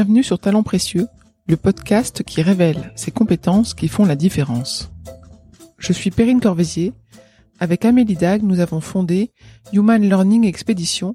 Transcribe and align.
Bienvenue 0.00 0.24
sur 0.24 0.38
Talents 0.38 0.62
Précieux, 0.62 1.08
le 1.46 1.58
podcast 1.58 2.22
qui 2.22 2.40
révèle 2.40 2.90
ces 2.96 3.10
compétences 3.10 3.74
qui 3.74 3.86
font 3.86 4.06
la 4.06 4.16
différence. 4.16 4.90
Je 5.76 5.92
suis 5.92 6.10
Perrine 6.10 6.40
Corvézier. 6.40 6.94
Avec 7.58 7.84
Amélie 7.84 8.14
Dag, 8.14 8.42
nous 8.42 8.60
avons 8.60 8.80
fondé 8.80 9.30
Human 9.74 10.00
Learning 10.00 10.46
Expedition, 10.46 11.14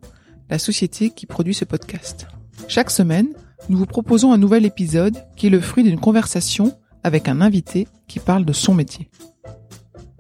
la 0.52 0.60
société 0.60 1.10
qui 1.10 1.26
produit 1.26 1.56
ce 1.56 1.66
podcast. 1.66 2.28
Chaque 2.68 2.92
semaine, 2.92 3.30
nous 3.70 3.78
vous 3.80 3.88
proposons 3.88 4.34
un 4.34 4.38
nouvel 4.38 4.68
épisode 4.68 5.18
qui 5.36 5.48
est 5.48 5.50
le 5.50 5.62
fruit 5.62 5.84
d'une 5.84 6.00
conversation 6.00 6.72
avec 7.02 7.28
un 7.28 7.42
invité 7.42 7.88
qui 8.08 8.20
parle 8.20 8.46
de 8.46 8.54
son 8.54 8.76
métier. 8.76 9.10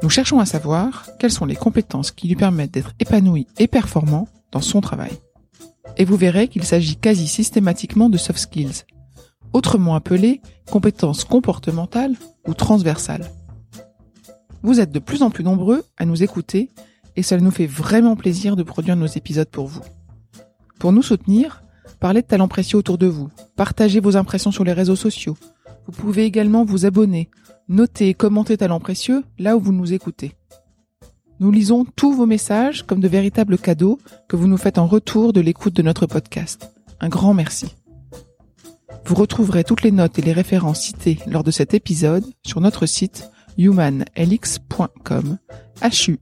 Nous 0.01 0.09
cherchons 0.09 0.39
à 0.39 0.45
savoir 0.47 1.05
quelles 1.19 1.31
sont 1.31 1.45
les 1.45 1.55
compétences 1.55 2.09
qui 2.09 2.27
lui 2.27 2.35
permettent 2.35 2.73
d'être 2.73 2.95
épanoui 2.99 3.45
et 3.59 3.67
performant 3.67 4.27
dans 4.51 4.61
son 4.61 4.81
travail. 4.81 5.11
Et 5.97 6.05
vous 6.05 6.17
verrez 6.17 6.47
qu'il 6.47 6.63
s'agit 6.63 6.95
quasi 6.95 7.27
systématiquement 7.27 8.09
de 8.09 8.17
soft 8.17 8.39
skills, 8.39 8.83
autrement 9.53 9.95
appelées 9.95 10.41
compétences 10.69 11.23
comportementales 11.23 12.15
ou 12.47 12.53
transversales. 12.53 13.29
Vous 14.63 14.79
êtes 14.79 14.91
de 14.91 14.99
plus 14.99 15.21
en 15.21 15.29
plus 15.29 15.43
nombreux 15.43 15.83
à 15.97 16.05
nous 16.05 16.23
écouter 16.23 16.69
et 17.15 17.23
cela 17.23 17.41
nous 17.41 17.51
fait 17.51 17.67
vraiment 17.67 18.15
plaisir 18.15 18.55
de 18.55 18.63
produire 18.63 18.95
nos 18.95 19.05
épisodes 19.05 19.49
pour 19.49 19.67
vous. 19.67 19.83
Pour 20.79 20.91
nous 20.91 21.01
soutenir, 21.03 21.61
parlez 21.99 22.21
de 22.21 22.27
talents 22.27 22.47
précieux 22.47 22.77
autour 22.77 22.97
de 22.97 23.07
vous, 23.07 23.29
partagez 23.55 23.99
vos 23.99 24.17
impressions 24.17 24.51
sur 24.51 24.63
les 24.63 24.73
réseaux 24.73 24.95
sociaux. 24.95 25.37
Vous 25.85 25.91
pouvez 25.91 26.25
également 26.25 26.65
vous 26.65 26.85
abonner, 26.85 27.29
noter 27.69 28.09
et 28.09 28.13
commenter 28.13 28.57
Talents 28.57 28.79
précieux 28.79 29.23
là 29.37 29.55
où 29.55 29.59
vous 29.59 29.71
nous 29.71 29.93
écoutez. 29.93 30.33
Nous 31.41 31.51
lisons 31.51 31.85
tous 31.97 32.13
vos 32.13 32.25
messages 32.25 32.83
comme 32.83 33.01
de 33.01 33.09
véritables 33.09 33.57
cadeaux 33.57 33.99
que 34.29 34.37
vous 34.37 34.47
nous 34.47 34.55
faites 34.55 34.77
en 34.77 34.87
retour 34.87 35.33
de 35.33 35.41
l'écoute 35.41 35.75
de 35.75 35.81
notre 35.81 36.05
podcast. 36.05 36.71
Un 37.01 37.09
grand 37.09 37.33
merci. 37.33 37.75
Vous 39.05 39.15
retrouverez 39.15 39.65
toutes 39.65 39.81
les 39.83 39.91
notes 39.91 40.17
et 40.17 40.21
les 40.21 40.31
références 40.31 40.79
citées 40.79 41.19
lors 41.27 41.43
de 41.43 41.51
cet 41.51 41.73
épisode 41.73 42.23
sur 42.45 42.61
notre 42.61 42.85
site 42.85 43.29
humanlx.com, 43.57 45.37
h 45.81 46.17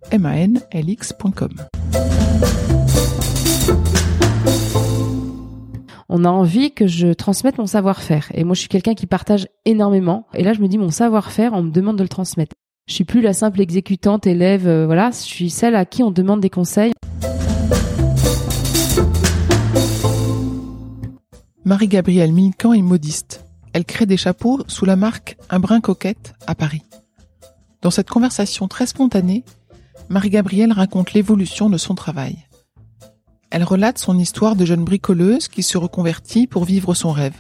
on 6.10 6.26
a 6.26 6.30
envie 6.30 6.72
que 6.72 6.86
je 6.86 7.08
transmette 7.12 7.58
mon 7.58 7.66
savoir-faire. 7.66 8.28
Et 8.36 8.44
moi, 8.44 8.54
je 8.54 8.60
suis 8.60 8.70
quelqu'un 8.70 8.94
qui 8.94 9.08
partage 9.08 9.48
énormément. 9.66 10.28
Et 10.36 10.44
là, 10.44 10.54
je 10.54 10.62
me 10.62 10.68
dis, 10.68 10.78
mon 10.78 10.92
savoir-faire, 10.92 11.54
on 11.54 11.64
me 11.64 11.72
demande 11.72 11.98
de 11.98 12.04
le 12.04 12.10
transmettre. 12.10 12.54
Je 12.86 12.96
suis 12.96 13.06
plus 13.06 13.22
la 13.22 13.32
simple 13.32 13.62
exécutante, 13.62 14.28
élève, 14.28 14.68
euh, 14.68 14.86
voilà. 14.86 15.12
Je 15.12 15.18
suis 15.18 15.50
celle 15.50 15.76
à 15.76 15.86
qui 15.86 16.04
on 16.04 16.12
demande 16.12 16.42
des 16.42 16.50
conseils. 16.50 16.92
Marie-Gabrielle 21.64 22.34
Milcan 22.34 22.74
est 22.74 22.82
modiste. 22.82 23.46
Elle 23.72 23.86
crée 23.86 24.06
des 24.06 24.18
chapeaux 24.18 24.62
sous 24.68 24.84
la 24.84 24.98
marque 24.98 25.38
Un 25.50 25.60
brin 25.60 25.80
coquette 25.80 26.34
à 26.46 26.56
Paris. 26.56 26.82
Dans 27.82 27.90
cette 27.90 28.10
conversation 28.10 28.68
très 28.68 28.86
spontanée, 28.86 29.46
Marie-Gabrielle 30.10 30.74
raconte 30.74 31.14
l'évolution 31.14 31.70
de 31.70 31.78
son 31.78 31.96
travail. 31.96 32.38
Elle 33.50 33.64
relate 33.64 33.98
son 33.98 34.20
histoire 34.20 34.58
de 34.58 34.66
jeune 34.66 34.84
bricoleuse 34.84 35.48
qui 35.48 35.64
se 35.64 35.78
reconvertit 35.78 36.48
pour 36.48 36.66
vivre 36.66 36.94
son 36.94 37.12
rêve. 37.12 37.36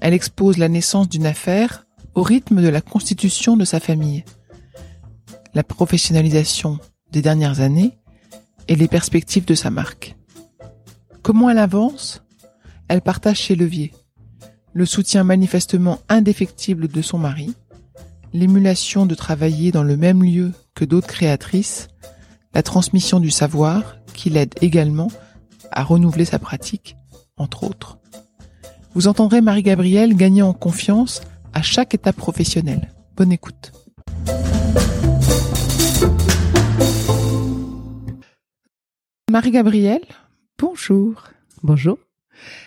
Elle 0.00 0.14
expose 0.14 0.58
la 0.58 0.68
naissance 0.68 1.08
d'une 1.08 1.26
affaire 1.26 1.86
au 2.14 2.22
rythme 2.22 2.62
de 2.62 2.68
la 2.68 2.80
constitution 2.80 3.56
de 3.56 3.64
sa 3.64 3.80
famille, 3.80 4.24
la 5.54 5.62
professionnalisation 5.62 6.78
des 7.10 7.22
dernières 7.22 7.60
années 7.60 7.98
et 8.68 8.76
les 8.76 8.88
perspectives 8.88 9.44
de 9.44 9.54
sa 9.54 9.70
marque. 9.70 10.16
Comment 11.22 11.50
elle 11.50 11.58
avance? 11.58 12.22
Elle 12.88 13.00
partage 13.00 13.46
ses 13.46 13.54
leviers, 13.54 13.92
le 14.72 14.86
soutien 14.86 15.24
manifestement 15.24 15.98
indéfectible 16.08 16.88
de 16.88 17.02
son 17.02 17.18
mari, 17.18 17.54
l'émulation 18.32 19.06
de 19.06 19.14
travailler 19.14 19.72
dans 19.72 19.82
le 19.82 19.96
même 19.96 20.22
lieu 20.22 20.52
que 20.74 20.84
d'autres 20.84 21.06
créatrices, 21.06 21.88
la 22.54 22.62
transmission 22.62 23.20
du 23.20 23.30
savoir 23.30 23.96
qui 24.14 24.30
l'aide 24.30 24.54
également 24.60 25.08
à 25.70 25.82
renouveler 25.82 26.24
sa 26.24 26.38
pratique, 26.38 26.96
entre 27.36 27.64
autres. 27.64 27.98
Vous 28.94 29.08
entendrez 29.08 29.40
Marie-Gabrielle 29.40 30.14
gagner 30.14 30.42
en 30.42 30.52
confiance 30.52 31.22
à 31.52 31.62
chaque 31.62 31.94
étape 31.94 32.16
professionnelle. 32.16 32.92
Bonne 33.16 33.32
écoute. 33.32 33.72
Marie-Gabrielle, 39.30 40.04
bonjour. 40.58 41.24
Bonjour. 41.62 41.98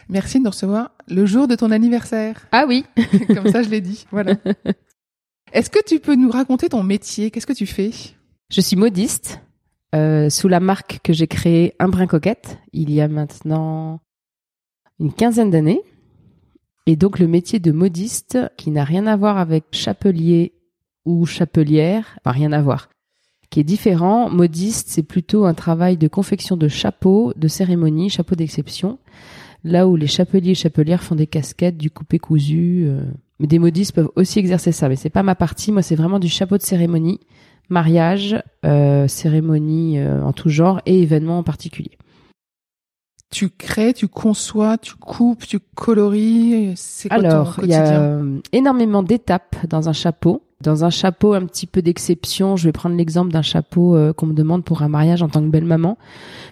Merci 0.09 0.39
de 0.39 0.43
nous 0.43 0.49
recevoir 0.49 0.91
le 1.07 1.25
jour 1.25 1.47
de 1.47 1.55
ton 1.55 1.71
anniversaire. 1.71 2.47
Ah 2.51 2.65
oui. 2.67 2.85
Comme 3.35 3.51
ça, 3.51 3.61
je 3.61 3.69
l'ai 3.69 3.81
dit. 3.81 4.05
Voilà. 4.11 4.35
Est-ce 5.53 5.69
que 5.69 5.83
tu 5.85 5.99
peux 5.99 6.15
nous 6.15 6.31
raconter 6.31 6.69
ton 6.69 6.83
métier? 6.83 7.31
Qu'est-ce 7.31 7.47
que 7.47 7.53
tu 7.53 7.67
fais? 7.67 7.91
Je 8.51 8.61
suis 8.61 8.75
modiste 8.75 9.39
euh, 9.93 10.29
sous 10.29 10.47
la 10.47 10.59
marque 10.59 10.99
que 11.03 11.13
j'ai 11.13 11.27
créée 11.27 11.73
Un 11.79 11.87
Brin 11.87 12.07
Coquette 12.07 12.57
il 12.73 12.91
y 12.91 12.99
a 13.01 13.07
maintenant 13.07 14.01
une 14.99 15.13
quinzaine 15.13 15.49
d'années. 15.49 15.81
Et 16.85 16.95
donc 16.95 17.19
le 17.19 17.27
métier 17.27 17.59
de 17.59 17.71
modiste 17.71 18.37
qui 18.57 18.71
n'a 18.71 18.83
rien 18.83 19.07
à 19.07 19.15
voir 19.15 19.37
avec 19.37 19.65
chapelier 19.71 20.53
ou 21.05 21.25
chapelière, 21.25 22.17
enfin 22.19 22.31
rien 22.31 22.51
à 22.51 22.61
voir, 22.61 22.89
qui 23.49 23.59
est 23.59 23.63
différent. 23.63 24.29
Modiste, 24.29 24.89
c'est 24.89 25.03
plutôt 25.03 25.45
un 25.45 25.53
travail 25.53 25.97
de 25.97 26.07
confection 26.07 26.57
de 26.57 26.67
chapeaux, 26.67 27.33
de 27.35 27.47
cérémonie, 27.47 28.09
chapeaux 28.09 28.35
d'exception. 28.35 28.99
Là 29.63 29.87
où 29.87 29.95
les 29.95 30.07
chapeliers 30.07 30.51
et 30.51 30.55
chapelières 30.55 31.03
font 31.03 31.15
des 31.15 31.25
casquettes, 31.25 31.77
du 31.77 31.89
coupé 31.89 32.19
cousu. 32.19 32.83
Euh, 32.85 33.01
mais 33.39 33.47
des 33.47 33.59
modistes 33.59 33.93
peuvent 33.93 34.11
aussi 34.15 34.39
exercer 34.39 34.71
ça, 34.71 34.87
mais 34.87 34.95
c'est 34.95 35.09
pas 35.09 35.23
ma 35.23 35.35
partie. 35.35 35.71
Moi, 35.71 35.81
c'est 35.81 35.95
vraiment 35.95 36.19
du 36.19 36.29
chapeau 36.29 36.57
de 36.57 36.61
cérémonie 36.61 37.19
mariage, 37.69 38.41
euh, 38.65 39.07
cérémonie 39.07 39.97
euh, 39.99 40.21
en 40.21 40.33
tout 40.33 40.49
genre 40.49 40.81
et 40.85 41.01
événements 41.01 41.39
en 41.39 41.43
particulier. 41.43 41.97
Tu 43.35 43.49
crées, 43.49 43.93
tu 43.93 44.07
conçois, 44.07 44.77
tu 44.77 44.93
coupes, 44.95 45.45
tu 45.45 45.59
coloris. 45.75 46.71
C'est 46.77 47.09
quoi 47.09 47.17
Alors, 47.17 47.55
il 47.63 47.69
y 47.69 47.73
a 47.75 48.19
énormément 48.53 49.03
d'étapes 49.03 49.57
dans 49.67 49.89
un 49.89 49.93
chapeau. 49.93 50.41
Dans 50.61 50.85
un 50.85 50.89
chapeau 50.89 51.33
un 51.33 51.45
petit 51.45 51.67
peu 51.67 51.81
d'exception, 51.81 52.55
je 52.55 52.63
vais 52.63 52.71
prendre 52.71 52.95
l'exemple 52.95 53.33
d'un 53.33 53.41
chapeau 53.41 53.95
euh, 53.97 54.13
qu'on 54.13 54.27
me 54.27 54.33
demande 54.33 54.63
pour 54.63 54.83
un 54.83 54.87
mariage 54.87 55.21
en 55.21 55.27
tant 55.27 55.41
que 55.41 55.49
belle 55.49 55.65
maman, 55.65 55.97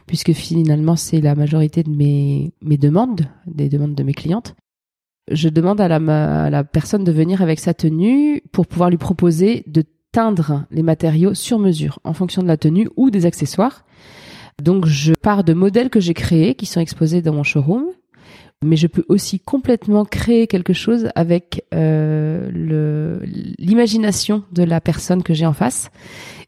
puisque 0.08 0.34
finalement 0.34 0.98
c'est 0.98 1.22
la 1.22 1.36
majorité 1.36 1.84
de 1.84 1.90
mes 1.90 2.52
mes 2.62 2.78
demandes, 2.78 3.22
des 3.48 3.70
demandes 3.70 3.96
de 3.96 4.04
mes 4.04 4.14
clientes. 4.14 4.56
Je 5.32 5.48
demande 5.48 5.80
à 5.80 5.88
la, 5.88 6.00
ma- 6.02 6.44
à 6.44 6.50
la 6.50 6.66
personne 6.66 7.06
de 7.06 7.12
venir 7.14 7.42
avec 7.42 7.60
sa 7.62 7.74
tenue 7.74 8.44
pour 8.52 8.68
pouvoir 8.68 8.90
lui 8.90 8.98
proposer 8.98 9.64
de 9.68 9.86
teindre 10.12 10.66
les 10.70 10.84
matériaux 10.84 11.34
sur 11.34 11.60
mesure 11.60 12.00
en 12.04 12.14
fonction 12.14 12.44
de 12.44 12.48
la 12.50 12.58
tenue 12.58 12.90
ou 12.98 13.10
des 13.10 13.26
accessoires. 13.26 13.86
Donc 14.62 14.86
je 14.86 15.14
pars 15.14 15.44
de 15.44 15.54
modèles 15.54 15.90
que 15.90 16.00
j'ai 16.00 16.14
créés 16.14 16.56
qui 16.56 16.66
sont 16.66 16.80
exposés 16.80 17.22
dans 17.22 17.34
mon 17.34 17.44
showroom, 17.44 17.86
mais 18.64 18.76
je 18.76 18.88
peux 18.88 19.06
aussi 19.10 19.40
complètement 19.40 20.06
créer 20.06 20.48
quelque 20.48 20.74
chose 20.74 21.10
avec 21.16 21.66
euh, 21.74 23.20
l'imagination 23.60 24.44
de 24.52 24.64
la 24.64 24.82
personne 24.82 25.24
que 25.24 25.34
j'ai 25.34 25.46
en 25.46 25.54
face. 25.54 25.90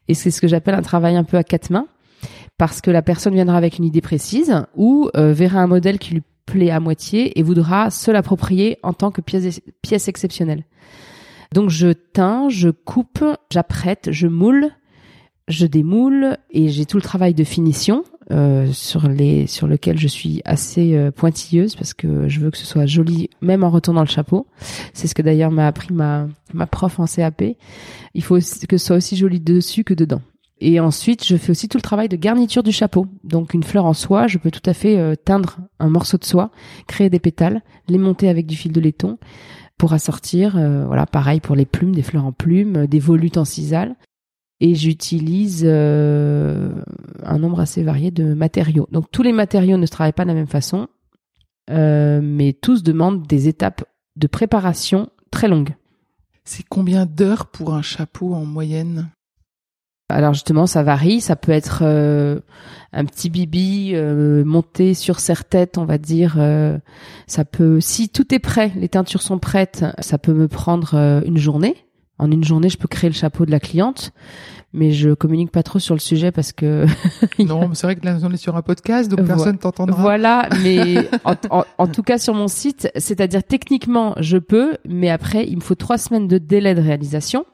Et 0.08 0.14
c'est 0.14 0.30
ce 0.30 0.40
que 0.40 0.48
j'appelle 0.48 0.74
un 0.74 0.82
travail 0.82 1.16
un 1.16 1.24
peu 1.24 1.36
à 1.36 1.44
quatre 1.44 1.70
mains, 1.70 1.88
parce 2.58 2.80
que 2.80 2.90
la 2.90 3.02
personne 3.02 3.34
viendra 3.34 3.56
avec 3.56 3.78
une 3.78 3.84
idée 3.84 4.00
précise 4.00 4.54
ou 4.76 5.10
euh, 5.16 5.32
verra 5.32 5.60
un 5.60 5.66
modèle 5.66 5.98
qui 5.98 6.14
lui 6.14 6.22
plaît 6.46 6.70
à 6.70 6.80
moitié 6.80 7.38
et 7.38 7.42
voudra 7.42 7.90
se 7.90 8.10
l'approprier 8.10 8.78
en 8.82 8.92
tant 8.92 9.10
que 9.10 9.20
pièce, 9.20 9.60
pièce 9.82 10.08
exceptionnelle. 10.08 10.64
Donc 11.52 11.70
je 11.70 11.88
teins, 11.88 12.48
je 12.48 12.70
coupe, 12.70 13.24
j'apprête, 13.50 14.08
je 14.10 14.26
moule, 14.26 14.70
je 15.48 15.66
démoule 15.66 16.36
et 16.50 16.68
j'ai 16.68 16.86
tout 16.86 16.96
le 16.96 17.02
travail 17.02 17.34
de 17.34 17.44
finition 17.44 18.04
euh, 18.32 18.72
sur 18.72 19.08
les 19.08 19.46
sur 19.46 19.68
lequel 19.68 19.98
je 19.98 20.08
suis 20.08 20.42
assez 20.44 20.96
euh, 20.96 21.12
pointilleuse 21.12 21.76
parce 21.76 21.94
que 21.94 22.28
je 22.28 22.40
veux 22.40 22.50
que 22.50 22.58
ce 22.58 22.66
soit 22.66 22.86
joli 22.86 23.30
même 23.40 23.62
en 23.62 23.70
retournant 23.70 24.00
le 24.00 24.08
chapeau. 24.08 24.46
C'est 24.92 25.06
ce 25.06 25.14
que 25.14 25.22
d'ailleurs 25.22 25.52
m'a 25.52 25.66
appris 25.66 25.92
ma 25.92 26.26
ma 26.52 26.66
prof 26.66 26.98
en 26.98 27.06
CAP. 27.06 27.44
Il 28.14 28.22
faut 28.24 28.38
que 28.68 28.76
ce 28.76 28.86
soit 28.86 28.96
aussi 28.96 29.16
joli 29.16 29.38
dessus 29.40 29.84
que 29.84 29.94
dedans. 29.94 30.20
Et 30.58 30.80
ensuite, 30.80 31.24
je 31.26 31.36
fais 31.36 31.50
aussi 31.50 31.68
tout 31.68 31.76
le 31.76 31.82
travail 31.82 32.08
de 32.08 32.16
garniture 32.16 32.62
du 32.62 32.72
chapeau. 32.72 33.06
Donc 33.24 33.52
une 33.52 33.62
fleur 33.62 33.84
en 33.84 33.92
soie, 33.92 34.26
je 34.26 34.38
peux 34.38 34.50
tout 34.50 34.68
à 34.68 34.72
fait 34.72 34.98
euh, 34.98 35.14
teindre 35.14 35.58
un 35.78 35.90
morceau 35.90 36.16
de 36.16 36.24
soie, 36.24 36.50
créer 36.86 37.10
des 37.10 37.18
pétales, 37.18 37.62
les 37.88 37.98
monter 37.98 38.28
avec 38.28 38.46
du 38.46 38.56
fil 38.56 38.72
de 38.72 38.80
laiton 38.80 39.18
pour 39.76 39.92
assortir. 39.92 40.56
euh, 40.56 40.86
voilà, 40.86 41.04
pareil 41.04 41.40
pour 41.40 41.54
les 41.56 41.66
plumes, 41.66 41.94
des 41.94 42.02
fleurs 42.02 42.24
en 42.24 42.32
plumes, 42.32 42.86
des 42.86 42.98
volutes 42.98 43.36
en 43.36 43.44
cisale. 43.44 43.96
Et 44.60 44.74
j'utilise 44.74 45.62
euh, 45.66 46.70
un 47.22 47.38
nombre 47.38 47.60
assez 47.60 47.82
varié 47.82 48.10
de 48.10 48.34
matériaux. 48.34 48.88
Donc 48.90 49.10
tous 49.10 49.22
les 49.22 49.32
matériaux 49.32 49.76
ne 49.76 49.86
se 49.86 49.90
travaillent 49.90 50.12
pas 50.12 50.24
de 50.24 50.28
la 50.28 50.34
même 50.34 50.46
façon, 50.46 50.88
euh, 51.70 52.20
mais 52.22 52.52
tous 52.54 52.82
demandent 52.82 53.26
des 53.26 53.48
étapes 53.48 53.84
de 54.16 54.26
préparation 54.26 55.10
très 55.30 55.48
longues. 55.48 55.74
C'est 56.44 56.64
combien 56.66 57.06
d'heures 57.06 57.46
pour 57.46 57.74
un 57.74 57.82
chapeau 57.82 58.32
en 58.34 58.46
moyenne? 58.46 59.10
Alors 60.08 60.34
justement, 60.34 60.66
ça 60.66 60.82
varie. 60.82 61.20
Ça 61.20 61.36
peut 61.36 61.52
être 61.52 61.80
euh, 61.82 62.40
un 62.92 63.04
petit 63.04 63.28
bibi 63.28 63.90
euh, 63.94 64.44
monté 64.44 64.94
sur 64.94 65.18
serre-tête, 65.18 65.78
on 65.78 65.84
va 65.84 65.98
dire. 65.98 66.36
Euh, 66.38 66.78
ça 67.26 67.44
peut, 67.44 67.80
si 67.80 68.08
tout 68.08 68.32
est 68.34 68.38
prêt, 68.38 68.72
les 68.76 68.88
teintures 68.88 69.22
sont 69.22 69.38
prêtes, 69.38 69.84
ça 69.98 70.18
peut 70.18 70.32
me 70.32 70.48
prendre 70.48 71.22
une 71.26 71.38
journée. 71.38 71.85
En 72.18 72.30
une 72.30 72.44
journée, 72.44 72.68
je 72.68 72.78
peux 72.78 72.88
créer 72.88 73.10
le 73.10 73.14
chapeau 73.14 73.44
de 73.44 73.50
la 73.50 73.60
cliente, 73.60 74.12
mais 74.72 74.92
je 74.92 75.10
communique 75.10 75.50
pas 75.50 75.62
trop 75.62 75.78
sur 75.78 75.94
le 75.94 76.00
sujet 76.00 76.32
parce 76.32 76.52
que. 76.52 76.86
non, 77.38 77.74
c'est 77.74 77.86
vrai 77.86 77.96
que 77.96 78.04
là, 78.04 78.18
on 78.22 78.32
est 78.32 78.38
sur 78.38 78.56
un 78.56 78.62
podcast, 78.62 79.10
donc 79.10 79.26
personne 79.26 79.58
t'entendra. 79.58 80.00
Voilà, 80.00 80.48
mais 80.62 81.08
en, 81.24 81.64
en, 81.78 81.86
tout 81.86 82.02
cas 82.02 82.18
sur 82.18 82.34
mon 82.34 82.48
site, 82.48 82.90
c'est-à-dire 82.96 83.44
techniquement, 83.44 84.14
je 84.18 84.38
peux, 84.38 84.76
mais 84.88 85.10
après, 85.10 85.46
il 85.46 85.56
me 85.56 85.60
faut 85.62 85.74
trois 85.74 85.98
semaines 85.98 86.28
de 86.28 86.38
délai 86.38 86.74
de 86.74 86.80
réalisation. 86.80 87.44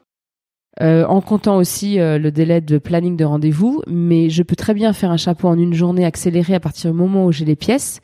Euh, 0.80 1.04
en 1.04 1.20
comptant 1.20 1.56
aussi 1.56 2.00
euh, 2.00 2.18
le 2.18 2.30
délai 2.30 2.62
de 2.62 2.78
planning 2.78 3.14
de 3.14 3.24
rendez-vous, 3.26 3.82
mais 3.86 4.30
je 4.30 4.42
peux 4.42 4.56
très 4.56 4.72
bien 4.72 4.94
faire 4.94 5.10
un 5.10 5.18
chapeau 5.18 5.48
en 5.48 5.58
une 5.58 5.74
journée 5.74 6.06
accélérée 6.06 6.54
à 6.54 6.60
partir 6.60 6.92
du 6.92 6.96
moment 6.96 7.26
où 7.26 7.32
j'ai 7.32 7.44
les 7.44 7.56
pièces. 7.56 8.00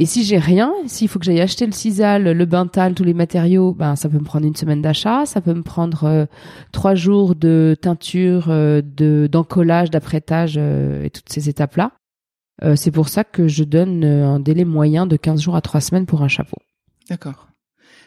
Et 0.00 0.06
si 0.06 0.24
j'ai 0.24 0.38
rien, 0.38 0.72
s'il 0.86 1.08
faut 1.08 1.18
que 1.18 1.26
j'aille 1.26 1.42
acheter 1.42 1.66
le 1.66 1.72
sisal, 1.72 2.24
le 2.24 2.44
bintal, 2.46 2.94
tous 2.94 3.04
les 3.04 3.12
matériaux, 3.12 3.74
ben 3.74 3.96
ça 3.96 4.08
peut 4.08 4.18
me 4.18 4.24
prendre 4.24 4.46
une 4.46 4.56
semaine 4.56 4.80
d'achat, 4.80 5.26
ça 5.26 5.42
peut 5.42 5.52
me 5.52 5.62
prendre 5.62 6.04
euh, 6.04 6.24
trois 6.72 6.94
jours 6.94 7.34
de 7.34 7.76
teinture, 7.78 8.48
de 8.48 9.28
d'encollage, 9.30 9.90
d'apprêtage 9.90 10.56
et 10.56 11.10
toutes 11.12 11.28
ces 11.28 11.50
étapes-là. 11.50 11.92
c'est 12.76 12.90
pour 12.90 13.10
ça 13.10 13.24
que 13.24 13.46
je 13.46 13.62
donne 13.62 14.04
un 14.04 14.40
délai 14.40 14.64
moyen 14.64 15.06
de 15.06 15.16
15 15.16 15.42
jours 15.42 15.54
à 15.54 15.60
trois 15.60 15.82
semaines 15.82 16.06
pour 16.06 16.22
un 16.22 16.28
chapeau. 16.28 16.56
D'accord. 17.10 17.48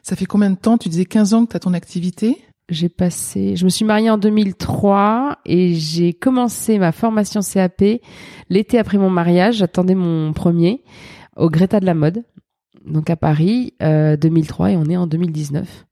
Ça 0.01 0.15
fait 0.15 0.25
combien 0.25 0.49
de 0.49 0.57
temps? 0.57 0.79
Tu 0.79 0.89
disais 0.89 1.05
15 1.05 1.33
ans 1.35 1.45
que 1.45 1.51
tu 1.51 1.57
as 1.57 1.59
ton 1.59 1.73
activité? 1.73 2.43
J'ai 2.69 2.89
passé, 2.89 3.55
je 3.55 3.65
me 3.65 3.69
suis 3.69 3.85
mariée 3.85 4.09
en 4.09 4.17
2003 4.17 5.39
et 5.45 5.75
j'ai 5.75 6.13
commencé 6.13 6.79
ma 6.79 6.91
formation 6.91 7.41
CAP 7.41 7.83
l'été 8.49 8.79
après 8.79 8.97
mon 8.97 9.09
mariage. 9.09 9.57
J'attendais 9.57 9.95
mon 9.95 10.33
premier 10.33 10.81
au 11.35 11.49
Greta 11.49 11.79
de 11.79 11.85
la 11.85 11.93
mode, 11.93 12.23
donc 12.85 13.09
à 13.09 13.15
Paris, 13.15 13.73
euh, 13.81 14.17
2003 14.17 14.71
et 14.71 14.77
on 14.77 14.85
est 14.85 14.97
en 14.97 15.07
2019. 15.07 15.85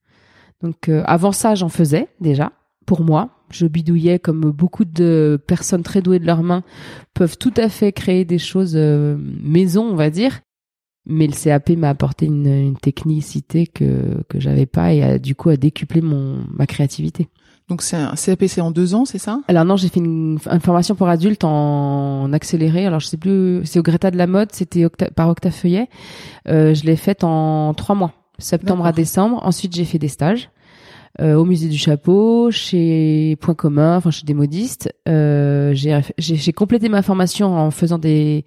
Donc 0.61 0.89
euh, 0.89 1.03
avant 1.05 1.31
ça, 1.31 1.55
j'en 1.55 1.69
faisais 1.69 2.07
déjà 2.19 2.51
pour 2.85 3.01
moi. 3.01 3.29
Je 3.51 3.65
bidouillais 3.67 4.19
comme 4.19 4.51
beaucoup 4.51 4.85
de 4.85 5.39
personnes 5.47 5.83
très 5.83 6.01
douées 6.01 6.19
de 6.19 6.25
leurs 6.25 6.43
mains 6.43 6.63
peuvent 7.13 7.37
tout 7.37 7.53
à 7.57 7.69
fait 7.69 7.91
créer 7.91 8.25
des 8.25 8.37
choses 8.37 8.73
euh, 8.75 9.17
maison, 9.41 9.83
on 9.83 9.95
va 9.95 10.09
dire. 10.09 10.41
Mais 11.07 11.25
le 11.25 11.33
CAP 11.33 11.71
m'a 11.71 11.89
apporté 11.89 12.27
une, 12.27 12.45
une, 12.45 12.77
technicité 12.77 13.65
que 13.65 14.23
que 14.29 14.39
j'avais 14.39 14.67
pas 14.67 14.93
et 14.93 15.01
a, 15.01 15.19
du 15.19 15.33
coup 15.33 15.49
a 15.49 15.57
décuplé 15.57 15.99
mon 15.99 16.45
ma 16.51 16.67
créativité. 16.67 17.27
Donc 17.71 17.83
c'est 17.83 17.95
un 17.95 18.15
CAP, 18.15 18.43
c'est 18.47 18.59
en 18.59 18.69
deux 18.69 18.95
ans, 18.95 19.05
c'est 19.05 19.17
ça? 19.17 19.39
Alors 19.47 19.63
non, 19.63 19.77
j'ai 19.77 19.87
fait 19.87 20.01
une, 20.01 20.39
formation 20.61 20.93
pour 20.93 21.07
adultes 21.07 21.45
en, 21.45 22.33
accéléré. 22.33 22.85
Alors 22.85 22.99
je 22.99 23.07
sais 23.07 23.15
plus, 23.15 23.61
c'est 23.63 23.79
au 23.79 23.81
Greta 23.81 24.11
de 24.11 24.17
la 24.17 24.27
mode, 24.27 24.49
c'était 24.51 24.89
par 25.15 25.29
Octave 25.29 25.53
Feuillet. 25.53 25.87
Euh, 26.49 26.73
je 26.73 26.83
l'ai 26.83 26.97
faite 26.97 27.23
en 27.23 27.73
trois 27.73 27.95
mois, 27.95 28.11
septembre 28.39 28.85
à 28.85 28.91
décembre. 28.91 29.39
Ensuite 29.45 29.73
j'ai 29.73 29.85
fait 29.85 29.99
des 29.99 30.09
stages. 30.09 30.49
Euh, 31.21 31.35
au 31.35 31.45
musée 31.45 31.69
du 31.69 31.77
chapeau, 31.77 32.51
chez 32.51 33.37
Point 33.39 33.53
commun, 33.53 33.95
enfin 33.95 34.11
chez 34.11 34.25
des 34.25 34.33
modistes. 34.33 34.93
Euh, 35.07 35.73
j'ai 35.73 36.51
complété 36.51 36.89
ma 36.89 37.03
formation 37.03 37.55
en 37.55 37.71
faisant 37.71 37.99
des 37.99 38.43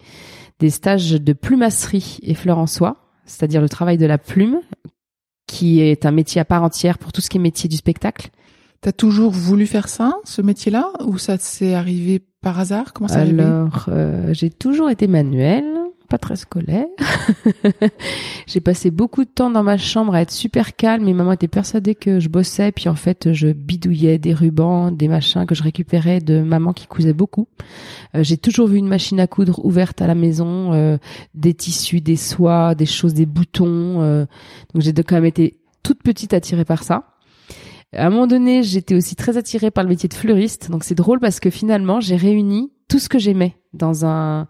des 0.59 0.69
stages 0.69 1.12
de 1.12 1.32
plumasserie 1.32 2.19
et 2.23 2.35
fleurs 2.35 2.59
en 2.59 2.67
soie, 2.67 2.97
c'est-à-dire 3.25 3.62
le 3.62 3.70
travail 3.70 3.97
de 3.97 4.05
la 4.05 4.19
plume, 4.19 4.61
qui 5.47 5.81
est 5.81 6.05
un 6.05 6.11
métier 6.11 6.43
à 6.43 6.44
part 6.44 6.62
entière 6.62 6.99
pour 6.99 7.11
tout 7.11 7.23
ce 7.23 7.31
qui 7.31 7.38
est 7.38 7.41
métier 7.41 7.70
du 7.70 7.77
spectacle. 7.77 8.31
T'as 8.85 8.93
toujours 8.93 9.31
voulu 9.31 9.67
faire 9.67 9.89
ça, 9.89 10.19
ce 10.25 10.43
métier-là, 10.43 10.93
ou 11.07 11.17
ça 11.17 11.39
s'est 11.39 11.73
arrivé 11.73 12.23
par 12.43 12.59
hasard? 12.61 12.93
Comment 12.93 13.09
ça 13.09 13.21
Alors, 13.21 13.87
euh, 13.89 14.35
j'ai 14.35 14.51
toujours 14.51 14.91
été 14.91 15.07
manuel 15.07 15.65
pas 16.11 16.19
très 16.19 16.37
scolaire. 16.37 16.85
j'ai 18.47 18.61
passé 18.61 18.91
beaucoup 18.91 19.25
de 19.25 19.31
temps 19.31 19.49
dans 19.49 19.63
ma 19.63 19.79
chambre 19.79 20.15
à 20.15 20.21
être 20.21 20.31
super 20.31 20.77
calme. 20.77 21.09
Et 21.09 21.15
maman 21.15 21.33
était 21.33 21.49
persuadée 21.49 21.95
que 21.95 22.21
je 22.21 22.29
bossais. 22.29 22.73
Puis 22.73 22.91
en 22.91 22.95
fait, 22.95 23.33
je 23.33 23.49
bidouillais 23.49 24.19
des 24.19 24.35
rubans, 24.35 24.91
des 24.91 25.09
machins 25.09 25.47
que 25.47 25.55
je 25.55 25.63
récupérais 25.63 26.21
de 26.21 26.43
maman 26.43 26.75
qui 26.75 26.87
cousait 26.87 27.15
beaucoup. 27.15 27.49
Euh, 28.15 28.23
j'ai 28.23 28.37
toujours 28.37 28.69
vu 28.69 28.77
une 28.77 28.87
machine 28.87 29.19
à 29.19 29.27
coudre 29.27 29.65
ouverte 29.65 30.03
à 30.03 30.07
la 30.07 30.15
maison, 30.15 30.75
euh, 30.75 30.99
des 31.35 31.55
tissus, 31.55 32.03
des 32.03 32.17
soies, 32.17 32.75
des 32.75 32.87
choses, 32.87 33.15
des 33.15 33.27
boutons. 33.27 34.03
Euh. 34.03 34.27
donc 34.75 34.83
j'ai 34.83 34.93
quand 34.93 35.15
même 35.15 35.25
été 35.25 35.59
toute 35.83 36.03
petite 36.03 36.35
attirée 36.35 36.67
par 36.67 36.83
ça. 36.83 37.14
À 37.96 38.06
un 38.06 38.11
moment 38.11 38.26
donné, 38.26 38.62
j'étais 38.62 38.94
aussi 38.94 39.17
très 39.17 39.37
attirée 39.37 39.70
par 39.70 39.85
le 39.85 39.91
métier 39.91 40.08
de 40.08 40.14
fleuriste. 40.14 40.70
Donc 40.70 40.85
c'est 40.85 40.94
drôle 40.94 41.20
parce 41.20 41.41
que 41.41 41.50
finalement, 41.50 42.00
j'ai 42.00 42.17
réuni 42.17 42.73
tout 42.88 42.99
ce 42.99 43.08
que 43.08 43.19
j'aimais 43.19 43.56
dans 43.73 44.05
un 44.05 44.46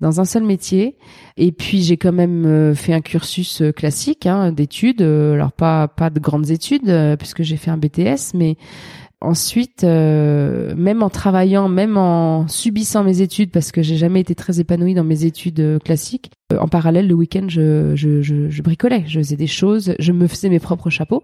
dans 0.00 0.20
un 0.20 0.24
seul 0.24 0.42
métier. 0.42 0.96
Et 1.36 1.52
puis 1.52 1.82
j'ai 1.82 1.96
quand 1.96 2.12
même 2.12 2.44
euh, 2.46 2.74
fait 2.74 2.92
un 2.92 3.00
cursus 3.00 3.62
euh, 3.62 3.72
classique 3.72 4.26
hein, 4.26 4.52
d'études, 4.52 5.02
euh, 5.02 5.34
alors 5.34 5.52
pas 5.52 5.88
pas 5.88 6.10
de 6.10 6.20
grandes 6.20 6.50
études 6.50 7.16
puisque 7.18 7.42
j'ai 7.42 7.56
fait 7.56 7.70
un 7.70 7.76
BTS, 7.76 8.34
mais 8.34 8.56
ensuite, 9.20 9.84
même 9.84 11.02
en 11.02 11.08
travaillant, 11.08 11.68
même 11.70 11.96
en 11.96 12.46
subissant 12.46 13.02
mes 13.04 13.22
études, 13.22 13.50
parce 13.50 13.72
que 13.72 13.80
j'ai 13.80 13.96
jamais 13.96 14.20
été 14.20 14.34
très 14.34 14.60
épanouie 14.60 14.92
dans 14.92 15.04
mes 15.04 15.24
études 15.24 15.78
classiques, 15.82 16.30
en 16.54 16.68
parallèle, 16.68 17.08
le 17.08 17.14
week-end, 17.14 17.46
je, 17.48 17.96
je, 17.96 18.20
je, 18.20 18.50
je, 18.50 18.62
bricolais, 18.62 19.02
je 19.06 19.20
faisais 19.20 19.36
des 19.36 19.46
choses, 19.46 19.94
je 19.98 20.12
me 20.12 20.26
faisais 20.26 20.50
mes 20.50 20.58
propres 20.58 20.90
chapeaux. 20.90 21.22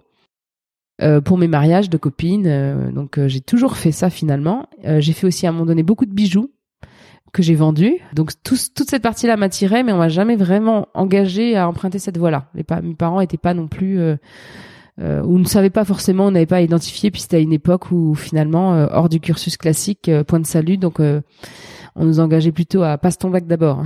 Pour 1.24 1.38
mes 1.38 1.48
mariages 1.48 1.88
de 1.88 1.96
copines, 1.96 2.90
donc 2.94 3.18
j'ai 3.26 3.40
toujours 3.40 3.76
fait 3.76 3.92
ça 3.92 4.10
finalement. 4.10 4.68
j'ai 4.98 5.12
fait 5.12 5.26
aussi 5.26 5.46
à 5.46 5.50
un 5.50 5.52
moment 5.52 5.66
donné 5.66 5.82
beaucoup 5.82 6.06
de 6.06 6.12
bijoux, 6.12 6.50
que 7.32 7.42
j'ai 7.42 7.54
vendu. 7.54 7.94
Donc 8.14 8.32
toute 8.42 8.88
cette 8.88 9.02
partie-là 9.02 9.36
m'attirait, 9.36 9.82
mais 9.82 9.92
on 9.92 9.98
m'a 9.98 10.08
jamais 10.08 10.36
vraiment 10.36 10.88
engagé 10.94 11.56
à 11.56 11.68
emprunter 11.68 11.98
cette 11.98 12.18
voie-là. 12.18 12.50
mes 12.54 12.94
parents 12.94 13.20
étaient 13.20 13.38
pas 13.38 13.54
non 13.54 13.68
plus 13.68 14.00
euh, 14.00 14.16
euh, 15.00 15.22
ou 15.22 15.38
ne 15.38 15.44
savaient 15.44 15.70
pas 15.70 15.84
forcément, 15.84 16.26
on 16.26 16.30
n'avait 16.30 16.46
pas 16.46 16.60
identifié. 16.60 17.10
Puis 17.10 17.22
c'était 17.22 17.36
à 17.36 17.40
une 17.40 17.52
époque 17.52 17.90
où 17.90 18.14
finalement, 18.14 18.74
euh, 18.74 18.86
hors 18.90 19.08
du 19.08 19.20
cursus 19.20 19.56
classique, 19.56 20.08
euh, 20.08 20.24
point 20.24 20.40
de 20.40 20.46
salut. 20.46 20.76
Donc 20.76 21.00
on 21.00 22.04
nous 22.04 22.20
engageait 22.20 22.52
plutôt 22.52 22.82
à 22.82 22.98
passe 22.98 23.18
ton 23.18 23.30
bac 23.30 23.46
d'abord. 23.46 23.82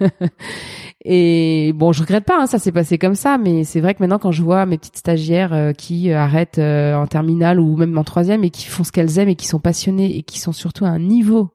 Et 1.04 1.72
bon, 1.74 1.92
je 1.92 2.02
regrette 2.02 2.24
pas, 2.24 2.38
hein, 2.40 2.46
ça 2.46 2.58
s'est 2.58 2.72
passé 2.72 2.98
comme 2.98 3.14
ça, 3.14 3.38
mais 3.38 3.64
c'est 3.64 3.80
vrai 3.80 3.94
que 3.94 4.02
maintenant 4.02 4.18
quand 4.18 4.32
je 4.32 4.42
vois 4.42 4.66
mes 4.66 4.76
petites 4.76 4.98
stagiaires 4.98 5.72
qui 5.78 6.12
arrêtent 6.12 6.58
en 6.58 7.06
terminale 7.06 7.58
ou 7.58 7.76
même 7.76 7.96
en 7.96 8.04
troisième 8.04 8.44
et 8.44 8.50
qui 8.50 8.66
font 8.66 8.84
ce 8.84 8.92
qu'elles 8.92 9.18
aiment 9.18 9.30
et 9.30 9.36
qui 9.36 9.46
sont 9.46 9.60
passionnées 9.60 10.16
et 10.16 10.22
qui 10.22 10.38
sont 10.38 10.52
surtout 10.52 10.84
à 10.84 10.88
un 10.88 10.98
niveau 10.98 11.54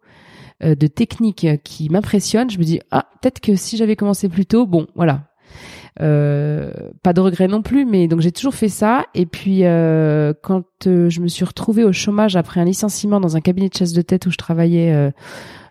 euh, 0.63 0.73
de 0.73 0.87
techniques 0.87 1.47
qui 1.65 1.89
m'impressionnent, 1.89 2.49
je 2.49 2.57
me 2.57 2.63
dis 2.63 2.79
ah 2.89 3.05
peut-être 3.21 3.41
que 3.41 3.57
si 3.57 3.75
j'avais 3.75 3.97
commencé 3.97 4.29
plus 4.29 4.45
tôt, 4.45 4.65
bon 4.65 4.87
voilà. 4.95 5.23
Euh, 6.01 6.71
pas 7.03 7.11
de 7.11 7.19
regret 7.19 7.49
non 7.49 7.61
plus, 7.61 7.85
mais 7.85 8.07
donc 8.07 8.21
j'ai 8.21 8.31
toujours 8.31 8.55
fait 8.55 8.69
ça. 8.69 9.05
Et 9.13 9.25
puis 9.25 9.65
euh, 9.65 10.33
quand 10.41 10.63
je 10.85 11.19
me 11.19 11.27
suis 11.27 11.43
retrouvée 11.43 11.83
au 11.83 11.91
chômage 11.91 12.37
après 12.37 12.61
un 12.61 12.65
licenciement 12.65 13.19
dans 13.19 13.35
un 13.35 13.41
cabinet 13.41 13.67
de 13.67 13.73
chasse 13.73 13.91
de 13.91 14.01
tête 14.01 14.27
où 14.27 14.31
je 14.31 14.37
travaillais 14.37 15.11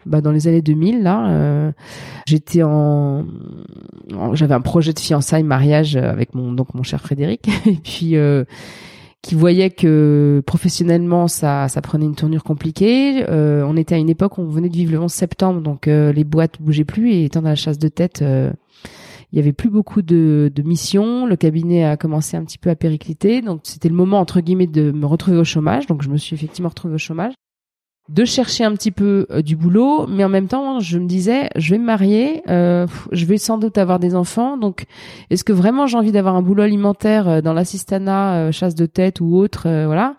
bah, 0.07 0.21
dans 0.21 0.33
les 0.33 0.49
années 0.49 0.63
2000 0.63 1.03
là 1.03 1.73
j'étais 2.27 2.63
en, 2.63 3.25
j'avais 4.33 4.55
un 4.55 4.61
projet 4.61 4.93
de 4.93 4.99
fiançailles 4.99 5.43
mariage 5.43 5.97
avec 5.97 6.35
mon 6.35 6.53
donc 6.53 6.75
mon 6.75 6.83
cher 6.83 7.01
Frédéric 7.01 7.49
et 7.67 7.79
puis 7.83 8.17
qui 9.25 9.35
voyait 9.35 9.71
que 9.71 10.43
professionnellement 10.47 11.29
ça 11.29 11.69
ça 11.69 11.81
prenait 11.81 12.05
une 12.05 12.15
tournure 12.15 12.45
compliquée. 12.45 13.25
Euh, 13.31 13.65
on 13.67 13.75
était 13.77 13.95
à 13.95 13.99
une 13.99 14.11
époque 14.11 14.37
où 14.37 14.43
on 14.43 14.49
venait 14.49 14.69
de 14.69 14.77
vivre 14.77 14.93
le 14.93 15.01
11 15.01 15.11
septembre, 15.11 15.63
donc 15.63 15.89
euh, 15.89 16.13
les 16.13 16.25
boîtes 16.25 16.61
bougeaient 16.61 16.85
plus 16.85 17.11
et 17.11 17.25
étant 17.25 17.41
dans 17.41 17.49
la 17.49 17.55
chasse 17.55 17.79
de 17.79 17.89
tête, 17.89 18.21
euh, 18.21 18.53
il 19.33 19.37
y 19.37 19.41
avait 19.41 19.55
plus 19.55 19.71
beaucoup 19.71 20.03
de, 20.03 20.53
de, 20.55 20.63
missions. 20.63 21.25
Le 21.25 21.37
cabinet 21.37 21.85
a 21.85 21.97
commencé 21.97 22.37
un 22.37 22.45
petit 22.45 22.59
peu 22.59 22.69
à 22.69 22.77
péricliter, 22.77 23.41
donc 23.41 23.61
c'était 23.65 23.89
le 23.89 23.95
moment 23.95 24.21
entre 24.21 24.41
guillemets 24.41 24.67
de 24.67 24.93
me 24.93 25.07
retrouver 25.07 25.39
au 25.39 25.45
chômage. 25.45 25.87
Donc 25.87 26.03
je 26.03 26.11
me 26.11 26.19
suis 26.19 26.35
effectivement 26.35 26.69
retrouvée 26.69 26.95
au 26.95 26.99
chômage 26.99 27.33
de 28.11 28.25
chercher 28.25 28.65
un 28.65 28.73
petit 28.73 28.91
peu 28.91 29.27
euh, 29.31 29.41
du 29.41 29.57
boulot, 29.57 30.07
mais 30.07 30.25
en 30.25 30.29
même 30.29 30.47
temps, 30.47 30.79
je 30.79 30.99
me 30.99 31.07
disais, 31.07 31.49
je 31.57 31.71
vais 31.71 31.79
me 31.79 31.85
marier, 31.85 32.43
euh, 32.49 32.87
je 33.13 33.25
vais 33.25 33.39
sans 33.39 33.57
doute 33.57 33.79
avoir 33.79 33.99
des 33.99 34.15
enfants, 34.15 34.59
donc 34.59 34.85
est-ce 35.31 35.43
que 35.43 35.53
vraiment 35.53 35.87
j'ai 35.87 35.97
envie 35.97 36.13
d'avoir 36.13 36.35
un 36.37 36.43
boulot 36.43 36.63
alimentaire 36.63 37.29
euh, 37.29 37.41
dans 37.41 37.55
l'assistanat, 37.55 38.53
chasse 38.53 38.75
de 38.75 38.87
tête 38.87 39.21
ou 39.21 39.37
autre, 39.37 39.63
voilà, 39.87 40.17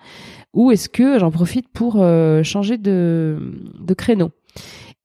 ou 0.53 0.71
est-ce 0.71 0.89
que 0.89 1.19
j'en 1.19 1.29
profite 1.29 1.67
pour 1.67 2.03
changer 2.43 2.77
de, 2.77 3.53
de 3.79 3.93
créneau? 3.93 4.31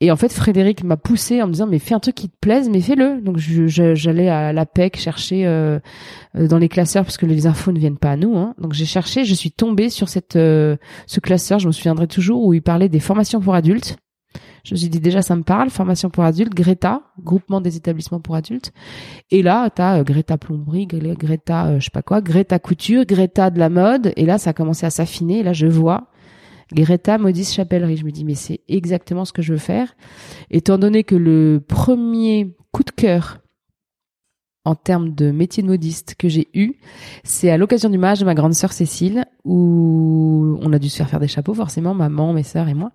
Et 0.03 0.11
en 0.11 0.17
fait, 0.17 0.33
Frédéric 0.33 0.83
m'a 0.83 0.97
poussé 0.97 1.43
en 1.43 1.47
me 1.47 1.53
disant 1.53 1.67
mais 1.67 1.79
fais 1.79 1.95
un 1.95 2.01
truc 2.01 2.15
qui 2.15 2.31
te 2.31 2.37
plaise, 2.41 2.71
mais 2.71 2.81
fais-le. 2.81 3.21
Donc 3.21 3.37
j'allais 3.37 4.31
à 4.31 4.53
la 4.53 4.65
PEC 4.65 4.97
chercher 4.97 5.47
euh, 5.47 5.79
euh, 6.37 6.49
dans 6.49 6.57
les 6.57 6.71
classeurs 6.71 7.05
parce 7.05 7.19
que 7.19 7.27
les 7.27 7.47
infos 7.47 7.71
ne 7.71 7.79
viennent 7.79 7.99
pas 7.99 8.13
à 8.13 8.17
nous. 8.17 8.37
Hein. 8.39 8.55
Donc 8.59 8.73
j'ai 8.73 8.87
cherché, 8.87 9.27
je 9.27 9.35
suis 9.35 9.53
tombée 9.53 9.91
sur 9.91 10.09
cette 10.09 10.37
euh, 10.37 10.77
ce 11.07 11.21
classeur, 11.21 11.59
je 11.59 11.67
me 11.67 11.73
souviendrai 11.73 12.07
toujours 12.07 12.47
où 12.47 12.55
il 12.55 12.63
parlait 12.63 12.89
des 12.89 13.01
formations 13.01 13.41
pour 13.41 13.55
adultes. 13.55 13.99
Je 14.65 14.75
me 14.75 14.79
suis 14.79 14.89
dit 14.89 15.01
déjà 15.01 15.21
ça 15.21 15.37
me 15.37 15.43
parle, 15.43 15.69
formation 15.69 16.09
pour 16.09 16.25
adultes, 16.25 16.55
Greta, 16.55 17.03
groupement 17.23 17.61
des 17.61 17.77
établissements 17.77 18.21
pour 18.21 18.37
adultes. 18.37 18.73
Et 19.31 19.43
là, 19.43 19.69
tu 19.71 19.83
as 19.83 20.03
Greta 20.03 20.39
plomberie, 20.39 20.87
Greta 20.87 21.79
je 21.79 21.85
sais 21.85 21.91
pas 21.91 22.03
quoi, 22.03 22.23
Greta 22.23 22.59
couture, 22.59 23.05
Greta 23.05 23.51
de 23.51 23.59
la 23.59 23.69
mode 23.69 24.13
et 24.17 24.25
là 24.25 24.39
ça 24.39 24.51
a 24.51 24.53
commencé 24.55 24.87
à 24.87 24.91
s'affiner 24.91 25.41
et 25.41 25.43
là 25.43 25.53
je 25.53 25.67
vois 25.67 26.10
Greta 26.73 27.19
Modiste 27.19 27.55
Chapellerie. 27.55 27.97
Je 27.97 28.05
me 28.05 28.11
dis 28.11 28.25
mais 28.25 28.35
c'est 28.35 28.61
exactement 28.69 29.25
ce 29.25 29.33
que 29.33 29.43
je 29.43 29.53
veux 29.53 29.59
faire. 29.59 29.95
Étant 30.51 30.79
donné 30.79 31.05
que 31.05 31.15
le 31.15 31.63
premier 31.67 32.55
coup 32.73 32.85
de 32.85 32.91
cœur 32.91 33.39
en 34.65 34.75
termes 34.75 35.15
de 35.15 35.31
métier 35.31 35.63
de 35.63 35.69
modiste 35.69 36.15
que 36.19 36.29
j'ai 36.29 36.49
eu, 36.55 36.75
c'est 37.25 37.51
à 37.51 37.57
l'occasion 37.57 37.89
du 37.89 37.99
mariage 37.99 38.21
de 38.21 38.27
ma 38.27 38.35
grande 38.35 38.55
sœur 38.55 38.73
Cécile, 38.73 39.25
où 39.45 40.59
on 40.61 40.73
a 40.73 40.79
dû 40.79 40.89
se 40.89 40.99
faire 40.99 41.09
faire 41.09 41.21
des 41.21 41.29
chapeaux 41.29 41.55
forcément, 41.55 41.95
maman, 41.95 42.33
mes 42.33 42.43
sœurs 42.43 42.69
et 42.69 42.75
moi. 42.75 42.93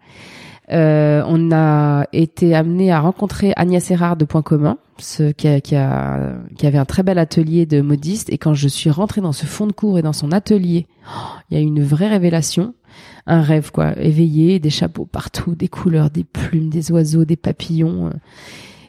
Euh, 0.72 1.24
on 1.27 1.51
a 1.51 2.05
été 2.12 2.55
amené 2.55 2.91
à 2.91 3.00
rencontrer 3.00 3.53
Agnès 3.55 3.91
Erard 3.91 4.17
de 4.17 4.25
Point 4.25 4.41
Commun, 4.41 4.77
ce 4.98 5.32
qui, 5.32 5.48
a, 5.48 5.62
qui, 5.62 5.75
a, 5.75 6.38
qui, 6.58 6.65
avait 6.65 6.77
un 6.77 6.86
très 6.86 7.03
bel 7.03 7.20
atelier 7.20 7.65
de 7.65 7.82
modiste. 7.82 8.32
Et 8.32 8.38
quand 8.38 8.53
je 8.53 8.67
suis 8.67 8.89
rentrée 8.89 9.22
dans 9.22 9.32
ce 9.32 9.46
fond 9.46 9.67
de 9.67 9.74
cours 9.74 10.00
et 10.00 10.01
dans 10.01 10.13
son 10.13 10.32
atelier, 10.32 10.88
oh, 11.08 11.38
il 11.50 11.58
y 11.58 11.60
a 11.60 11.63
eu 11.63 11.67
une 11.67 11.84
vraie 11.84 12.08
révélation, 12.08 12.74
un 13.27 13.41
rêve 13.41 13.72
quoi, 13.72 13.98
éveillé, 14.00 14.60
des 14.60 14.70
chapeaux 14.70 15.05
partout, 15.05 15.55
des 15.55 15.67
couleurs, 15.67 16.10
des 16.10 16.24
plumes, 16.24 16.70
des 16.70 16.91
oiseaux, 16.91 17.25
des 17.25 17.36
papillons. 17.36 18.12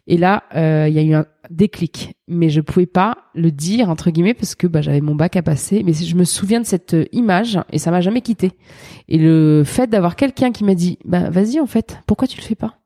Et 0.08 0.16
là, 0.18 0.44
euh, 0.54 0.86
il 0.88 0.94
y 0.94 0.98
a 0.98 1.02
eu 1.02 1.14
un 1.14 1.26
déclic, 1.50 2.16
mais 2.28 2.48
je 2.48 2.60
pouvais 2.60 2.86
pas 2.86 3.18
le 3.34 3.50
dire 3.50 3.90
entre 3.90 4.10
guillemets 4.10 4.34
parce 4.34 4.54
que 4.54 4.68
bah, 4.68 4.80
j'avais 4.80 5.00
mon 5.00 5.16
bac 5.16 5.34
à 5.36 5.42
passer. 5.42 5.82
Mais 5.84 5.92
je 5.92 6.14
me 6.14 6.24
souviens 6.24 6.60
de 6.60 6.66
cette 6.66 6.94
euh, 6.94 7.06
image 7.12 7.58
et 7.72 7.78
ça 7.78 7.90
m'a 7.90 8.00
jamais 8.00 8.20
quitté. 8.20 8.52
Et 9.08 9.18
le 9.18 9.62
fait 9.64 9.88
d'avoir 9.88 10.14
quelqu'un 10.14 10.52
qui 10.52 10.64
m'a 10.64 10.74
dit, 10.74 10.98
bah 11.04 11.28
vas-y 11.30 11.58
en 11.58 11.66
fait, 11.66 11.98
pourquoi 12.06 12.28
tu 12.28 12.36
le 12.36 12.44
fais 12.44 12.54
pas? 12.54 12.78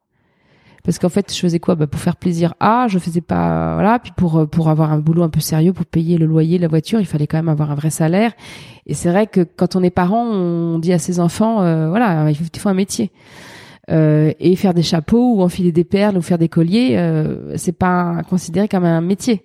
Parce 0.90 0.98
qu'en 0.98 1.08
fait, 1.08 1.32
je 1.32 1.38
faisais 1.38 1.60
quoi? 1.60 1.76
Bah, 1.76 1.86
pour 1.86 2.00
faire 2.00 2.16
plaisir. 2.16 2.54
Ah, 2.58 2.86
je 2.88 2.98
faisais 2.98 3.20
pas 3.20 3.74
voilà. 3.74 3.98
Puis 4.00 4.12
pour 4.16 4.38
euh, 4.38 4.46
pour 4.46 4.68
avoir 4.68 4.92
un 4.92 4.98
boulot 4.98 5.22
un 5.22 5.28
peu 5.28 5.40
sérieux, 5.40 5.72
pour 5.72 5.86
payer 5.86 6.18
le 6.18 6.26
loyer, 6.26 6.58
la 6.58 6.68
voiture, 6.68 6.98
il 7.00 7.06
fallait 7.06 7.26
quand 7.28 7.38
même 7.38 7.48
avoir 7.48 7.70
un 7.70 7.76
vrai 7.76 7.90
salaire. 7.90 8.32
Et 8.86 8.94
c'est 8.94 9.08
vrai 9.08 9.26
que 9.26 9.42
quand 9.42 9.76
on 9.76 9.82
est 9.82 9.90
parent, 9.90 10.24
on 10.24 10.78
dit 10.78 10.92
à 10.92 10.98
ses 10.98 11.20
enfants, 11.20 11.58
voilà, 11.88 12.28
il 12.30 12.36
faut 12.36 12.68
un 12.68 12.74
métier. 12.74 13.12
Euh, 13.90 14.32
et 14.38 14.54
faire 14.54 14.74
des 14.74 14.82
chapeaux 14.82 15.36
ou 15.36 15.42
enfiler 15.42 15.72
des 15.72 15.84
perles 15.84 16.16
ou 16.16 16.22
faire 16.22 16.38
des 16.38 16.48
colliers, 16.48 16.96
euh, 16.96 17.56
c'est 17.56 17.76
pas 17.76 18.22
considéré 18.28 18.68
comme 18.68 18.84
un 18.84 19.00
métier. 19.00 19.42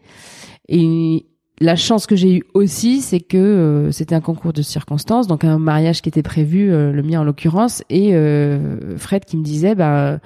Et 0.68 1.26
la 1.60 1.76
chance 1.76 2.06
que 2.06 2.16
j'ai 2.16 2.36
eue 2.36 2.44
aussi, 2.54 3.02
c'est 3.02 3.22
que 3.22 3.38
euh, 3.38 3.92
c'était 3.92 4.14
un 4.14 4.22
concours 4.22 4.54
de 4.54 4.62
circonstances, 4.62 5.26
donc 5.26 5.44
un 5.44 5.58
mariage 5.58 6.02
qui 6.02 6.10
était 6.10 6.22
prévu, 6.22 6.72
euh, 6.72 6.92
le 6.92 7.02
mien 7.02 7.22
en 7.22 7.24
l'occurrence, 7.24 7.84
et 7.90 8.12
Fred 8.98 9.26
qui 9.26 9.38
me 9.38 9.44
disait, 9.44 9.74
bah, 9.74 10.20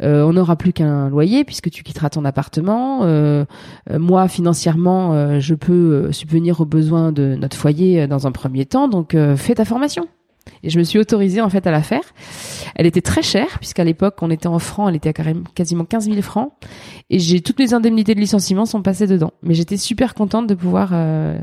on 0.00 0.32
n'aura 0.32 0.56
plus 0.56 0.72
qu'un 0.72 1.08
loyer 1.08 1.44
puisque 1.44 1.70
tu 1.70 1.82
quitteras 1.82 2.10
ton 2.10 2.24
appartement. 2.24 3.06
moi, 3.90 4.28
financièrement, 4.28 5.38
je 5.40 5.54
peux 5.54 6.10
subvenir 6.12 6.60
aux 6.60 6.66
besoins 6.66 7.12
de 7.12 7.36
notre 7.38 7.56
foyer 7.56 8.06
dans 8.06 8.26
un 8.26 8.32
premier 8.32 8.64
temps, 8.66 8.88
donc 8.88 9.16
fais 9.36 9.54
ta 9.54 9.64
formation. 9.64 10.06
Et 10.62 10.70
je 10.70 10.78
me 10.78 10.84
suis 10.84 10.98
autorisée 10.98 11.40
en 11.40 11.48
fait 11.48 11.66
à 11.66 11.70
la 11.70 11.82
faire. 11.82 12.02
Elle 12.74 12.86
était 12.86 13.00
très 13.00 13.22
chère 13.22 13.58
puisqu'à 13.58 13.84
l'époque 13.84 14.16
on 14.22 14.30
était 14.30 14.46
en 14.46 14.58
francs, 14.58 14.88
elle 14.88 14.96
était 14.96 15.08
à 15.10 15.32
quasiment 15.54 15.84
15 15.84 16.06
000 16.06 16.22
francs. 16.22 16.52
Et 17.10 17.18
j'ai 17.18 17.40
toutes 17.40 17.58
les 17.58 17.74
indemnités 17.74 18.14
de 18.14 18.20
licenciement 18.20 18.66
sont 18.66 18.82
passées 18.82 19.06
dedans. 19.06 19.32
Mais 19.42 19.54
j'étais 19.54 19.76
super 19.76 20.14
contente 20.14 20.46
de 20.46 20.54
pouvoir 20.54 20.90
euh, 20.92 21.38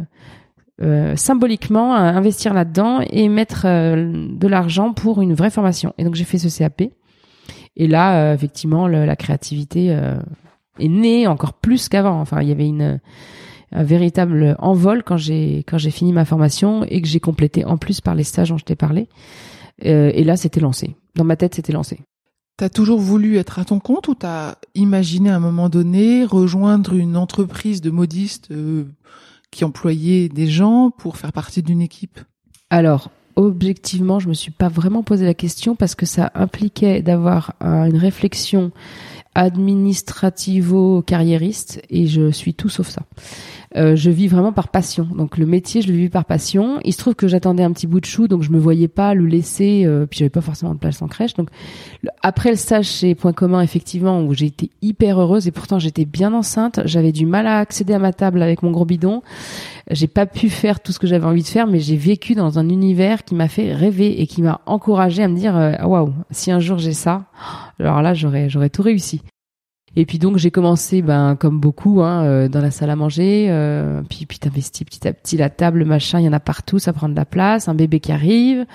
euh, 0.81 1.15
symboliquement 1.15 1.95
euh, 1.95 1.99
investir 1.99 2.53
là-dedans 2.53 3.01
et 3.09 3.29
mettre 3.29 3.65
de 3.65 4.47
l'argent 4.47 4.93
pour 4.93 5.21
une 5.21 5.33
vraie 5.33 5.51
formation. 5.51 5.93
Et 5.97 6.03
donc 6.03 6.15
j'ai 6.15 6.25
fait 6.25 6.37
ce 6.37 6.55
CAP. 6.55 6.83
Et 7.75 7.87
là, 7.87 8.33
effectivement, 8.33 8.87
la 8.87 9.15
créativité 9.15 9.87
est 10.79 10.87
née 10.87 11.27
encore 11.27 11.53
plus 11.53 11.87
qu'avant. 11.89 12.19
Enfin, 12.19 12.41
il 12.41 12.49
y 12.49 12.51
avait 12.51 12.67
une 12.67 12.99
un 13.71 13.83
véritable 13.83 14.55
envol 14.59 15.03
quand 15.03 15.17
j'ai 15.17 15.63
quand 15.67 15.77
j'ai 15.77 15.91
fini 15.91 16.13
ma 16.13 16.25
formation 16.25 16.83
et 16.85 17.01
que 17.01 17.07
j'ai 17.07 17.19
complété 17.19 17.65
en 17.65 17.77
plus 17.77 18.01
par 18.01 18.15
les 18.15 18.23
stages 18.23 18.49
dont 18.49 18.57
je 18.57 18.65
t'ai 18.65 18.75
parlé. 18.75 19.07
Euh, 19.85 20.11
et 20.13 20.23
là, 20.23 20.37
c'était 20.37 20.59
lancé. 20.59 20.95
Dans 21.15 21.23
ma 21.23 21.35
tête, 21.35 21.55
c'était 21.55 21.73
lancé. 21.73 21.99
T'as 22.57 22.69
toujours 22.69 22.99
voulu 22.99 23.37
être 23.37 23.59
à 23.59 23.65
ton 23.65 23.79
compte 23.79 24.07
ou 24.09 24.15
t'as 24.15 24.55
imaginé 24.75 25.29
à 25.29 25.35
un 25.35 25.39
moment 25.39 25.69
donné 25.69 26.25
rejoindre 26.25 26.93
une 26.93 27.15
entreprise 27.15 27.79
de 27.79 27.89
modistes 27.89 28.51
euh, 28.51 28.85
qui 29.51 29.63
employait 29.63 30.27
des 30.27 30.47
gens 30.47 30.91
pour 30.91 31.15
faire 31.15 31.31
partie 31.31 31.63
d'une 31.63 31.81
équipe? 31.81 32.19
Alors, 32.69 33.09
objectivement, 33.35 34.19
je 34.19 34.27
me 34.27 34.33
suis 34.33 34.51
pas 34.51 34.69
vraiment 34.69 35.03
posé 35.03 35.25
la 35.25 35.33
question 35.33 35.75
parce 35.75 35.95
que 35.95 36.05
ça 36.05 36.31
impliquait 36.35 37.01
d'avoir 37.01 37.55
une 37.61 37.97
réflexion 37.97 38.71
administrativo-carriériste 39.35 41.81
et 41.89 42.07
je 42.07 42.31
suis 42.31 42.53
tout 42.53 42.69
sauf 42.69 42.87
ça. 42.89 43.01
Euh, 43.75 43.95
je 43.95 44.09
vis 44.09 44.27
vraiment 44.27 44.51
par 44.51 44.69
passion. 44.69 45.07
Donc 45.15 45.37
le 45.37 45.45
métier, 45.45 45.81
je 45.81 45.87
le 45.91 45.97
vis 45.97 46.09
par 46.09 46.25
passion. 46.25 46.79
Il 46.83 46.93
se 46.93 46.97
trouve 46.97 47.13
que 47.15 47.27
j'attendais 47.27 47.63
un 47.63 47.71
petit 47.71 47.85
bout 47.85 47.99
de 47.99 48.05
chou, 48.05 48.27
donc 48.27 48.41
je 48.41 48.51
me 48.51 48.57
voyais 48.57 48.87
pas 48.87 49.13
le 49.13 49.25
laisser. 49.25 49.83
Euh, 49.85 50.07
puis 50.07 50.19
j'avais 50.19 50.29
pas 50.29 50.41
forcément 50.41 50.73
de 50.73 50.79
place 50.79 51.01
en 51.01 51.07
crèche. 51.07 51.35
Donc 51.35 51.49
après 52.23 52.49
le 52.49 52.55
stage 52.55 52.87
chez 52.87 53.13
Point 53.13 53.33
Commun, 53.33 53.61
effectivement, 53.61 54.21
où 54.21 54.33
j'ai 54.33 54.47
été 54.47 54.71
hyper 54.81 55.19
heureuse 55.21 55.47
et 55.47 55.51
pourtant 55.51 55.77
j'étais 55.77 56.05
bien 56.05 56.33
enceinte, 56.33 56.79
j'avais 56.85 57.11
du 57.11 57.25
mal 57.25 57.45
à 57.45 57.59
accéder 57.59 57.93
à 57.93 57.99
ma 57.99 58.11
table 58.11 58.41
avec 58.41 58.63
mon 58.63 58.71
gros 58.71 58.85
bidon. 58.85 59.21
J'ai 59.91 60.07
pas 60.07 60.25
pu 60.25 60.49
faire 60.49 60.79
tout 60.79 60.91
ce 60.91 60.99
que 60.99 61.07
j'avais 61.07 61.25
envie 61.25 61.43
de 61.43 61.47
faire, 61.47 61.67
mais 61.67 61.79
j'ai 61.79 61.95
vécu 61.95 62.35
dans 62.35 62.59
un 62.59 62.69
univers 62.69 63.23
qui 63.23 63.35
m'a 63.35 63.47
fait 63.47 63.73
rêver 63.73 64.21
et 64.21 64.27
qui 64.27 64.41
m'a 64.41 64.61
encouragé 64.65 65.23
à 65.23 65.27
me 65.27 65.35
dire 65.35 65.55
euh, 65.55 65.73
waouh, 65.83 66.13
si 66.31 66.51
un 66.51 66.59
jour 66.59 66.79
j'ai 66.79 66.93
ça, 66.93 67.25
alors 67.79 68.01
là 68.01 68.13
j'aurais 68.13 68.49
j'aurais 68.49 68.69
tout 68.69 68.81
réussi. 68.81 69.21
Et 69.99 70.05
puis 70.05 70.17
donc 70.17 70.37
j'ai 70.37 70.49
commencé, 70.49 71.01
ben 71.01 71.35
comme 71.35 71.59
beaucoup, 71.59 72.01
hein, 72.01 72.23
euh, 72.23 72.47
dans 72.47 72.61
la 72.61 72.71
salle 72.71 72.89
à 72.89 72.95
manger. 72.95 73.47
Euh, 73.49 74.01
puis 74.09 74.25
puis 74.25 74.39
t'investis 74.39 74.85
petit 74.85 75.05
à 75.05 75.11
petit 75.11 75.35
la 75.35 75.49
table, 75.49 75.79
le 75.79 75.85
machin, 75.85 76.19
il 76.19 76.25
y 76.25 76.29
en 76.29 76.31
a 76.31 76.39
partout, 76.39 76.79
ça 76.79 76.93
prend 76.93 77.09
de 77.09 77.15
la 77.17 77.25
place. 77.25 77.67
Un 77.67 77.75
bébé 77.75 77.99
qui 77.99 78.13
arrive, 78.13 78.65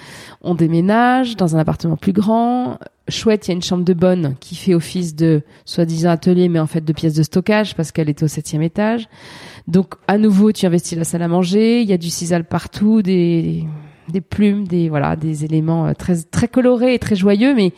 on 0.42 0.54
déménage 0.54 1.36
dans 1.36 1.56
un 1.56 1.58
appartement 1.58 1.96
plus 1.96 2.12
grand. 2.12 2.78
Chouette, 3.08 3.48
il 3.48 3.52
y 3.52 3.54
a 3.54 3.56
une 3.56 3.62
chambre 3.62 3.84
de 3.84 3.94
bonne 3.94 4.34
qui 4.38 4.54
fait 4.54 4.74
office 4.74 5.16
de 5.16 5.40
soi-disant 5.64 6.10
atelier, 6.10 6.50
mais 6.50 6.58
en 6.58 6.66
fait 6.66 6.84
de 6.84 6.92
pièces 6.92 7.14
de 7.14 7.22
stockage 7.22 7.74
parce 7.74 7.90
qu'elle 7.90 8.10
était 8.10 8.24
au 8.24 8.28
septième 8.28 8.60
étage. 8.60 9.08
Donc 9.66 9.94
à 10.08 10.18
nouveau, 10.18 10.52
tu 10.52 10.66
investis 10.66 10.98
la 10.98 11.04
salle 11.04 11.22
à 11.22 11.28
manger. 11.28 11.80
Il 11.80 11.88
y 11.88 11.94
a 11.94 11.98
du 11.98 12.10
sisal 12.10 12.44
partout, 12.44 13.00
des 13.00 13.64
des 14.10 14.20
plumes, 14.20 14.68
des 14.68 14.90
voilà, 14.90 15.16
des 15.16 15.46
éléments 15.46 15.86
euh, 15.86 15.94
très 15.94 16.16
très 16.16 16.48
colorés 16.48 16.92
et 16.92 16.98
très 16.98 17.16
joyeux, 17.16 17.54
mais 17.54 17.72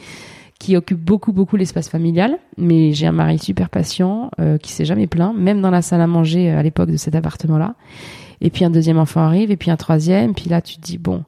qui 0.67 0.77
occupe 0.77 0.99
beaucoup 0.99 1.33
beaucoup 1.33 1.57
l'espace 1.57 1.89
familial. 1.89 2.39
Mais 2.59 2.93
j'ai 2.93 3.07
un 3.07 3.13
mari 3.13 3.39
super 3.39 3.71
patient 3.71 4.33
euh, 4.41 4.59
qui 4.59 4.73
s'est 4.73 4.85
jamais 4.85 5.07
plaint, 5.07 5.33
même 5.37 5.61
dans 5.61 5.71
la 5.71 5.81
salle 5.81 6.01
à 6.01 6.09
manger 6.09 6.51
euh, 6.51 6.59
à 6.59 6.63
l'époque 6.65 6.91
de 6.91 6.97
cet 6.97 7.15
appartement-là. 7.15 7.77
Et 8.41 8.51
puis 8.51 8.65
un 8.65 8.71
deuxième 8.71 8.99
enfant 8.99 9.21
arrive, 9.21 9.53
et 9.53 9.57
puis 9.57 9.71
un 9.71 9.77
troisième. 9.77 10.35
Puis 10.35 10.51
là, 10.51 10.61
tu 10.61 10.77
te 10.77 10.81
dis 10.81 10.99
bon, 10.99 11.23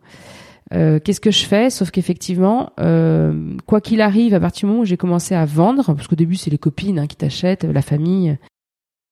euh, 0.75 0.99
qu'est-ce 0.99 1.21
que 1.21 1.30
je 1.30 1.47
fais? 1.47 1.71
Sauf 1.71 1.92
qu'effectivement, 1.92 2.71
euh, 2.80 3.54
quoi 3.64 3.80
qu'il 3.80 4.00
arrive, 4.00 4.35
à 4.35 4.40
partir 4.40 4.66
du 4.66 4.73
moment 4.73 4.83
où 4.83 4.87
j'ai 4.87 4.97
commencé 4.97 5.37
à 5.37 5.45
vendre, 5.45 5.95
parce 5.95 6.09
qu'au 6.09 6.16
début 6.16 6.35
c'est 6.35 6.50
les 6.50 6.59
copines 6.59 6.99
hein, 6.99 7.07
qui 7.07 7.16
t'achètent, 7.16 7.62
la 7.62 7.83
famille. 7.83 8.37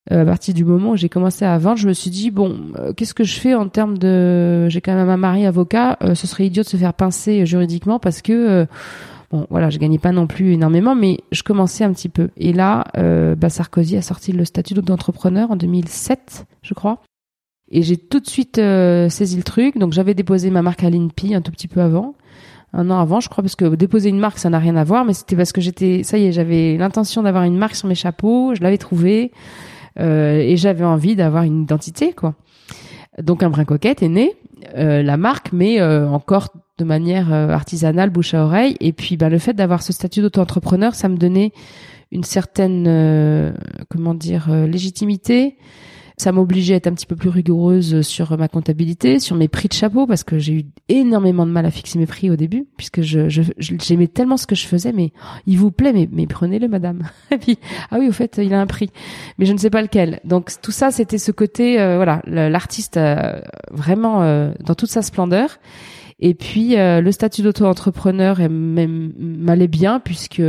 À 0.09 0.25
partir 0.25 0.55
du 0.55 0.65
moment 0.65 0.91
où 0.91 0.97
j'ai 0.97 1.09
commencé 1.09 1.45
à 1.45 1.59
vendre, 1.59 1.79
je 1.79 1.89
me 1.89 1.93
suis 1.93 2.11
dit 2.11 2.31
bon, 2.31 2.73
qu'est-ce 2.97 3.13
que 3.13 3.25
je 3.25 3.41
fais 3.41 3.55
en 3.55 3.69
termes 3.69 3.99
de, 3.99 4.69
j'ai 4.69 4.81
quand 4.81 4.95
même 4.95 5.09
un 5.09 5.17
mari 5.17 5.45
avocat, 5.47 5.99
ce 6.15 6.29
serait 6.29 6.47
idiot 6.47 6.63
de 6.63 6.69
se 6.69 6.77
faire 6.77 6.95
pincer 6.95 7.45
juridiquement 7.45 7.99
parce 7.99 8.23
que 8.23 8.69
Bon, 9.31 9.47
voilà, 9.51 9.71
je 9.71 9.79
gagnais 9.79 9.99
pas 9.99 10.13
non 10.13 10.27
plus 10.27 10.53
énormément, 10.53 10.95
mais 10.95 11.19
je 11.33 11.43
commençais 11.43 11.85
un 11.85 11.93
petit 11.93 12.09
peu. 12.09 12.31
Et 12.37 12.53
là, 12.53 12.85
euh, 12.97 13.35
bah, 13.35 13.49
Sarkozy 13.49 13.97
a 13.97 14.03
sorti 14.03 14.33
le 14.33 14.45
statut 14.45 14.75
d'entrepreneur 14.75 15.51
en 15.51 15.57
2007, 15.57 16.47
je 16.63 16.75
crois. 16.75 17.03
Et 17.69 17.83
j'ai 17.83 17.97
tout 17.97 18.21
de 18.21 18.29
suite 18.29 18.59
euh, 18.59 19.09
saisi 19.09 19.37
le 19.37 19.43
truc. 19.43 19.79
Donc 19.79 19.93
j'avais 19.93 20.15
déposé 20.15 20.51
ma 20.51 20.63
marque 20.63 20.85
à 20.85 20.91
l'INPI 20.91 21.35
un 21.35 21.41
tout 21.41 21.51
petit 21.51 21.67
peu 21.67 21.81
avant, 21.81 22.15
un 22.73 22.91
an 22.91 23.01
avant, 23.01 23.21
je 23.21 23.29
crois, 23.29 23.43
parce 23.43 23.57
que 23.57 23.75
déposer 23.75 24.11
une 24.11 24.19
marque, 24.19 24.39
ça 24.39 24.51
n'a 24.51 24.59
rien 24.59 24.77
à 24.77 24.85
voir, 24.85 25.05
mais 25.05 25.15
c'était 25.15 25.37
parce 25.37 25.53
que 25.53 25.61
j'étais, 25.61 26.03
ça 26.03 26.19
y 26.19 26.27
est, 26.27 26.33
j'avais 26.33 26.77
l'intention 26.77 27.23
d'avoir 27.23 27.45
une 27.45 27.57
marque 27.57 27.75
sur 27.75 27.89
mes 27.89 27.95
chapeaux, 27.95 28.55
je 28.55 28.63
l'avais 28.63 28.79
trouvée, 28.79 29.33
euh, 29.99 30.39
et 30.39 30.57
j'avais 30.57 30.85
envie 30.85 31.17
d'avoir 31.17 31.45
une 31.45 31.63
identité, 31.63 32.13
quoi. 32.13 32.35
Donc 33.23 33.43
un 33.43 33.49
brin 33.49 33.65
coquette 33.65 34.03
est 34.03 34.09
né, 34.09 34.35
euh, 34.77 35.03
la 35.03 35.17
marque, 35.17 35.53
mais 35.53 35.81
euh, 35.81 36.07
encore 36.09 36.49
de 36.79 36.85
manière 36.85 37.33
euh, 37.33 37.49
artisanale, 37.49 38.11
bouche 38.11 38.35
à 38.35 38.45
oreille. 38.45 38.77
Et 38.81 38.93
puis, 38.93 39.17
bah, 39.17 39.29
le 39.29 39.39
fait 39.39 39.55
d'avoir 39.55 39.83
ce 39.83 39.93
statut 39.93 40.21
d'auto-entrepreneur, 40.21 40.95
ça 40.95 41.09
me 41.09 41.17
donnait 41.17 41.53
une 42.13 42.25
certaine, 42.25 43.53
comment 43.89 44.15
dire, 44.15 44.49
légitimité. 44.49 45.57
Ça 46.19 46.33
m'obligeait 46.33 46.73
à 46.73 46.77
être 46.79 46.87
un 46.87 46.95
petit 46.95 47.05
peu 47.05 47.15
plus 47.15 47.29
rigoureuse 47.29 48.01
sur 48.01 48.39
ma 48.39 48.49
comptabilité, 48.49 49.19
sur 49.19 49.37
mes 49.37 49.49
prix 49.49 49.69
de 49.69 49.75
chapeau, 49.75 50.07
parce 50.07 50.25
que 50.25 50.39
j'ai 50.39 50.55
eu 50.55 50.65
énormément 50.89 51.45
de 51.45 51.51
mal 51.51 51.67
à 51.67 51.71
fixer 51.71 51.99
mes 51.99 52.07
prix 52.07 52.31
au 52.31 52.37
début, 52.37 52.67
puisque 52.79 53.03
je, 53.03 53.29
j'aimais 53.59 54.07
tellement 54.07 54.39
ce 54.39 54.47
que 54.47 54.55
je 54.55 54.67
faisais, 54.67 54.93
mais 54.93 55.13
oh, 55.15 55.41
il 55.47 55.59
vous 55.59 55.71
plaît, 55.71 55.93
mais, 55.93 56.09
mais 56.11 56.27
prenez-le, 56.27 56.69
madame. 56.69 57.03
Et 57.33 57.37
puis, 57.37 57.59
ah 57.91 57.99
oui, 57.99 58.09
au 58.09 58.13
fait, 58.13 58.41
il 58.43 58.55
a 58.55 58.61
un 58.61 58.67
prix, 58.67 58.89
mais 59.39 59.45
je 59.45 59.53
ne 59.53 59.59
sais 59.59 59.69
pas 59.69 59.83
lequel. 59.83 60.21
Donc 60.25 60.51
tout 60.63 60.73
ça, 60.73 60.91
c'était 60.91 61.19
ce 61.19 61.33
côté, 61.33 61.75
voilà, 61.75 62.23
l'artiste 62.25 62.99
vraiment 63.71 64.51
dans 64.65 64.75
toute 64.75 64.91
sa 64.91 65.03
splendeur. 65.03 65.59
Et 66.19 66.35
puis 66.35 66.79
euh, 66.79 67.01
le 67.01 67.13
statut 67.13 67.43
d'auto-entrepreneur 67.43 68.39
m'allait 68.49 69.69
bien 69.69 70.01
puisque 70.01 70.43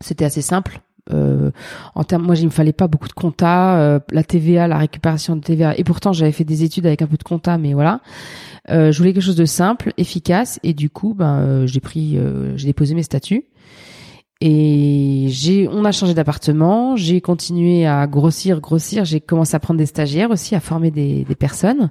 c'était 0.00 0.24
assez 0.24 0.42
simple. 0.42 0.80
Euh, 1.12 1.50
en 1.94 2.04
termes, 2.04 2.24
moi, 2.24 2.36
il 2.36 2.46
me 2.46 2.50
fallait 2.50 2.72
pas 2.72 2.88
beaucoup 2.88 3.08
de 3.08 3.12
compta, 3.12 3.78
euh, 3.78 4.00
la 4.10 4.24
TVA, 4.24 4.68
la 4.68 4.78
récupération 4.78 5.36
de 5.36 5.42
TVA. 5.42 5.76
Et 5.78 5.84
pourtant, 5.84 6.12
j'avais 6.12 6.32
fait 6.32 6.44
des 6.44 6.64
études 6.64 6.86
avec 6.86 7.02
un 7.02 7.06
peu 7.06 7.16
de 7.16 7.22
compta, 7.22 7.58
mais 7.58 7.74
voilà. 7.74 8.00
Euh, 8.70 8.90
je 8.90 8.98
voulais 8.98 9.12
quelque 9.12 9.22
chose 9.22 9.36
de 9.36 9.44
simple, 9.44 9.92
efficace, 9.98 10.58
et 10.62 10.72
du 10.72 10.88
coup, 10.88 11.14
ben, 11.14 11.40
euh, 11.40 11.66
j'ai 11.66 11.80
pris, 11.80 12.16
euh, 12.16 12.56
j'ai 12.56 12.66
déposé 12.66 12.94
mes 12.94 13.02
statuts. 13.02 13.44
Et 14.40 15.26
j'ai, 15.28 15.68
on 15.68 15.84
a 15.84 15.92
changé 15.92 16.12
d'appartement. 16.12 16.96
J'ai 16.96 17.20
continué 17.20 17.86
à 17.86 18.06
grossir, 18.06 18.60
grossir. 18.60 19.04
J'ai 19.04 19.20
commencé 19.20 19.54
à 19.54 19.60
prendre 19.60 19.78
des 19.78 19.86
stagiaires 19.86 20.30
aussi, 20.30 20.54
à 20.54 20.60
former 20.60 20.90
des, 20.90 21.24
des 21.24 21.34
personnes, 21.34 21.90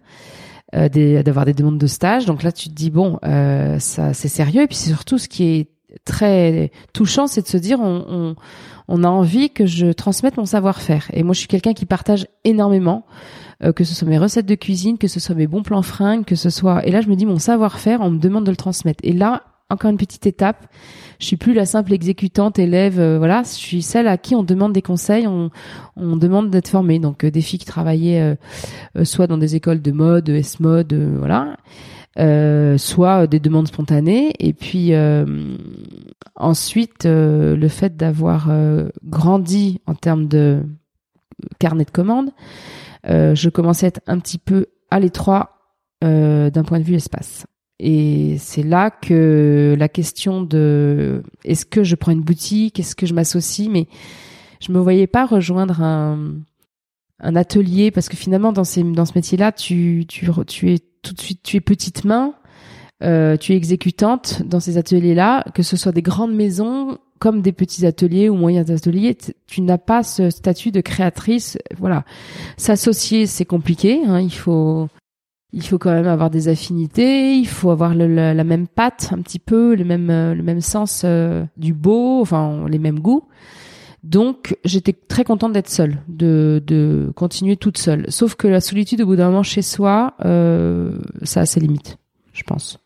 euh, 0.74 1.24
d'avoir 1.24 1.46
des 1.46 1.54
demandes 1.54 1.78
de 1.78 1.88
stage. 1.88 2.26
Donc 2.26 2.44
là, 2.44 2.52
tu 2.52 2.70
te 2.70 2.74
dis 2.74 2.90
bon, 2.90 3.20
euh, 3.26 3.78
ça, 3.80 4.14
c'est 4.14 4.28
sérieux. 4.28 4.64
Et 4.64 4.68
puis 4.68 4.78
surtout 4.78 5.18
ce 5.18 5.28
qui 5.28 5.44
est 5.44 5.70
très 6.06 6.72
touchant, 6.94 7.28
c'est 7.28 7.42
de 7.42 7.48
se 7.48 7.58
dire 7.58 7.80
on, 7.80 8.06
on, 8.10 8.36
on, 8.88 9.04
a 9.04 9.08
envie 9.08 9.50
que 9.52 9.66
je 9.66 9.92
transmette 9.92 10.38
mon 10.38 10.46
savoir-faire. 10.46 11.10
Et 11.14 11.24
moi, 11.24 11.34
je 11.34 11.40
suis 11.40 11.48
quelqu'un 11.48 11.74
qui 11.74 11.86
partage 11.86 12.28
énormément, 12.44 13.06
euh, 13.64 13.72
que 13.72 13.84
ce 13.84 13.94
soit 13.94 14.08
mes 14.08 14.18
recettes 14.18 14.48
de 14.48 14.56
cuisine, 14.56 14.98
que 14.98 15.08
ce 15.08 15.20
soit 15.20 15.36
mes 15.36 15.48
bons 15.48 15.64
plans 15.64 15.84
fringues, 15.84 16.26
que 16.26 16.36
ce 16.36 16.50
soit. 16.50 16.86
Et 16.88 16.92
là, 16.92 17.02
je 17.02 17.08
me 17.08 17.16
dis 17.16 17.26
mon 17.26 17.40
savoir-faire, 17.40 18.02
on 18.02 18.10
me 18.10 18.20
demande 18.20 18.46
de 18.46 18.52
le 18.52 18.58
transmettre. 18.58 19.00
Et 19.04 19.14
là, 19.14 19.44
encore 19.74 19.92
une 19.92 19.98
petite 19.98 20.26
étape. 20.26 20.68
Je 21.20 21.26
suis 21.26 21.38
plus 21.38 21.54
la 21.54 21.66
simple 21.66 21.94
exécutante 21.94 22.60
élève, 22.60 23.00
euh, 23.00 23.18
voilà. 23.18 23.44
Je 23.44 23.50
suis 23.50 23.82
celle 23.82 24.08
à 24.08 24.18
qui 24.18 24.36
on 24.36 24.44
demande 24.44 24.74
des 24.74 24.82
conseils, 24.82 25.28
on, 25.28 25.52
on 25.96 26.18
demande 26.18 26.50
d'être 26.50 26.68
formée. 26.68 27.00
Donc 27.00 27.24
euh, 27.24 27.32
des 27.32 27.42
filles 27.42 27.60
qui 27.60 27.66
travaillaient 27.66 28.36
euh, 28.96 29.06
soit 29.06 29.28
dans 29.28 29.38
des 29.38 29.56
écoles 29.56 29.82
de 29.82 29.92
mode, 29.92 30.30
S-mode, 30.30 30.94
voilà. 30.94 31.58
soit 32.78 33.28
des 33.28 33.40
demandes 33.40 33.68
spontanées 33.68 34.34
et 34.40 34.54
puis 34.54 34.92
ensuite 36.36 37.06
le 37.06 37.68
fait 37.70 37.96
d'avoir 37.96 38.52
grandi 39.04 39.82
en 39.88 39.96
termes 39.96 40.28
de 40.28 40.62
carnet 41.60 41.86
de 41.86 41.92
commandes 41.92 42.30
je 43.06 43.50
commençais 43.50 43.88
à 43.88 43.90
être 43.90 44.02
un 44.06 44.20
petit 44.20 44.38
peu 44.38 44.68
à 44.92 45.00
l'étroit 45.00 45.58
d'un 46.02 46.64
point 46.64 46.80
de 46.80 46.84
vue 46.84 46.96
espace 46.96 47.46
et 47.86 48.38
c'est 48.40 48.64
là 48.64 48.92
que 48.92 49.76
la 49.78 49.90
question 49.90 50.42
de 50.42 51.22
est-ce 51.44 51.66
que 51.66 51.84
je 51.84 51.96
prends 51.96 52.14
une 52.14 52.22
boutique, 52.22 52.80
est-ce 52.80 52.96
que 52.96 53.06
je 53.06 53.14
m'associe, 53.14 53.68
mais 53.70 53.88
je 54.62 54.72
me 54.72 54.80
voyais 54.80 55.06
pas 55.06 55.26
rejoindre 55.26 55.82
un, 55.82 56.36
un 57.20 57.36
atelier 57.36 57.92
parce 57.92 58.08
que 58.08 58.16
finalement 58.16 58.54
dans 58.54 58.64
ces 58.64 58.84
dans 58.84 59.04
ce 59.04 59.12
métier-là, 59.16 59.52
tu 59.52 60.06
tu 60.08 60.30
tu 60.48 60.74
es 60.74 60.80
tout 61.02 61.14
de 61.14 61.20
suite 61.20 61.42
tu 61.44 61.58
es 61.58 61.60
petite 61.60 62.06
main, 62.06 62.36
euh, 63.04 63.36
tu 63.36 63.52
es 63.52 63.58
exécutante 63.58 64.44
dans 64.44 64.62
ces 64.62 64.78
ateliers-là, 64.78 65.44
que 65.54 65.62
ce 65.62 65.76
soit 65.76 65.92
des 65.92 66.02
grandes 66.02 66.34
maisons 66.34 67.00
comme 67.20 67.42
des 67.42 67.52
petits 67.52 67.86
ateliers 67.86 68.30
ou 68.30 68.36
moyens 68.36 68.72
ateliers, 68.72 69.18
tu 69.46 69.62
n'as 69.62 69.78
pas 69.78 70.04
ce 70.04 70.30
statut 70.30 70.72
de 70.72 70.80
créatrice. 70.80 71.58
Voilà, 71.78 72.06
s'associer 72.56 73.26
c'est 73.26 73.44
compliqué. 73.44 74.06
Hein, 74.06 74.22
il 74.22 74.32
faut 74.32 74.88
il 75.54 75.62
faut 75.64 75.78
quand 75.78 75.92
même 75.92 76.08
avoir 76.08 76.32
des 76.32 76.48
affinités, 76.48 77.36
il 77.36 77.48
faut 77.48 77.70
avoir 77.70 77.94
la, 77.94 78.44
même 78.44 78.68
patte 78.68 79.10
un 79.12 79.22
petit 79.22 79.40
peu, 79.40 79.76
le 79.76 79.86
même 79.86 80.10
euh, 80.10 80.34
le 80.34 80.42
même 80.42 80.62
sens 80.62 81.04
euh, 81.06 81.46
du 81.58 81.74
beau, 81.74 82.22
enfin 82.22 82.66
les 82.68 82.80
mêmes 82.80 83.00
goûts. 83.00 83.24
Donc 84.04 84.58
j'étais 84.66 84.94
très 84.94 85.24
contente 85.24 85.54
d'être 85.54 85.70
seule, 85.70 86.02
de, 86.10 86.62
de 86.66 87.12
continuer 87.16 87.56
toute 87.56 87.78
seule. 87.78 88.12
Sauf 88.12 88.36
que 88.36 88.48
la 88.48 88.60
solitude 88.60 89.02
au 89.02 89.06
bout 89.06 89.16
d'un 89.16 89.28
moment 89.28 89.44
chez 89.44 89.62
soi, 89.62 90.16
euh, 90.26 90.98
ça 91.22 91.42
a 91.42 91.46
ses 91.46 91.60
limites, 91.60 91.98
je 92.34 92.44
pense. 92.44 92.83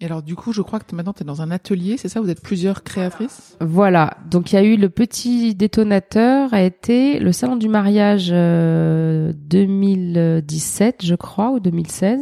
Et 0.00 0.04
alors 0.04 0.22
du 0.22 0.36
coup, 0.36 0.52
je 0.52 0.62
crois 0.62 0.78
que 0.78 0.94
maintenant 0.94 1.12
tu 1.12 1.22
es 1.22 1.26
dans 1.26 1.42
un 1.42 1.50
atelier, 1.50 1.96
c'est 1.96 2.08
ça? 2.08 2.20
Vous 2.20 2.30
êtes 2.30 2.40
plusieurs 2.40 2.84
créatrices? 2.84 3.56
Voilà. 3.60 4.16
Donc 4.30 4.52
il 4.52 4.54
y 4.54 4.58
a 4.58 4.62
eu 4.62 4.76
le 4.76 4.88
petit 4.88 5.56
détonateur 5.56 6.54
a 6.54 6.62
été 6.62 7.18
le 7.18 7.32
salon 7.32 7.56
du 7.56 7.68
mariage 7.68 8.28
2017, 8.28 11.00
euh, 11.02 11.06
je 11.06 11.16
crois, 11.16 11.50
ou 11.50 11.58
2016. 11.58 12.20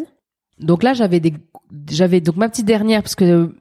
Donc 0.59 0.83
là, 0.83 0.95
j'avais 0.95 1.21
des 1.21 1.35
j'avais 1.91 2.21
donc 2.21 2.37
ma 2.37 2.49
petite 2.49 2.67
dernière 2.67 3.03
parce 3.03 3.17
que 3.17 3.55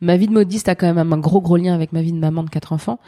ma 0.00 0.16
vie 0.16 0.26
de 0.26 0.32
modiste 0.32 0.68
a 0.68 0.74
quand 0.74 0.92
même 0.92 1.12
un 1.12 1.18
gros 1.18 1.40
gros 1.40 1.56
lien 1.56 1.74
avec 1.74 1.92
ma 1.92 2.02
vie 2.02 2.12
de 2.12 2.18
maman 2.18 2.42
de 2.42 2.50
quatre 2.50 2.72
enfants. 2.72 2.98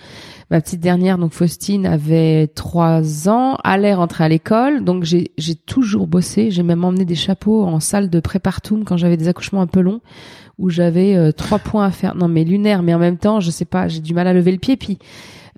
Ma 0.50 0.60
petite 0.60 0.80
dernière, 0.80 1.18
donc 1.18 1.32
Faustine, 1.32 1.87
avait 1.87 2.46
trois 2.48 3.28
ans, 3.28 3.59
allait 3.64 3.94
rentrer 3.94 4.24
à 4.24 4.28
l'école, 4.28 4.85
donc 4.85 5.04
j'ai 5.04 5.54
toujours 5.66 6.06
bossé. 6.06 6.50
J'ai 6.50 6.62
même 6.62 6.85
emmené 6.85 7.04
des 7.04 7.14
chapeaux 7.14 7.64
en 7.64 7.80
salle 7.80 8.11
de 8.11 8.20
prépartum 8.20 8.85
quand 8.85 8.96
j'avais 8.96 9.16
des 9.16 9.28
accouchements 9.28 9.62
un 9.62 9.66
peu 9.66 9.80
longs, 9.80 10.00
où 10.59 10.70
j'avais 10.70 11.16
euh, 11.16 11.32
trois 11.32 11.59
points 11.59 11.85
à 11.85 11.90
faire. 11.90 12.14
Non 12.14 12.28
mais 12.28 12.44
lunaire, 12.44 12.82
mais 12.82 12.94
en 12.94 12.98
même 12.98 13.18
temps, 13.18 13.40
je 13.40 13.50
sais 13.50 13.64
pas, 13.64 13.88
j'ai 13.88 14.00
du 14.00 14.14
mal 14.14 14.26
à 14.26 14.32
lever 14.32 14.52
le 14.52 14.59
pied. 14.59 14.76
Puis 14.76 14.98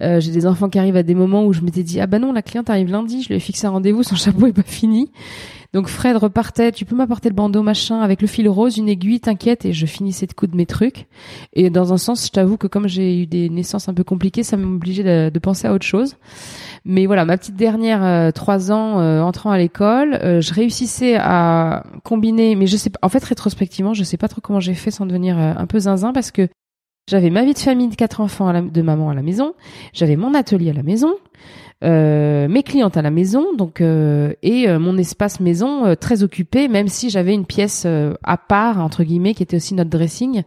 euh, 0.03 0.21
j'ai 0.21 0.31
des 0.31 0.47
enfants 0.47 0.69
qui 0.69 0.79
arrivent 0.79 0.97
à 0.97 1.03
des 1.03 1.15
moments 1.15 1.45
où 1.45 1.53
je 1.53 1.61
m'étais 1.61 1.83
dit 1.83 2.01
ah 2.01 2.07
bah 2.07 2.19
non 2.19 2.33
la 2.33 2.43
cliente 2.43 2.71
arrive 2.71 2.91
lundi, 2.91 3.23
je 3.23 3.29
lui 3.29 3.37
ai 3.37 3.41
fixé 3.41 3.67
un 3.67 3.71
rendez-vous, 3.71 4.03
son 4.03 4.17
chapeau 4.17 4.47
est 4.47 4.53
pas 4.53 4.63
fini. 4.63 5.11
Donc 5.75 5.89
Fred 5.89 6.17
repartait, 6.17 6.73
tu 6.73 6.87
peux 6.87 6.97
m'apporter 6.97 7.29
le 7.29 7.35
bandeau 7.35 7.63
machin 7.63 8.01
avec 8.01 8.23
le 8.23 8.27
fil 8.27 8.49
rose, 8.49 8.79
une 8.79 8.89
aiguille, 8.89 9.21
t'inquiète, 9.21 9.67
et 9.67 9.75
je 9.75 9.85
finissais 9.85 10.27
de 10.27 10.33
coudre 10.33 10.57
mes 10.57 10.65
trucs. 10.65 11.07
Et 11.53 11.69
dans 11.69 11.93
un 11.93 11.99
sens, 11.99 12.25
je 12.25 12.31
t'avoue 12.31 12.57
que 12.57 12.67
comme 12.67 12.89
j'ai 12.89 13.21
eu 13.21 13.27
des 13.27 13.51
naissances 13.51 13.87
un 13.87 13.93
peu 13.93 14.03
compliquées, 14.03 14.43
ça 14.43 14.57
m'obligeait 14.57 15.03
de, 15.03 15.31
de 15.31 15.39
penser 15.39 15.69
à 15.69 15.75
autre 15.75 15.85
chose. 15.85 16.17
Mais 16.87 17.05
voilà, 17.05 17.27
ma 17.27 17.37
petite 17.37 17.57
dernière, 17.57 18.03
euh, 18.03 18.31
trois 18.31 18.73
ans, 18.73 18.99
euh, 18.99 19.21
entrant 19.21 19.51
à 19.51 19.59
l'école, 19.59 20.19
euh, 20.23 20.41
je 20.41 20.55
réussissais 20.55 21.17
à 21.21 21.85
combiner, 22.03 22.55
mais 22.55 22.67
je 22.67 22.79
sais 22.79 22.89
pas, 22.89 22.99
en 23.03 23.11
fait 23.11 23.23
rétrospectivement, 23.23 23.93
je 23.93 24.05
sais 24.05 24.17
pas 24.17 24.29
trop 24.29 24.41
comment 24.41 24.61
j'ai 24.61 24.73
fait 24.73 24.91
sans 24.91 25.05
devenir 25.05 25.37
un 25.39 25.67
peu 25.67 25.81
zinzin 25.81 26.15
parce 26.15 26.31
que 26.31 26.49
j'avais 27.09 27.31
ma 27.31 27.45
vie 27.45 27.55
de 27.55 27.59
famille 27.59 27.89
de 27.89 27.95
quatre 27.95 28.21
enfants 28.21 28.53
de 28.63 28.83
maman 28.83 29.11
à 29.11 29.15
la 29.15 29.23
maison, 29.23 29.55
j'avais 29.93 30.17
mon 30.17 30.35
atelier 30.35 30.71
à 30.71 30.75
la 30.75 30.83
maison, 30.83 31.15
euh, 31.85 32.49
mes 32.49 32.65
clientes 32.65 32.97
à 32.97 33.03
la 33.03 33.13
maison, 33.13 33.55
donc 33.57 33.81
euh, 33.81 34.33
et 34.43 34.69
euh, 34.69 34.81
mon 34.81 34.99
espace 34.99 35.39
maison 35.39 35.95
très 35.95 36.25
occupé, 36.25 36.67
même 36.67 36.89
si 36.89 37.09
j'avais 37.09 37.33
une 37.33 37.47
pièce 37.47 37.87
à 38.25 38.37
part 38.37 38.81
entre 38.81 39.05
guillemets 39.05 39.33
qui 39.33 39.45
était 39.45 39.57
aussi 39.57 39.75
notre 39.75 39.91
dressing 39.91 40.43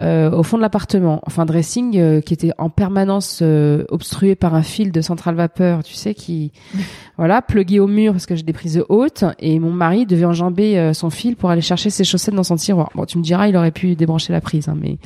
au 0.00 0.42
fond 0.42 0.56
de 0.58 0.62
l'appartement. 0.62 1.20
Enfin 1.26 1.46
dressing 1.46 2.22
qui 2.22 2.34
était 2.34 2.52
en 2.58 2.68
permanence 2.70 3.42
obstrué 3.88 4.34
par 4.34 4.54
un 4.54 4.62
fil 4.62 4.92
de 4.92 5.00
centrale 5.00 5.34
vapeur, 5.34 5.82
tu 5.82 5.94
sais, 5.94 6.14
qui 6.14 6.52
voilà 7.16 7.40
plugué 7.40 7.80
au 7.80 7.86
mur 7.86 8.12
parce 8.12 8.26
que 8.26 8.36
j'ai 8.36 8.42
des 8.42 8.52
prises 8.52 8.84
hautes 8.88 9.24
et 9.38 9.58
mon 9.58 9.72
mari 9.72 10.06
devait 10.06 10.26
enjamber 10.26 10.92
son 10.92 11.10
fil 11.10 11.36
pour 11.36 11.50
aller 11.50 11.62
chercher 11.62 11.90
ses 11.90 12.04
chaussettes 12.04 12.34
dans 12.34 12.44
son 12.44 12.56
tiroir. 12.56 12.90
Bon, 12.94 13.06
tu 13.06 13.16
me 13.16 13.22
diras, 13.22 13.48
il 13.48 13.56
aurait 13.56 13.72
pu 13.72 13.96
débrancher 13.96 14.32
la 14.32 14.40
prise, 14.40 14.68
hein, 14.68 14.76
mais 14.78 14.98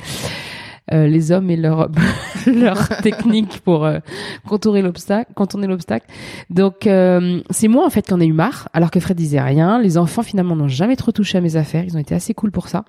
euh, 0.91 1.07
les 1.07 1.31
hommes 1.31 1.49
et 1.49 1.55
leur 1.55 1.89
leur 2.45 2.89
technique 3.01 3.61
pour 3.61 3.85
euh, 3.85 3.99
contourner 4.45 4.81
l'obstacle, 4.81 5.31
contourner 5.33 5.65
l'obstacle. 5.65 6.05
Donc 6.49 6.87
euh, 6.87 7.39
c'est 7.49 7.69
moi 7.69 7.85
en 7.85 7.89
fait 7.89 8.01
qui 8.01 8.13
en 8.13 8.19
ai 8.19 8.25
eu 8.25 8.33
marre, 8.33 8.67
alors 8.73 8.91
que 8.91 8.99
Fred 8.99 9.15
disait 9.15 9.39
rien. 9.39 9.79
Les 9.79 9.97
enfants 9.97 10.23
finalement 10.23 10.57
n'ont 10.57 10.67
jamais 10.67 10.97
trop 10.97 11.13
touché 11.13 11.37
à 11.37 11.41
mes 11.41 11.55
affaires, 11.55 11.85
ils 11.85 11.95
ont 11.95 12.01
été 12.01 12.13
assez 12.13 12.33
cool 12.33 12.51
pour 12.51 12.67
ça. 12.67 12.83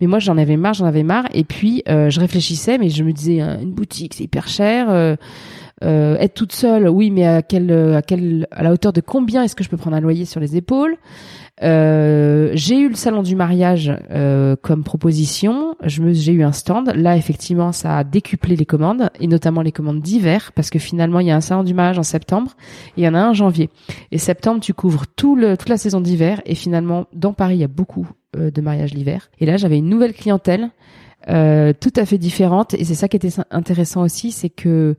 Mais 0.00 0.06
moi 0.06 0.20
j'en 0.20 0.38
avais 0.38 0.56
marre, 0.56 0.74
j'en 0.74 0.86
avais 0.86 1.02
marre. 1.02 1.24
Et 1.34 1.42
puis 1.42 1.82
je 1.86 2.20
réfléchissais, 2.20 2.78
mais 2.78 2.88
je 2.88 3.02
me 3.02 3.12
disais 3.12 3.40
une 3.40 3.72
boutique 3.72 4.14
c'est 4.14 4.24
hyper 4.24 4.46
cher. 4.46 5.16
Euh, 5.82 6.16
être 6.18 6.34
toute 6.34 6.52
seule, 6.52 6.88
oui, 6.88 7.10
mais 7.10 7.26
à 7.26 7.42
quelle, 7.42 7.72
à 7.72 8.02
quelle, 8.02 8.46
à 8.50 8.62
la 8.62 8.72
hauteur 8.72 8.92
de 8.92 9.00
combien 9.00 9.42
est-ce 9.42 9.56
que 9.56 9.64
je 9.64 9.70
peux 9.70 9.76
prendre 9.76 9.96
un 9.96 10.00
loyer 10.00 10.26
sur 10.26 10.40
les 10.40 10.56
épaules 10.56 10.96
euh, 11.62 12.50
J'ai 12.54 12.78
eu 12.78 12.88
le 12.88 12.94
salon 12.94 13.22
du 13.22 13.34
mariage 13.34 13.92
euh, 14.10 14.56
comme 14.60 14.84
proposition. 14.84 15.74
Je 15.82 16.02
me, 16.02 16.12
j'ai 16.12 16.32
eu 16.32 16.42
un 16.42 16.52
stand. 16.52 16.92
Là, 16.94 17.16
effectivement, 17.16 17.72
ça 17.72 17.98
a 17.98 18.04
décuplé 18.04 18.56
les 18.56 18.66
commandes 18.66 19.10
et 19.20 19.26
notamment 19.26 19.62
les 19.62 19.72
commandes 19.72 20.00
d'hiver 20.00 20.52
parce 20.54 20.70
que 20.70 20.78
finalement, 20.78 21.20
il 21.20 21.28
y 21.28 21.30
a 21.30 21.36
un 21.36 21.40
salon 21.40 21.64
du 21.64 21.74
mariage 21.74 21.98
en 21.98 22.02
septembre 22.02 22.52
et 22.96 23.02
il 23.02 23.04
y 23.04 23.08
en 23.08 23.14
a 23.14 23.18
un 23.18 23.30
en 23.30 23.34
janvier. 23.34 23.70
Et 24.10 24.18
septembre, 24.18 24.60
tu 24.60 24.74
couvres 24.74 25.06
tout 25.16 25.36
le, 25.36 25.56
toute 25.56 25.68
la 25.68 25.78
saison 25.78 26.00
d'hiver 26.00 26.42
et 26.44 26.54
finalement, 26.54 27.06
dans 27.14 27.32
Paris, 27.32 27.56
il 27.56 27.60
y 27.60 27.64
a 27.64 27.68
beaucoup 27.68 28.08
euh, 28.36 28.50
de 28.50 28.60
mariages 28.60 28.92
l'hiver. 28.92 29.30
Et 29.40 29.46
là, 29.46 29.56
j'avais 29.56 29.78
une 29.78 29.88
nouvelle 29.88 30.12
clientèle. 30.12 30.70
Euh, 31.28 31.74
tout 31.78 31.92
à 31.96 32.06
fait 32.06 32.16
différente 32.16 32.72
et 32.72 32.82
c'est 32.86 32.94
ça 32.94 33.06
qui 33.06 33.14
était 33.14 33.28
intéressant 33.50 34.00
aussi, 34.00 34.32
c'est 34.32 34.48
que 34.48 34.96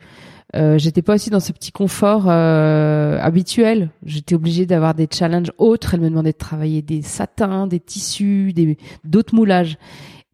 euh, 0.56 0.78
j'étais 0.78 1.02
pas 1.02 1.16
aussi 1.16 1.30
dans 1.30 1.40
ce 1.40 1.52
petit 1.52 1.72
confort 1.72 2.26
euh, 2.28 3.18
habituel. 3.22 3.90
J'étais 4.04 4.36
obligée 4.36 4.66
d'avoir 4.66 4.94
des 4.94 5.08
challenges 5.12 5.52
autres. 5.58 5.94
Elle 5.94 6.02
me 6.02 6.10
demandait 6.10 6.34
de 6.34 6.38
travailler 6.38 6.82
des 6.82 7.02
satins, 7.02 7.68
des 7.68 7.80
tissus, 7.80 8.52
des 8.54 8.78
d'autres 9.04 9.36
moulages. 9.36 9.78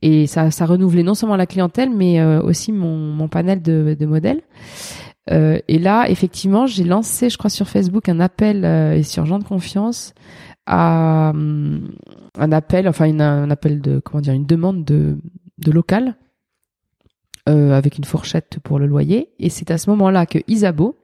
Et 0.01 0.27
ça, 0.27 0.51
ça 0.51 0.65
renouvelait 0.65 1.03
non 1.03 1.15
seulement 1.15 1.35
la 1.35 1.45
clientèle, 1.45 1.89
mais 1.89 2.19
euh, 2.19 2.41
aussi 2.41 2.71
mon, 2.71 2.97
mon 2.97 3.27
panel 3.27 3.61
de, 3.61 3.95
de 3.99 4.05
modèles. 4.05 4.41
Euh, 5.29 5.59
et 5.67 5.79
là, 5.79 6.09
effectivement, 6.09 6.67
j'ai 6.67 6.83
lancé, 6.83 7.29
je 7.29 7.37
crois, 7.37 7.49
sur 7.49 7.67
Facebook 7.67 8.07
un 8.09 8.19
appel 8.19 8.63
et 8.65 9.03
sur 9.03 9.25
Jean 9.25 9.39
de 9.39 9.43
Confiance 9.43 10.13
à 10.65 11.31
un 11.31 12.51
appel, 12.51 12.87
enfin 12.89 13.05
une, 13.05 13.21
un 13.21 13.49
appel 13.49 13.81
de 13.81 13.99
comment 13.99 14.21
dire, 14.21 14.33
une 14.33 14.45
demande 14.45 14.83
de, 14.83 15.17
de 15.59 15.71
local 15.71 16.15
euh, 17.47 17.71
avec 17.71 17.97
une 17.97 18.03
fourchette 18.03 18.57
pour 18.61 18.77
le 18.77 18.87
loyer. 18.87 19.29
Et 19.39 19.49
c'est 19.49 19.71
à 19.71 19.77
ce 19.77 19.89
moment-là 19.91 20.25
que 20.25 20.39
Isabeau 20.47 20.97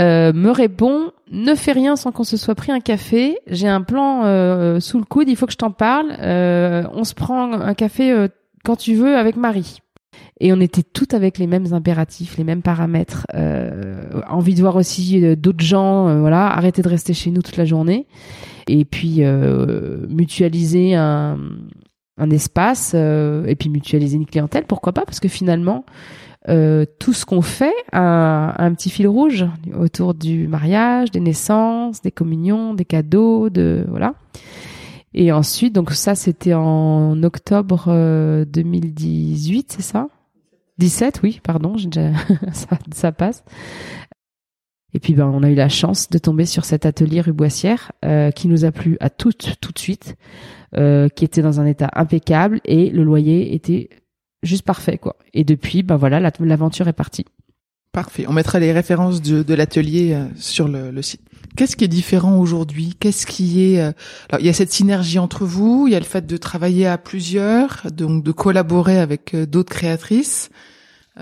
euh, 0.00 0.32
me 0.32 0.50
répond 0.50 1.12
ne 1.30 1.54
fais 1.54 1.70
rien 1.70 1.94
sans 1.94 2.10
qu'on 2.10 2.24
se 2.24 2.36
soit 2.36 2.56
pris 2.56 2.72
un 2.72 2.80
café. 2.80 3.38
J'ai 3.46 3.68
un 3.68 3.82
plan 3.82 4.24
euh, 4.24 4.80
sous 4.80 4.98
le 4.98 5.04
coude, 5.04 5.28
il 5.28 5.36
faut 5.36 5.46
que 5.46 5.52
je 5.52 5.58
t'en 5.58 5.70
parle. 5.70 6.10
on 6.20 7.04
se 7.04 7.14
prend 7.14 7.52
un 7.52 7.74
café 7.74 8.26
quand 8.64 8.76
tu 8.76 8.94
veux 8.94 9.16
avec 9.16 9.36
Marie. 9.36 9.78
et 10.40 10.52
on 10.52 10.60
était 10.60 10.82
toutes 10.82 11.14
avec 11.14 11.38
les 11.38 11.46
mêmes 11.46 11.72
impératifs, 11.72 12.36
les 12.36 12.44
mêmes 12.44 12.62
paramètres. 12.62 13.26
Envie 14.28 14.54
de 14.54 14.60
voir 14.60 14.74
aussi 14.74 15.36
d'autres 15.36 15.64
gens, 15.64 16.18
voilà, 16.18 16.48
arrêter 16.48 16.82
de 16.82 16.88
rester 16.88 17.14
chez 17.14 17.30
nous 17.30 17.42
toute 17.42 17.56
la 17.56 17.64
journée, 17.64 18.06
et 18.66 18.84
puis 18.84 19.22
mutualiser 20.08 20.96
un, 20.96 21.38
un 22.18 22.30
espace, 22.30 22.94
et 22.94 23.56
puis 23.58 23.68
mutualiser 23.68 24.16
une 24.16 24.26
clientèle, 24.26 24.64
pourquoi 24.64 24.92
pas 24.92 25.04
Parce 25.04 25.20
que 25.20 25.28
finalement, 25.28 25.84
tout 26.46 27.12
ce 27.12 27.24
qu'on 27.24 27.42
fait 27.42 27.74
a, 27.92 28.62
un 28.62 28.74
petit 28.74 28.90
fil 28.90 29.08
rouge 29.08 29.46
autour 29.78 30.14
du 30.14 30.46
mariage, 30.46 31.10
des 31.10 31.20
naissances, 31.20 32.02
des 32.02 32.12
communions, 32.12 32.74
des 32.74 32.84
cadeaux, 32.84 33.50
de 33.50 33.84
voilà. 33.88 34.14
Et 35.14 35.32
ensuite, 35.32 35.72
donc 35.72 35.92
ça, 35.92 36.14
c'était 36.14 36.54
en 36.54 37.22
octobre 37.22 38.44
2018, 38.46 39.72
c'est 39.76 39.82
ça? 39.82 40.08
17, 40.78 41.20
oui, 41.22 41.40
pardon, 41.42 41.76
déjà, 41.76 42.10
ça, 42.92 43.12
passe. 43.12 43.44
Et 44.94 45.00
puis 45.00 45.14
ben, 45.14 45.26
on 45.26 45.42
a 45.42 45.50
eu 45.50 45.54
la 45.54 45.68
chance 45.68 46.08
de 46.08 46.18
tomber 46.18 46.46
sur 46.46 46.64
cet 46.64 46.86
atelier 46.86 47.20
rue 47.20 47.32
Boissière 47.32 47.92
euh, 48.04 48.30
qui 48.30 48.48
nous 48.48 48.64
a 48.64 48.72
plu 48.72 48.96
à 49.00 49.10
toutes 49.10 49.56
tout 49.60 49.72
de 49.72 49.78
suite, 49.78 50.16
euh, 50.76 51.08
qui 51.08 51.24
était 51.24 51.42
dans 51.42 51.60
un 51.60 51.66
état 51.66 51.90
impeccable 51.94 52.60
et 52.64 52.90
le 52.90 53.02
loyer 53.02 53.54
était 53.54 53.90
juste 54.42 54.64
parfait 54.64 54.98
quoi. 54.98 55.16
Et 55.34 55.44
depuis 55.44 55.82
ben 55.82 55.96
voilà 55.96 56.20
l'aventure 56.20 56.88
est 56.88 56.92
partie. 56.92 57.24
Parfait. 57.94 58.24
On 58.26 58.32
mettra 58.32 58.58
les 58.58 58.72
références 58.72 59.22
de, 59.22 59.44
de 59.44 59.54
l'atelier 59.54 60.14
euh, 60.14 60.26
sur 60.34 60.66
le, 60.66 60.90
le 60.90 61.02
site. 61.02 61.20
Qu'est-ce 61.56 61.76
qui 61.76 61.84
est 61.84 61.88
différent 61.88 62.38
aujourd'hui? 62.38 62.96
Qu'est-ce 62.98 63.24
qui 63.24 63.74
est 63.74 63.80
euh, 63.80 63.92
Alors 64.28 64.40
il 64.40 64.46
y 64.46 64.48
a 64.48 64.52
cette 64.52 64.72
synergie 64.72 65.20
entre 65.20 65.44
vous, 65.44 65.86
il 65.86 65.92
y 65.92 65.96
a 65.96 66.00
le 66.00 66.04
fait 66.04 66.26
de 66.26 66.36
travailler 66.36 66.88
à 66.88 66.98
plusieurs, 66.98 67.86
donc 67.92 68.24
de 68.24 68.32
collaborer 68.32 68.98
avec 68.98 69.34
euh, 69.34 69.46
d'autres 69.46 69.72
créatrices. 69.72 70.50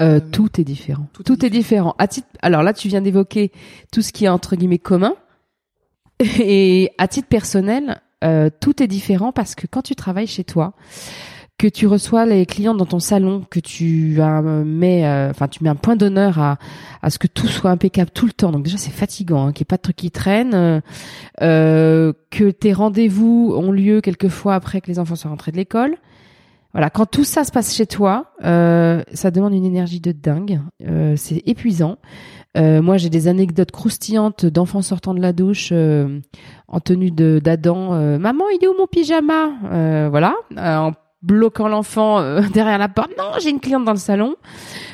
Euh, 0.01 0.21
tout 0.21 0.61
est 0.61 0.65
différent. 0.65 1.07
Tout, 1.25 1.45
est 1.45 1.51
différent. 1.51 1.95
À 1.99 2.09
titre... 2.09 2.29
Alors 2.41 2.63
là, 2.63 2.73
tu 2.73 2.89
viens 2.89 3.03
d'évoquer 3.03 3.53
tout 3.93 4.03
ce 4.03 4.13
qui 4.13 4.25
est 4.25 4.29
entre 4.29 4.57
guillemets 4.57 4.79
commun. 4.79 5.15
Et 6.41 6.93
à 6.99 7.09
titre 7.09 7.29
personnel, 7.29 8.01
euh, 8.25 8.49
tout 8.61 8.83
est 8.83 8.87
différent 8.87 9.33
parce 9.33 9.55
que 9.55 9.67
quand 9.67 9.83
tu 9.83 9.95
travailles 9.95 10.27
chez 10.27 10.45
toi, 10.45 10.75
que 11.63 11.69
tu 11.69 11.87
reçois 11.87 12.27
les 12.27 12.45
clients 12.45 12.75
dans 12.75 12.87
ton 12.87 12.99
salon, 12.99 13.45
que 13.49 13.61
tu 13.61 14.17
euh, 14.19 14.65
mets, 14.65 15.07
euh, 15.07 15.31
enfin 15.31 15.47
tu 15.47 15.63
mets 15.63 15.71
un 15.71 15.77
point 15.77 15.95
d'honneur 15.95 16.41
à, 16.41 16.59
à 17.03 17.09
ce 17.09 17.21
que 17.21 17.29
tout 17.29 17.47
soit 17.47 17.71
impeccable 17.71 18.11
tout 18.11 18.27
le 18.27 18.33
temps. 18.33 18.51
Donc 18.51 18.65
déjà 18.65 18.79
c'est 18.79 18.91
fatigant, 18.91 19.47
hein, 19.47 19.53
qu'il 19.53 19.63
n'y 19.63 19.67
ait 19.67 19.71
pas 19.71 19.77
de 19.77 19.83
trucs 19.83 19.97
qui 19.97 20.11
traînent, 20.11 20.83
euh, 21.41 22.13
que 22.31 22.51
tes 22.51 22.73
rendez-vous 22.73 23.55
ont 23.57 23.71
lieu 23.71 24.01
quelquefois 24.01 24.57
après 24.57 24.81
que 24.81 24.89
les 24.89 24.99
enfants 24.99 25.15
soient 25.15 25.31
rentrés 25.31 25.53
de 25.53 25.57
l'école. 25.57 25.97
Voilà, 26.73 26.91
quand 26.91 27.07
tout 27.07 27.25
ça 27.25 27.45
se 27.45 27.53
passe 27.53 27.75
chez 27.75 27.87
toi, 27.87 28.33
euh, 28.45 29.03
ça 29.13 29.31
demande 29.31 29.53
une 29.53 29.65
énergie 29.65 30.01
de 30.01 30.13
dingue. 30.13 30.61
Euh, 30.87 31.15
c'est 31.17 31.43
épuisant. 31.47 31.99
Euh, 32.57 32.83
moi, 32.83 32.97
j'ai 32.97 33.11
des 33.11 33.29
anecdotes 33.29 33.71
croustillantes 33.71 34.47
d'enfants 34.47 34.83
sortant 34.83 35.15
de 35.15 35.21
la 35.21 35.33
douche 35.33 35.73
en 35.73 36.81
tenue 36.81 37.11
de 37.11 37.41
d'Adam. 37.43 38.19
Maman, 38.19 38.45
il 38.59 38.65
est 38.65 38.69
où 38.69 38.75
mon 38.79 38.87
pyjama? 38.87 40.09
Voilà, 40.11 40.35
en 40.57 40.93
bloquant 41.23 41.69
l'enfant 41.69 42.21
euh, 42.21 42.43
derrière 42.53 42.79
la 42.79 42.89
porte. 42.89 43.11
Non, 43.17 43.33
j'ai 43.41 43.51
une 43.51 43.61
cliente 43.61 43.85
dans 43.85 43.93
le 43.93 43.99
salon. 43.99 44.37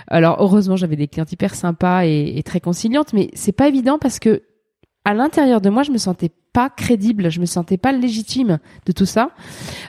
Alors 0.07 0.37
heureusement, 0.41 0.77
j'avais 0.77 0.97
des 0.97 1.09
clientes 1.09 1.33
hyper 1.33 1.55
sympas 1.55 2.05
et, 2.05 2.35
et 2.37 2.43
très 2.43 2.61
conciliantes, 2.61 3.13
mais 3.13 3.31
c'est 3.35 3.53
pas 3.53 3.69
évident 3.69 3.99
parce 3.99 4.19
que 4.19 4.43
à 5.09 5.15
l'intérieur 5.15 5.63
de 5.63 5.71
moi, 5.71 5.85
je 5.85 5.91
me 5.91 5.97
sentais 5.97 6.31
pas 6.53 6.69
crédible, 6.69 7.31
je 7.31 7.41
me 7.41 7.47
sentais 7.47 7.79
pas 7.79 7.93
légitime 7.93 8.59
de 8.85 8.93
tout 8.93 9.07
ça, 9.07 9.31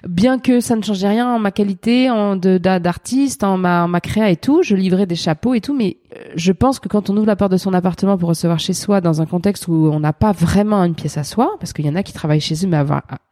bien 0.08 0.40
que 0.40 0.62
ça 0.62 0.78
ne 0.78 0.82
changeait 0.82 1.10
rien 1.10 1.30
en 1.30 1.40
ma 1.40 1.52
qualité 1.52 2.10
en 2.10 2.38
d'artiste, 2.38 3.44
en 3.44 3.58
ma, 3.58 3.84
en 3.84 3.90
ma 3.90 4.00
créa 4.00 4.30
et 4.30 4.38
tout. 4.38 4.64
Je 4.64 4.78
livrais 4.78 5.06
des 5.08 5.16
chapeaux 5.16 5.54
et 5.54 5.60
tout, 5.60 5.76
mais 5.76 5.98
euh, 6.16 6.24
je 6.36 6.54
pense 6.54 6.80
que 6.80 6.88
quand 6.88 7.10
on 7.10 7.18
ouvre 7.18 7.28
la 7.28 7.36
porte 7.36 7.52
de 7.52 7.58
son 7.58 7.74
appartement 7.74 8.18
pour 8.18 8.30
recevoir 8.30 8.60
chez 8.60 8.72
soi 8.72 9.02
dans 9.02 9.22
un 9.22 9.26
contexte 9.26 9.68
où 9.68 9.90
on 9.92 10.00
n'a 10.00 10.14
pas 10.14 10.32
vraiment 10.32 10.82
une 10.86 10.96
pièce 10.96 11.18
à 11.18 11.26
soi, 11.26 11.58
parce 11.60 11.74
qu'il 11.74 11.86
y 11.86 11.90
en 11.90 11.96
a 11.96 12.04
qui 12.04 12.14
travaillent 12.14 12.40
chez 12.40 12.56
eux, 12.64 12.70
mais 12.70 12.78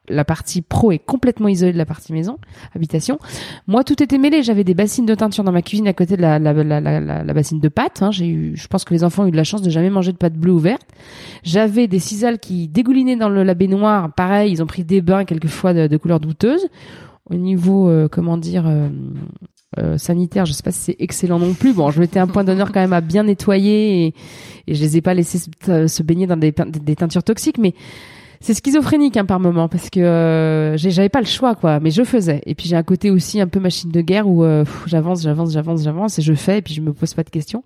la 0.09 0.25
partie 0.25 0.61
pro 0.61 0.91
est 0.91 0.99
complètement 0.99 1.47
isolée 1.47 1.73
de 1.73 1.77
la 1.77 1.85
partie 1.85 2.13
maison, 2.13 2.37
habitation. 2.75 3.19
Moi, 3.67 3.83
tout 3.83 4.01
était 4.01 4.17
mêlé. 4.17 4.43
J'avais 4.43 4.63
des 4.63 4.73
bassines 4.73 5.05
de 5.05 5.15
teinture 5.15 5.43
dans 5.43 5.51
ma 5.51 5.61
cuisine 5.61 5.87
à 5.87 5.93
côté 5.93 6.15
de 6.15 6.21
la, 6.21 6.39
la, 6.39 6.53
la, 6.53 6.79
la, 6.79 7.23
la 7.23 7.33
bassine 7.33 7.59
de 7.59 7.67
pâte. 7.69 8.01
Hein. 8.01 8.11
J'ai 8.11 8.27
eu, 8.27 8.55
je 8.55 8.67
pense 8.67 8.83
que 8.85 8.93
les 8.93 9.03
enfants 9.03 9.23
ont 9.23 9.27
eu 9.27 9.31
de 9.31 9.37
la 9.37 9.43
chance 9.43 9.61
de 9.61 9.69
jamais 9.69 9.89
manger 9.89 10.11
de 10.11 10.17
pâte 10.17 10.33
bleue 10.33 10.53
ou 10.53 10.59
verte. 10.59 10.87
J'avais 11.43 11.87
des 11.87 11.99
cisales 11.99 12.39
qui 12.39 12.67
dégoulinaient 12.67 13.15
dans 13.15 13.29
le, 13.29 13.43
la 13.43 13.53
baignoire. 13.53 14.13
Pareil, 14.13 14.51
ils 14.51 14.63
ont 14.63 14.67
pris 14.67 14.83
des 14.83 15.01
bains 15.01 15.25
quelquefois 15.25 15.73
de, 15.73 15.97
couleur 15.97 16.19
douteuse. 16.19 16.67
Au 17.29 17.35
niveau, 17.35 17.89
euh, 17.89 18.07
comment 18.09 18.37
dire, 18.37 18.65
euh, 18.67 18.87
euh, 19.77 19.97
sanitaire, 19.97 20.45
je 20.45 20.53
sais 20.53 20.63
pas 20.63 20.71
si 20.71 20.79
c'est 20.79 20.95
excellent 20.99 21.39
non 21.39 21.53
plus. 21.53 21.73
Bon, 21.73 21.91
je 21.91 21.99
mettais 21.99 22.19
un 22.19 22.27
point 22.27 22.45
d'honneur 22.45 22.71
quand 22.71 22.79
même 22.79 22.93
à 22.93 23.01
bien 23.01 23.23
nettoyer 23.23 24.05
et, 24.05 24.13
et 24.67 24.75
je 24.75 24.81
les 24.81 24.95
ai 24.95 25.01
pas 25.01 25.13
laissés 25.13 25.39
se, 25.39 25.87
se 25.87 26.03
baigner 26.03 26.25
dans 26.25 26.37
des, 26.37 26.53
des 26.53 26.95
teintures 26.95 27.23
toxiques, 27.23 27.57
mais 27.57 27.73
c'est 28.39 28.53
schizophrénique 28.53 29.17
hein, 29.17 29.25
par 29.25 29.39
moment 29.39 29.67
parce 29.67 29.89
que 29.89 29.99
euh, 29.99 30.77
j'avais 30.77 31.09
pas 31.09 31.21
le 31.21 31.25
choix 31.25 31.55
quoi, 31.55 31.79
mais 31.79 31.91
je 31.91 32.03
faisais. 32.03 32.41
Et 32.45 32.55
puis 32.55 32.67
j'ai 32.67 32.75
un 32.75 32.83
côté 32.83 33.11
aussi 33.11 33.41
un 33.41 33.47
peu 33.47 33.59
machine 33.59 33.91
de 33.91 34.01
guerre 34.01 34.27
où 34.27 34.43
euh, 34.43 34.65
j'avance, 34.85 35.21
j'avance, 35.21 35.51
j'avance, 35.51 35.83
j'avance 35.83 36.19
et 36.19 36.21
je 36.21 36.33
fais 36.33 36.59
et 36.59 36.61
puis 36.61 36.73
je 36.73 36.81
me 36.81 36.93
pose 36.93 37.13
pas 37.13 37.23
de 37.23 37.29
questions. 37.29 37.63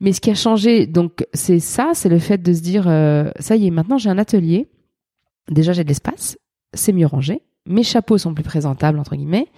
Mais 0.00 0.12
ce 0.12 0.20
qui 0.20 0.30
a 0.30 0.34
changé, 0.34 0.86
donc 0.86 1.26
c'est 1.34 1.60
ça, 1.60 1.90
c'est 1.94 2.08
le 2.08 2.18
fait 2.18 2.42
de 2.42 2.52
se 2.52 2.60
dire 2.60 2.84
euh, 2.88 3.30
ça 3.38 3.56
y 3.56 3.66
est, 3.66 3.70
maintenant 3.70 3.98
j'ai 3.98 4.10
un 4.10 4.18
atelier. 4.18 4.68
Déjà 5.50 5.72
j'ai 5.72 5.84
de 5.84 5.88
l'espace, 5.88 6.38
c'est 6.74 6.92
mieux 6.92 7.06
rangé, 7.06 7.42
mes 7.66 7.82
chapeaux 7.82 8.18
sont 8.18 8.34
plus 8.34 8.44
présentables 8.44 8.98
entre 8.98 9.16
guillemets. 9.16 9.48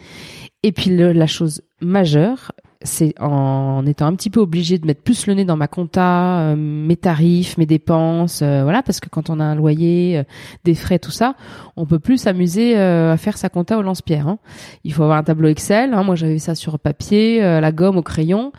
Et 0.63 0.73
puis 0.73 0.97
la 0.97 1.27
chose 1.27 1.63
majeure, 1.81 2.53
c'est 2.85 3.15
en 3.21 3.85
étant 3.87 4.07
un 4.07 4.15
petit 4.15 4.31
peu 4.31 4.41
obligé 4.41 4.79
de 4.79 4.87
mettre 4.87 5.03
plus 5.03 5.27
le 5.27 5.35
nez 5.35 5.45
dans 5.45 5.57
ma 5.57 5.69
compta, 5.69 6.41
euh, 6.41 6.57
mes 6.57 6.97
tarifs, 6.97 7.59
mes 7.59 7.67
dépenses, 7.67 8.41
euh, 8.43 8.63
voilà, 8.63 8.83
parce 8.83 9.01
que 9.01 9.09
quand 9.09 9.31
on 9.31 9.41
a 9.41 9.45
un 9.45 9.55
loyer, 9.55 10.19
euh, 10.19 10.25
des 10.65 10.75
frais, 10.75 10.99
tout 10.99 11.11
ça, 11.11 11.35
on 11.77 11.87
peut 11.87 11.99
plus 11.99 12.19
s'amuser 12.19 12.77
à 12.77 13.17
faire 13.17 13.39
sa 13.39 13.49
compta 13.49 13.79
au 13.79 13.83
lance-pierre. 13.83 14.29
Hein. 14.29 14.39
Il 14.85 14.93
faut 14.93 15.03
avoir 15.03 15.19
un 15.19 15.23
tableau 15.23 15.49
Excel. 15.49 15.95
Hein. 15.95 16.03
Moi, 16.03 16.15
j'avais 16.15 16.39
ça 16.39 16.55
sur 16.55 16.79
papier, 16.79 17.41
la 17.41 17.73
gomme, 17.73 17.97
au 17.97 18.03
crayon. 18.03 18.53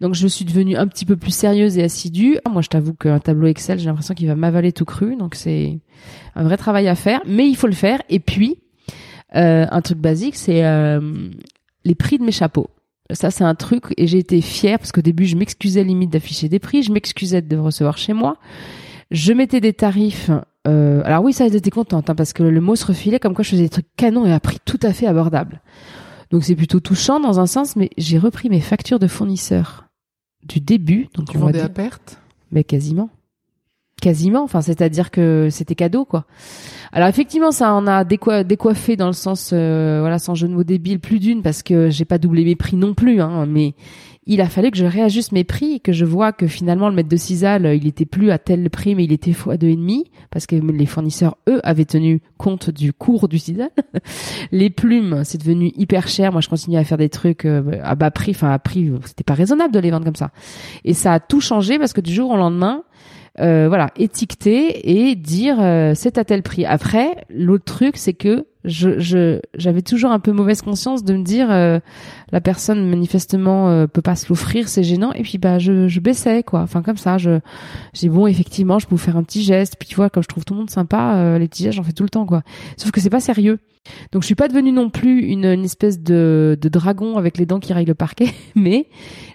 Donc, 0.00 0.14
je 0.14 0.26
suis 0.26 0.44
devenue 0.44 0.76
un 0.76 0.86
petit 0.86 1.04
peu 1.04 1.16
plus 1.16 1.34
sérieuse 1.34 1.78
et 1.78 1.82
assidue. 1.82 2.38
Moi, 2.50 2.62
je 2.62 2.68
t'avoue 2.68 2.94
qu'un 2.94 3.18
tableau 3.18 3.48
Excel, 3.48 3.78
j'ai 3.78 3.86
l'impression 3.86 4.14
qu'il 4.14 4.28
va 4.28 4.36
m'avaler 4.36 4.72
tout 4.72 4.84
cru. 4.84 5.16
Donc, 5.16 5.34
c'est 5.34 5.78
un 6.36 6.44
vrai 6.44 6.56
travail 6.56 6.88
à 6.88 6.94
faire, 6.94 7.20
mais 7.26 7.48
il 7.48 7.56
faut 7.56 7.66
le 7.66 7.72
faire. 7.72 8.00
Et 8.08 8.20
puis, 8.20 8.58
un 9.32 9.80
truc 9.80 9.98
basique, 9.98 10.36
c'est 10.36 10.62
les 11.84 11.94
prix 11.94 12.18
de 12.18 12.24
mes 12.24 12.32
chapeaux. 12.32 12.70
Ça, 13.14 13.30
c'est 13.30 13.44
un 13.44 13.54
truc 13.54 13.84
et 13.96 14.06
j'ai 14.06 14.18
été 14.18 14.40
fière 14.40 14.78
parce 14.78 14.92
qu'au 14.92 15.00
début, 15.00 15.26
je 15.26 15.36
m'excusais 15.36 15.84
limite 15.84 16.10
d'afficher 16.10 16.48
des 16.48 16.58
prix, 16.58 16.82
je 16.82 16.92
m'excusais 16.92 17.42
de 17.42 17.56
recevoir 17.56 17.98
chez 17.98 18.12
moi. 18.12 18.36
Je 19.10 19.32
mettais 19.32 19.60
des 19.60 19.72
tarifs. 19.72 20.30
Euh, 20.68 21.02
alors 21.04 21.24
oui, 21.24 21.32
ça, 21.32 21.48
j'étais 21.48 21.70
contente 21.70 22.10
hein, 22.10 22.14
parce 22.14 22.32
que 22.32 22.42
le 22.42 22.60
mot 22.60 22.76
se 22.76 22.86
refilait 22.86 23.18
comme 23.18 23.34
quoi 23.34 23.42
je 23.42 23.50
faisais 23.50 23.62
des 23.64 23.68
trucs 23.68 23.88
canons 23.96 24.26
et 24.26 24.32
à 24.32 24.40
prix 24.40 24.58
tout 24.64 24.80
à 24.82 24.92
fait 24.92 25.06
abordable. 25.06 25.60
Donc 26.30 26.44
c'est 26.44 26.54
plutôt 26.54 26.80
touchant 26.80 27.18
dans 27.18 27.40
un 27.40 27.46
sens, 27.46 27.76
mais 27.76 27.90
j'ai 27.98 28.18
repris 28.18 28.48
mes 28.48 28.60
factures 28.60 28.98
de 28.98 29.08
fournisseurs 29.08 29.86
du 30.46 30.60
début. 30.60 31.08
Donc 31.14 31.30
tu 31.30 31.38
vendais 31.38 31.60
à 31.60 31.68
perte? 31.68 32.18
Mais 32.52 32.64
quasiment 32.64 33.10
quasiment. 34.00 34.42
Enfin, 34.42 34.60
c'est-à-dire 34.60 35.10
que 35.10 35.48
c'était 35.50 35.74
cadeau, 35.74 36.04
quoi. 36.04 36.24
Alors 36.92 37.08
effectivement, 37.08 37.52
ça 37.52 37.72
en 37.72 37.86
a 37.86 38.04
décoiffé 38.04 38.96
dans 38.96 39.06
le 39.06 39.12
sens, 39.12 39.50
euh, 39.52 39.98
voilà, 40.00 40.18
sans 40.18 40.34
jeu 40.34 40.48
de 40.48 40.54
mots 40.54 40.64
débile, 40.64 40.98
plus 40.98 41.20
d'une 41.20 41.42
parce 41.42 41.62
que 41.62 41.88
j'ai 41.88 42.04
pas 42.04 42.18
doublé 42.18 42.44
mes 42.44 42.56
prix 42.56 42.76
non 42.76 42.94
plus, 42.94 43.20
hein, 43.20 43.46
mais 43.46 43.74
il 44.26 44.40
a 44.40 44.48
fallu 44.48 44.70
que 44.70 44.76
je 44.76 44.84
réajuste 44.84 45.32
mes 45.32 45.44
prix 45.44 45.74
et 45.74 45.80
que 45.80 45.92
je 45.92 46.04
vois 46.04 46.32
que 46.32 46.46
finalement 46.46 46.88
le 46.88 46.94
mètre 46.94 47.08
de 47.08 47.16
cisal, 47.16 47.66
il 47.74 47.86
était 47.86 48.04
plus 48.04 48.30
à 48.30 48.38
tel 48.38 48.68
prix, 48.70 48.94
mais 48.94 49.04
il 49.04 49.12
était 49.12 49.32
fois 49.32 49.56
deux 49.56 49.68
et 49.68 49.76
demi 49.76 50.04
parce 50.30 50.46
que 50.46 50.56
les 50.56 50.86
fournisseurs 50.86 51.36
eux 51.48 51.60
avaient 51.64 51.84
tenu 51.84 52.20
compte 52.38 52.70
du 52.70 52.92
cours 52.92 53.28
du 53.28 53.38
cisal. 53.38 53.70
les 54.52 54.70
plumes, 54.70 55.22
c'est 55.24 55.38
devenu 55.38 55.72
hyper 55.76 56.06
cher. 56.06 56.32
Moi, 56.32 56.40
je 56.40 56.48
continue 56.48 56.76
à 56.76 56.84
faire 56.84 56.98
des 56.98 57.08
trucs 57.08 57.44
euh, 57.44 57.80
à 57.82 57.94
bas 57.94 58.10
prix, 58.10 58.32
enfin 58.32 58.50
à 58.50 58.58
prix, 58.58 58.92
c'était 59.04 59.24
pas 59.24 59.34
raisonnable 59.34 59.72
de 59.72 59.80
les 59.80 59.90
vendre 59.90 60.04
comme 60.04 60.16
ça. 60.16 60.30
Et 60.84 60.94
ça 60.94 61.14
a 61.14 61.20
tout 61.20 61.40
changé 61.40 61.78
parce 61.78 61.92
que 61.92 62.00
du 62.00 62.12
jour 62.12 62.30
au 62.30 62.36
lendemain, 62.36 62.82
euh, 63.38 63.68
voilà, 63.68 63.90
étiqueter 63.96 64.90
et 64.90 65.14
dire 65.14 65.58
euh, 65.60 65.92
c'est 65.94 66.18
à 66.18 66.24
tel 66.24 66.42
prix. 66.42 66.64
Après, 66.64 67.24
l'autre 67.30 67.64
truc, 67.64 67.96
c'est 67.96 68.12
que 68.12 68.46
je 68.64 69.40
j'avais 69.54 69.82
toujours 69.82 70.10
un 70.10 70.18
peu 70.18 70.32
mauvaise 70.32 70.60
conscience 70.62 71.02
de 71.04 71.14
me 71.14 71.22
dire 71.22 71.50
euh, 71.50 71.80
la 72.30 72.40
personne 72.40 72.88
manifestement 72.88 73.70
euh, 73.70 73.86
peut 73.86 74.02
pas 74.02 74.16
se 74.16 74.28
l'offrir, 74.28 74.68
c'est 74.68 74.82
gênant. 74.82 75.12
Et 75.12 75.22
puis 75.22 75.38
bah 75.38 75.58
je, 75.58 75.88
je 75.88 76.00
baissais 76.00 76.42
quoi. 76.42 76.60
Enfin 76.60 76.82
comme 76.82 76.96
ça, 76.96 77.18
je 77.18 77.40
j'ai 77.94 78.08
bon 78.08 78.26
effectivement, 78.26 78.78
je 78.78 78.86
peux 78.86 78.94
vous 78.94 79.00
faire 79.00 79.16
un 79.16 79.22
petit 79.22 79.42
geste. 79.42 79.76
Puis 79.78 79.88
tu 79.88 79.94
vois, 79.96 80.10
comme 80.10 80.22
je 80.22 80.28
trouve 80.28 80.44
tout 80.44 80.54
le 80.54 80.60
monde 80.60 80.70
sympa, 80.70 81.14
euh, 81.16 81.38
les 81.38 81.48
petits 81.48 81.64
gestes 81.64 81.76
j'en 81.76 81.82
fais 81.82 81.92
tout 81.92 82.02
le 82.02 82.10
temps 82.10 82.26
quoi. 82.26 82.42
Sauf 82.76 82.90
que 82.90 83.00
c'est 83.00 83.10
pas 83.10 83.20
sérieux. 83.20 83.58
Donc 84.12 84.22
je 84.22 84.26
suis 84.26 84.34
pas 84.34 84.48
devenue 84.48 84.72
non 84.72 84.90
plus 84.90 85.22
une, 85.22 85.46
une 85.46 85.64
espèce 85.64 86.00
de, 86.00 86.58
de 86.60 86.68
dragon 86.68 87.16
avec 87.16 87.38
les 87.38 87.46
dents 87.46 87.60
qui 87.60 87.72
rayent 87.72 87.86
le 87.86 87.94
parquet, 87.94 88.28
mais 88.54 88.88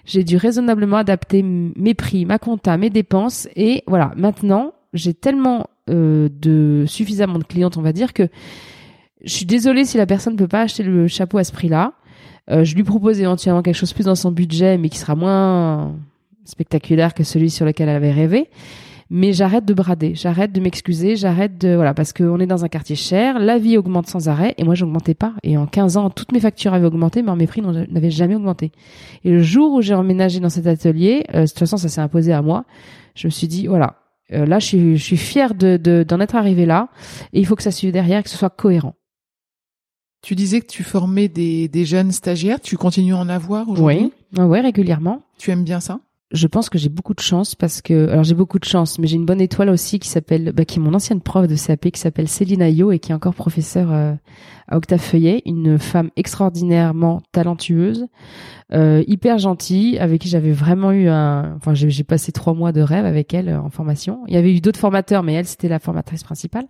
j'ai 0.04 0.22
dû 0.22 0.36
raisonnablement 0.36 0.98
adapter 0.98 1.42
mes 1.42 1.94
prix, 1.94 2.26
ma 2.26 2.38
compta, 2.38 2.76
mes 2.76 2.90
dépenses. 2.90 3.48
Et 3.56 3.82
voilà, 3.86 4.12
maintenant 4.16 4.72
j'ai 4.92 5.14
tellement 5.14 5.66
euh, 5.88 6.28
de 6.32 6.84
suffisamment 6.86 7.38
de 7.38 7.44
clientes, 7.44 7.76
on 7.76 7.82
va 7.82 7.92
dire 7.92 8.12
que 8.12 8.28
je 9.24 9.32
suis 9.32 9.46
désolée 9.46 9.84
si 9.84 9.96
la 9.96 10.06
personne 10.06 10.34
ne 10.34 10.38
peut 10.38 10.48
pas 10.48 10.62
acheter 10.62 10.82
le 10.82 11.08
chapeau 11.08 11.38
à 11.38 11.44
ce 11.44 11.52
prix-là. 11.52 11.92
Euh, 12.50 12.64
je 12.64 12.74
lui 12.74 12.84
propose 12.84 13.20
éventuellement 13.20 13.62
quelque 13.62 13.74
chose 13.76 13.92
plus 13.92 14.04
dans 14.04 14.14
son 14.14 14.30
budget, 14.30 14.78
mais 14.78 14.88
qui 14.88 14.98
sera 14.98 15.14
moins 15.14 15.96
spectaculaire 16.44 17.14
que 17.14 17.24
celui 17.24 17.50
sur 17.50 17.66
lequel 17.66 17.88
elle 17.88 17.96
avait 17.96 18.12
rêvé. 18.12 18.48
Mais 19.08 19.32
j'arrête 19.32 19.64
de 19.64 19.72
brader, 19.72 20.14
j'arrête 20.16 20.50
de 20.50 20.60
m'excuser, 20.60 21.14
j'arrête 21.14 21.58
de 21.58 21.76
voilà 21.76 21.94
parce 21.94 22.12
qu'on 22.12 22.40
est 22.40 22.46
dans 22.46 22.64
un 22.64 22.68
quartier 22.68 22.96
cher, 22.96 23.38
la 23.38 23.56
vie 23.56 23.78
augmente 23.78 24.08
sans 24.08 24.28
arrêt 24.28 24.54
et 24.58 24.64
moi 24.64 24.74
j'augmentais 24.74 25.14
pas. 25.14 25.34
Et 25.44 25.56
en 25.56 25.66
15 25.66 25.96
ans, 25.96 26.10
toutes 26.10 26.32
mes 26.32 26.40
factures 26.40 26.74
avaient 26.74 26.86
augmenté, 26.86 27.22
mais 27.22 27.34
mes 27.36 27.46
prix 27.46 27.62
n'avaient 27.62 28.10
jamais 28.10 28.34
augmenté. 28.34 28.72
Et 29.24 29.30
le 29.30 29.42
jour 29.42 29.74
où 29.74 29.80
j'ai 29.80 29.94
emménagé 29.94 30.40
dans 30.40 30.50
cet 30.50 30.66
atelier, 30.66 31.24
euh, 31.34 31.42
de 31.42 31.46
toute 31.46 31.58
façon 31.58 31.76
ça 31.76 31.88
s'est 31.88 32.00
imposé 32.00 32.32
à 32.32 32.42
moi. 32.42 32.64
Je 33.14 33.28
me 33.28 33.30
suis 33.30 33.46
dit 33.46 33.68
voilà, 33.68 33.94
euh, 34.32 34.44
là 34.44 34.58
je 34.58 34.66
suis 34.66 34.96
je 34.96 35.04
suis 35.04 35.16
fière 35.16 35.54
de 35.54 35.76
d'en 36.02 36.18
être 36.18 36.34
arrivé 36.34 36.66
là 36.66 36.88
et 37.32 37.38
il 37.38 37.46
faut 37.46 37.54
que 37.54 37.62
ça 37.62 37.70
suive 37.70 37.92
derrière, 37.92 38.24
que 38.24 38.28
ce 38.28 38.36
soit 38.36 38.50
cohérent. 38.50 38.94
Tu 40.26 40.34
disais 40.34 40.60
que 40.60 40.66
tu 40.66 40.82
formais 40.82 41.28
des, 41.28 41.68
des 41.68 41.84
jeunes 41.84 42.10
stagiaires. 42.10 42.60
Tu 42.60 42.76
continues 42.76 43.14
à 43.14 43.18
en 43.18 43.28
avoir 43.28 43.68
aujourd'hui? 43.68 44.10
Oui, 44.36 44.44
ouais, 44.44 44.60
régulièrement. 44.60 45.22
Tu 45.38 45.52
aimes 45.52 45.62
bien 45.62 45.78
ça? 45.78 46.00
Je 46.32 46.48
pense 46.48 46.68
que 46.68 46.78
j'ai 46.78 46.88
beaucoup 46.88 47.14
de 47.14 47.20
chance 47.20 47.54
parce 47.54 47.80
que 47.80 48.08
alors 48.08 48.24
j'ai 48.24 48.34
beaucoup 48.34 48.58
de 48.58 48.64
chance 48.64 48.98
mais 48.98 49.06
j'ai 49.06 49.14
une 49.14 49.24
bonne 49.24 49.40
étoile 49.40 49.70
aussi 49.70 50.00
qui 50.00 50.08
s'appelle 50.08 50.50
bah, 50.50 50.64
qui 50.64 50.80
est 50.80 50.82
mon 50.82 50.92
ancienne 50.94 51.20
prof 51.20 51.46
de 51.46 51.54
CAP 51.54 51.92
qui 51.92 52.00
s'appelle 52.00 52.26
Céline 52.26 52.62
Ayo 52.62 52.90
et 52.90 52.98
qui 52.98 53.12
est 53.12 53.14
encore 53.14 53.34
professeure 53.34 53.92
euh, 53.92 54.14
à 54.66 54.76
Octave 54.76 54.98
Feuillet 54.98 55.42
une 55.46 55.78
femme 55.78 56.10
extraordinairement 56.16 57.22
talentueuse 57.30 58.08
euh, 58.72 59.04
hyper 59.06 59.38
gentille 59.38 59.96
avec 60.00 60.22
qui 60.22 60.28
j'avais 60.28 60.50
vraiment 60.50 60.90
eu 60.90 61.06
un 61.06 61.54
enfin 61.54 61.74
j'ai 61.74 62.02
passé 62.02 62.32
trois 62.32 62.54
mois 62.54 62.72
de 62.72 62.80
rêve 62.80 63.06
avec 63.06 63.32
elle 63.32 63.48
euh, 63.48 63.60
en 63.60 63.70
formation. 63.70 64.24
Il 64.26 64.34
y 64.34 64.36
avait 64.36 64.52
eu 64.52 64.60
d'autres 64.60 64.80
formateurs 64.80 65.22
mais 65.22 65.34
elle 65.34 65.46
c'était 65.46 65.68
la 65.68 65.78
formatrice 65.78 66.24
principale 66.24 66.66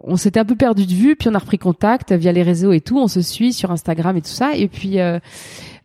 on 0.00 0.16
s'était 0.16 0.40
un 0.40 0.44
peu 0.44 0.54
perdu 0.54 0.86
de 0.86 0.92
vue, 0.92 1.16
puis 1.16 1.28
on 1.28 1.34
a 1.34 1.38
repris 1.38 1.58
contact 1.58 2.12
via 2.12 2.32
les 2.32 2.42
réseaux 2.42 2.72
et 2.72 2.80
tout. 2.80 2.98
On 2.98 3.08
se 3.08 3.20
suit 3.20 3.52
sur 3.52 3.70
Instagram 3.70 4.16
et 4.16 4.22
tout 4.22 4.28
ça. 4.28 4.54
Et 4.54 4.68
puis 4.68 5.00
euh, 5.00 5.18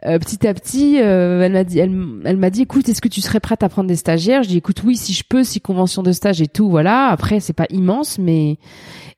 euh, 0.05 0.19
petit 0.19 0.47
à 0.47 0.53
petit, 0.53 0.99
euh, 0.99 1.41
elle 1.41 1.53
m'a 1.53 1.63
dit, 1.63 1.79
elle, 1.79 2.37
m'a 2.37 2.49
dit, 2.49 2.61
écoute, 2.61 2.87
est-ce 2.89 3.01
que 3.01 3.07
tu 3.07 3.21
serais 3.21 3.39
prête 3.39 3.63
à 3.63 3.69
prendre 3.69 3.87
des 3.87 3.95
stagiaires? 3.95 4.43
Je 4.43 4.49
dis, 4.49 4.57
écoute, 4.57 4.83
oui, 4.83 4.97
si 4.97 5.13
je 5.13 5.23
peux, 5.27 5.43
si 5.43 5.61
convention 5.61 6.03
de 6.03 6.11
stage 6.11 6.41
et 6.41 6.47
tout, 6.47 6.69
voilà. 6.69 7.07
Après, 7.07 7.39
c'est 7.39 7.53
pas 7.53 7.67
immense, 7.69 8.19
mais 8.19 8.57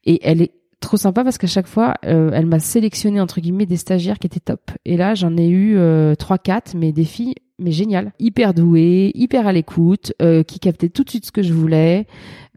et 0.06 0.20
elle 0.24 0.42
est 0.42 0.52
trop 0.80 0.98
sympa 0.98 1.24
parce 1.24 1.38
qu'à 1.38 1.48
chaque 1.48 1.68
fois, 1.68 1.96
elle 2.04 2.46
m'a 2.46 2.60
sélectionné 2.60 3.20
entre 3.20 3.42
guillemets 3.42 3.66
des 3.66 3.78
stagiaires 3.78 4.20
qui 4.20 4.28
étaient 4.28 4.40
top. 4.40 4.72
Et 4.86 4.98
là, 4.98 5.16
j'en 5.16 5.36
ai 5.36 5.50
eu 5.50 5.78
trois, 6.18 6.38
quatre, 6.38 6.76
mais 6.76 6.92
des 6.92 7.06
filles 7.06 7.34
mais 7.58 7.72
génial, 7.72 8.12
hyper 8.20 8.54
doué, 8.54 9.12
hyper 9.16 9.48
à 9.48 9.54
l'écoute, 9.54 10.14
euh, 10.22 10.44
qui 10.44 10.60
captait 10.60 10.90
tout 10.90 11.04
de 11.04 11.10
suite 11.10 11.26
ce 11.26 11.32
que 11.32 11.42
je 11.42 11.54
voulais. 11.54 12.06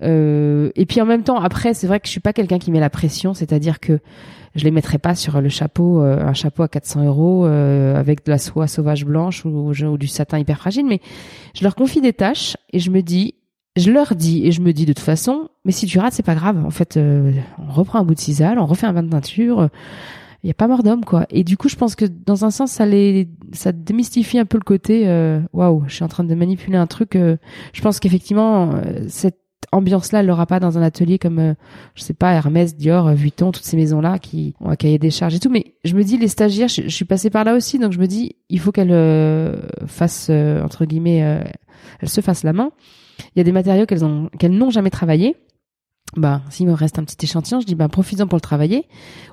Euh, 0.02 0.70
et 0.74 0.86
puis 0.86 1.00
en 1.00 1.06
même 1.06 1.22
temps, 1.22 1.38
après, 1.38 1.74
c'est 1.74 1.86
vrai 1.86 2.00
que 2.00 2.06
je 2.06 2.10
suis 2.10 2.20
pas 2.20 2.32
quelqu'un 2.32 2.58
qui 2.58 2.70
met 2.72 2.80
la 2.80 2.90
pression, 2.90 3.32
c'est-à-dire 3.32 3.78
que 3.78 4.00
je 4.56 4.64
les 4.64 4.70
mettrai 4.70 4.98
pas 4.98 5.14
sur 5.14 5.40
le 5.40 5.48
chapeau, 5.48 6.02
euh, 6.02 6.20
un 6.20 6.32
chapeau 6.32 6.64
à 6.64 6.68
400 6.68 7.04
euros 7.04 7.44
avec 7.44 8.26
de 8.26 8.30
la 8.30 8.38
soie 8.38 8.66
sauvage 8.66 9.04
blanche 9.04 9.44
ou, 9.44 9.72
du 9.96 10.08
satin 10.08 10.38
hyper 10.38 10.58
fragile, 10.58 10.86
mais 10.86 11.00
je 11.54 11.62
leur 11.62 11.76
confie 11.76 12.00
des 12.00 12.12
tâches 12.12 12.56
et 12.72 12.80
je 12.80 12.90
me 12.90 13.02
dis, 13.02 13.34
je 13.76 13.92
leur 13.92 14.16
dis 14.16 14.46
et 14.46 14.50
je 14.50 14.60
me 14.60 14.72
dis 14.72 14.84
de 14.84 14.92
toute 14.92 15.04
façon, 15.04 15.48
mais 15.64 15.70
si 15.70 15.86
tu 15.86 16.00
rates, 16.00 16.14
c'est 16.14 16.24
pas 16.24 16.34
grave. 16.34 16.64
En 16.66 16.70
fait, 16.70 16.98
on 16.98 17.72
reprend 17.72 18.00
un 18.00 18.04
bout 18.04 18.14
de 18.14 18.20
cisaille, 18.20 18.58
on 18.58 18.66
refait 18.66 18.86
un 18.86 18.92
bain 18.92 19.04
de 19.04 19.10
teinture 19.10 19.68
il 20.44 20.46
y 20.46 20.50
a 20.50 20.54
pas 20.54 20.68
mort 20.68 20.82
d'homme 20.82 21.04
quoi. 21.04 21.26
Et 21.30 21.42
du 21.44 21.56
coup, 21.56 21.68
je 21.68 21.76
pense 21.76 21.96
que 21.96 22.04
dans 22.04 22.44
un 22.44 22.50
sens, 22.50 22.72
ça 22.72 22.86
les, 22.86 23.28
ça 23.52 23.72
démystifie 23.72 24.38
un 24.38 24.44
peu 24.44 24.58
le 24.58 24.64
côté 24.64 25.08
euh, 25.08 25.40
waouh, 25.52 25.84
je 25.88 25.94
suis 25.94 26.04
en 26.04 26.08
train 26.08 26.24
de 26.24 26.34
manipuler 26.34 26.76
un 26.76 26.86
truc. 26.86 27.16
Euh, 27.16 27.36
je 27.72 27.82
pense 27.82 27.98
qu'effectivement, 27.98 28.72
euh, 28.72 29.04
cette 29.08 29.38
ambiance-là, 29.72 30.20
elle 30.20 30.26
l'aura 30.26 30.46
pas 30.46 30.60
dans 30.60 30.78
un 30.78 30.82
atelier 30.82 31.18
comme, 31.18 31.54
je 31.94 32.02
sais 32.02 32.14
pas, 32.14 32.32
Hermès, 32.32 32.76
Dior, 32.76 33.12
Vuitton, 33.12 33.50
toutes 33.50 33.64
ces 33.64 33.76
maisons-là 33.76 34.18
qui 34.18 34.54
ont 34.60 34.70
un 34.70 34.76
cahier 34.76 34.98
des 34.98 35.10
charges 35.10 35.34
et 35.34 35.40
tout. 35.40 35.50
Mais 35.50 35.74
je 35.84 35.94
me 35.94 36.04
dis, 36.04 36.16
les 36.16 36.28
stagiaires, 36.28 36.68
je, 36.68 36.88
suis 36.88 37.04
passée 37.04 37.28
par 37.28 37.44
là 37.44 37.54
aussi, 37.54 37.78
donc 37.78 37.92
je 37.92 37.98
me 37.98 38.06
dis, 38.06 38.36
il 38.48 38.60
faut 38.60 38.72
qu'elles 38.72 39.60
fassent 39.86 40.30
entre 40.30 40.86
guillemets, 40.86 41.42
elles 42.00 42.08
se 42.08 42.20
fassent 42.20 42.44
la 42.44 42.52
main. 42.52 42.70
Il 43.34 43.38
y 43.38 43.40
a 43.40 43.44
des 43.44 43.52
matériaux 43.52 43.84
qu'elles 43.84 44.04
ont, 44.04 44.30
qu'elles 44.38 44.56
n'ont 44.56 44.70
jamais 44.70 44.90
travaillé 44.90 45.36
bah, 46.16 46.40
s'il 46.50 46.66
me 46.66 46.72
reste 46.72 46.98
un 46.98 47.04
petit 47.04 47.16
échantillon, 47.24 47.60
je 47.60 47.66
dis, 47.66 47.74
bah, 47.74 47.88
profites-en 47.88 48.26
pour 48.26 48.36
le 48.36 48.40
travailler. 48.40 48.86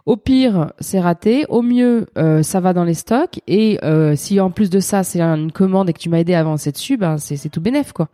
Au 0.06 0.18
pire, 0.18 0.74
c'est 0.80 1.00
raté. 1.00 1.46
Au 1.50 1.62
mieux, 1.62 2.08
euh, 2.18 2.44
ça 2.44 2.60
va 2.60 2.74
dans 2.74 2.84
les 2.84 2.94
stocks. 2.94 3.40
Et 3.48 3.80
euh, 3.84 4.16
si 4.16 4.40
en 4.40 4.52
plus 4.52 4.70
de 4.70 4.80
ça, 4.80 5.04
c'est 5.04 5.22
une 5.22 5.52
commande 5.52 5.90
et 5.90 5.94
que 5.94 6.00
tu 6.00 6.10
m'as 6.10 6.20
aidé 6.20 6.34
à 6.34 6.40
avancer 6.40 6.72
dessus, 6.72 6.98
ben 6.98 7.18
c'est 7.18 7.50
tout 7.50 7.62
bénef, 7.62 7.94
quoi. 7.94 8.10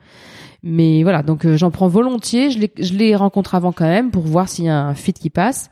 Mais 0.63 1.02
voilà, 1.02 1.24
donc 1.24 1.45
euh, 1.45 1.58
j'en 1.58 1.71
prends 1.71 1.88
volontiers. 1.88 2.52
Je 2.52 2.60
les, 2.60 2.71
je 2.80 2.93
les 2.93 3.15
rencontre 3.15 3.56
avant 3.56 3.71
quand 3.71 3.86
même 3.86 4.12
pour 4.12 4.24
voir 4.24 4.47
s'il 4.47 4.65
y 4.65 4.69
a 4.69 4.80
un 4.80 4.93
fit 4.93 5.13
qui 5.13 5.30
passe. 5.30 5.69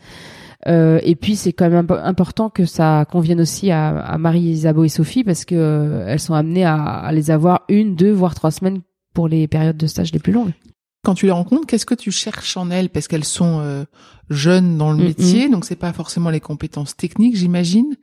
et 0.66 1.16
puis 1.16 1.36
c'est 1.36 1.54
quand 1.54 1.70
même 1.70 1.88
important 2.04 2.50
que 2.50 2.66
ça 2.66 3.06
convienne 3.10 3.40
aussi 3.40 3.72
à, 3.72 4.00
à 4.00 4.18
Marie, 4.18 4.42
Isabeau 4.42 4.84
et 4.84 4.90
Sophie 4.90 5.24
parce 5.24 5.46
que 5.46 6.04
elles 6.08 6.20
sont 6.20 6.34
amenées 6.34 6.66
à, 6.66 6.76
à 6.76 7.12
les 7.12 7.32
avoir 7.32 7.62
une, 7.70 7.96
deux, 7.96 8.12
voire 8.12 8.36
trois 8.36 8.52
semaines 8.52 8.82
pour 9.14 9.28
les 9.28 9.48
périodes 9.48 9.78
de 9.78 9.88
stage 9.88 10.12
les 10.12 10.20
plus 10.20 10.34
longues. 10.34 10.54
Quand 11.04 11.14
tu 11.14 11.26
les 11.26 11.32
rencontres, 11.32 11.66
qu'est-ce 11.66 11.86
que 11.86 11.96
tu 11.96 12.12
cherches 12.12 12.58
en 12.58 12.72
elles? 12.72 12.90
Parce 12.90 13.08
qu'elles 13.08 13.24
sont 13.24 13.60
euh, 13.62 13.86
jeunes 14.30 14.78
dans 14.78 14.92
le 14.92 14.98
métier, 14.98 15.48
donc 15.50 15.64
c'est 15.66 15.78
pas 15.78 15.94
forcément 15.94 16.30
les 16.30 16.42
compétences 16.42 16.96
techniques, 16.98 17.38
j'imagine. 17.38 17.96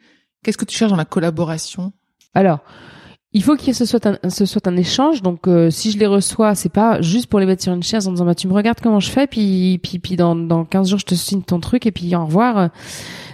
Qu'est-ce 0.43 0.57
que 0.57 0.65
tu 0.65 0.77
cherches 0.77 0.91
dans 0.91 0.97
la 0.97 1.05
collaboration? 1.05 1.93
Alors, 2.33 2.61
il 3.33 3.43
faut 3.43 3.55
qu'il 3.57 3.75
ce 3.75 3.85
soit 3.85 4.07
un, 4.07 4.31
ce 4.31 4.47
soit 4.47 4.67
un 4.67 4.77
échange. 4.77 5.21
Donc, 5.21 5.47
euh, 5.47 5.71
si 5.71 5.91
je 5.91 5.99
les 5.99 6.07
reçois, 6.07 6.55
c'est 6.55 6.71
pas 6.71 7.03
juste 7.03 7.27
pour 7.27 7.39
les 7.39 7.45
mettre 7.45 7.63
sur 7.63 7.75
une 7.75 7.83
chaise 7.83 8.09
en 8.09 8.13
disant 8.13 8.25
bah 8.25 8.35
tu 8.35 8.49
me 8.49 8.55
regardes 8.55 8.81
comment 8.81 9.01
je 9.01 9.11
fais, 9.11 9.27
puis 9.27 9.79
puis 9.83 9.99
puis 9.99 10.17
dans 10.17 10.35
dans 10.35 10.65
15 10.65 10.89
jours 10.89 10.99
je 10.99 11.05
te 11.05 11.15
signe 11.15 11.43
ton 11.43 11.61
truc 11.61 11.85
et 11.85 11.93
puis 11.93 12.17
au 12.17 12.25
revoir. 12.25 12.71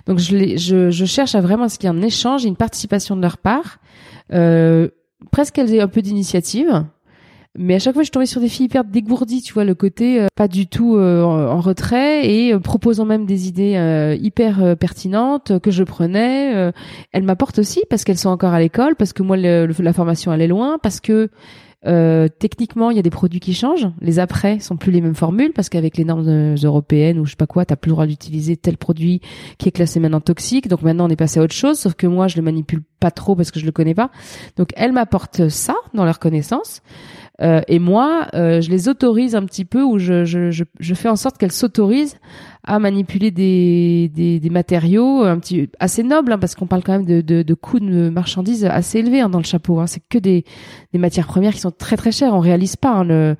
Donc 0.06 0.18
je 0.18 0.36
les, 0.36 0.58
je, 0.58 0.90
je 0.90 1.04
cherche 1.04 1.36
à 1.36 1.40
vraiment 1.40 1.68
ce 1.68 1.78
qu'il 1.78 1.88
y 1.88 1.92
ait 1.92 1.96
un 1.96 2.02
échange, 2.02 2.44
une 2.44 2.56
participation 2.56 3.14
de 3.14 3.22
leur 3.22 3.38
part. 3.38 3.78
Euh, 4.32 4.88
presque 5.30 5.54
qu'elles 5.54 5.72
aient 5.74 5.80
un 5.80 5.88
peu 5.88 6.02
d'initiative 6.02 6.84
mais 7.58 7.74
à 7.74 7.78
chaque 7.78 7.92
fois, 7.92 8.02
je 8.02 8.10
tombais 8.10 8.24
sur 8.24 8.40
des 8.40 8.48
filles 8.48 8.66
hyper 8.66 8.82
dégourdies, 8.82 9.42
tu 9.42 9.52
vois, 9.52 9.64
le 9.64 9.74
côté 9.74 10.22
euh, 10.22 10.28
pas 10.34 10.48
du 10.48 10.66
tout 10.66 10.96
euh, 10.96 11.22
en, 11.22 11.60
retrait 11.60 12.26
et 12.26 12.54
euh, 12.54 12.58
proposant 12.58 13.04
même 13.04 13.26
des 13.26 13.46
idées 13.46 14.16
hyper 14.20 14.76
pertinentes 14.78 15.58
que 15.58 15.70
je 15.70 15.84
prenais. 15.84 16.72
elles 17.12 17.22
m'apportent 17.22 17.58
aussi 17.58 17.82
parce 17.90 18.04
qu'elles 18.04 18.18
sont 18.18 18.30
encore 18.30 18.54
à 18.54 18.60
l'école, 18.60 18.96
parce 18.96 19.12
que 19.12 19.22
moi, 19.22 19.36
la 19.36 19.92
formation, 19.92 20.32
elle 20.32 20.40
est 20.40 20.48
loin, 20.48 20.78
parce 20.82 21.00
que 21.00 21.28
techniquement, 22.38 22.90
il 22.90 22.96
y 22.96 23.00
a 23.00 23.02
des 23.02 23.10
produits 23.10 23.40
qui 23.40 23.52
changent. 23.52 23.88
Les 24.00 24.18
après 24.18 24.58
sont 24.60 24.76
plus 24.76 24.92
les 24.92 25.00
mêmes 25.00 25.14
formules 25.14 25.52
parce 25.52 25.68
qu'avec 25.68 25.96
les 25.96 26.04
normes 26.04 26.54
européennes 26.62 27.18
ou 27.18 27.26
je 27.26 27.30
sais 27.30 27.36
pas 27.36 27.46
quoi, 27.46 27.64
t'as 27.64 27.76
plus 27.76 27.90
le 27.90 27.94
droit 27.94 28.06
d'utiliser 28.06 28.56
tel 28.56 28.76
produit 28.76 29.20
qui 29.58 29.68
est 29.68 29.72
classé 29.72 30.00
maintenant 30.00 30.20
toxique. 30.20 30.68
Donc 30.68 30.82
maintenant, 30.82 31.06
on 31.06 31.10
est 31.10 31.16
passé 31.16 31.40
à 31.40 31.42
autre 31.42 31.54
chose. 31.54 31.78
Sauf 31.78 31.94
que 31.94 32.06
moi, 32.06 32.28
je 32.28 32.36
le 32.36 32.42
manipule 32.42 32.82
pas 33.00 33.10
trop 33.10 33.34
parce 33.34 33.50
que 33.50 33.58
je 33.58 33.66
le 33.66 33.72
connais 33.72 33.94
pas. 33.94 34.10
Donc 34.56 34.70
elles 34.76 34.92
m'apportent 34.92 35.48
ça 35.48 35.74
dans 35.92 36.04
leur 36.04 36.18
connaissance. 36.18 36.82
Euh, 37.42 37.60
et 37.68 37.78
moi, 37.78 38.28
euh, 38.34 38.60
je 38.60 38.70
les 38.70 38.88
autorise 38.88 39.34
un 39.34 39.44
petit 39.44 39.64
peu, 39.64 39.82
ou 39.82 39.98
je, 39.98 40.24
je, 40.24 40.50
je, 40.50 40.64
je 40.78 40.94
fais 40.94 41.08
en 41.08 41.16
sorte 41.16 41.38
qu'elles 41.38 41.52
s'autorisent 41.52 42.16
à 42.64 42.78
manipuler 42.78 43.30
des, 43.30 44.10
des, 44.14 44.38
des, 44.38 44.50
matériaux 44.50 45.22
un 45.22 45.38
petit 45.38 45.68
assez 45.80 46.04
nobles, 46.04 46.32
hein, 46.32 46.38
parce 46.38 46.54
qu'on 46.54 46.66
parle 46.66 46.82
quand 46.84 46.92
même 46.92 47.06
de, 47.06 47.20
de, 47.20 47.42
de 47.42 47.54
coûts 47.54 47.80
de 47.80 48.08
marchandises 48.08 48.64
assez 48.64 49.00
élevés 49.00 49.20
hein, 49.20 49.28
dans 49.28 49.38
le 49.38 49.44
chapeau. 49.44 49.80
Hein. 49.80 49.86
C'est 49.86 50.02
que 50.08 50.18
des, 50.18 50.44
des 50.92 50.98
matières 50.98 51.26
premières 51.26 51.54
qui 51.54 51.60
sont 51.60 51.72
très 51.72 51.96
très 51.96 52.12
chères. 52.12 52.34
On 52.34 52.40
réalise 52.40 52.76
pas 52.76 52.90
hein, 52.90 53.04
le 53.04 53.36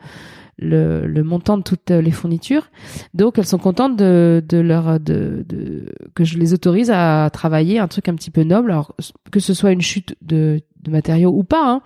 le, 0.58 1.06
le, 1.06 1.24
montant 1.24 1.56
de 1.56 1.62
toutes 1.62 1.90
les 1.90 2.10
fournitures. 2.10 2.70
Donc 3.14 3.38
elles 3.38 3.46
sont 3.46 3.58
contentes 3.58 3.96
de, 3.96 4.44
de 4.46 4.58
leur 4.58 5.00
de, 5.00 5.44
de, 5.48 5.86
que 6.14 6.24
je 6.24 6.38
les 6.38 6.52
autorise 6.52 6.90
à 6.90 7.30
travailler 7.32 7.78
un 7.78 7.88
truc 7.88 8.08
un 8.08 8.14
petit 8.14 8.30
peu 8.30 8.44
noble, 8.44 8.70
alors 8.70 8.94
que 9.32 9.40
ce 9.40 9.54
soit 9.54 9.72
une 9.72 9.80
chute 9.80 10.14
de, 10.20 10.60
de 10.82 10.90
matériaux 10.90 11.32
ou 11.34 11.44
pas, 11.44 11.70
hein, 11.70 11.82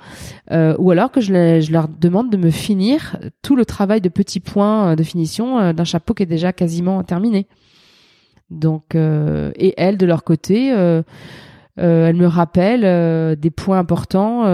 euh, 0.52 0.74
ou 0.78 0.90
alors 0.90 1.10
que 1.10 1.20
je, 1.20 1.70
leur 1.70 1.88
demande 1.88 2.30
de 2.30 2.36
me 2.36 2.50
finir 2.50 3.18
tout 3.42 3.56
le 3.56 3.64
travail 3.64 4.00
de 4.00 4.08
petits 4.08 4.40
points 4.40 4.96
de 4.96 5.02
finition 5.02 5.58
euh, 5.58 5.72
d'un 5.72 5.84
chapeau 5.84 6.14
qui 6.14 6.22
est 6.22 6.26
déjà 6.26 6.52
quasiment 6.52 7.02
terminé. 7.02 7.46
Donc 8.50 8.94
et 8.94 9.74
elles 9.76 9.96
de 9.96 10.06
leur 10.06 10.24
côté. 10.24 10.72
Euh, 10.72 11.02
euh, 11.78 12.08
elle 12.08 12.16
me 12.16 12.26
rappelle 12.26 13.36
des 13.36 13.50
points 13.50 13.78
importants, 13.78 14.44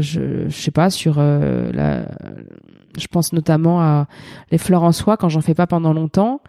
je, 0.00 0.48
je 0.48 0.56
sais 0.56 0.72
pas 0.72 0.90
sur 0.90 1.20
la, 1.20 2.06
je 2.98 3.06
pense 3.06 3.32
notamment 3.32 3.80
à 3.80 4.08
les 4.50 4.58
fleurs 4.58 4.82
en 4.82 4.92
soie 4.92 5.16
quand 5.16 5.28
j'en 5.28 5.42
fais 5.42 5.54
pas 5.54 5.66
pendant 5.66 5.92
longtemps. 5.92 6.40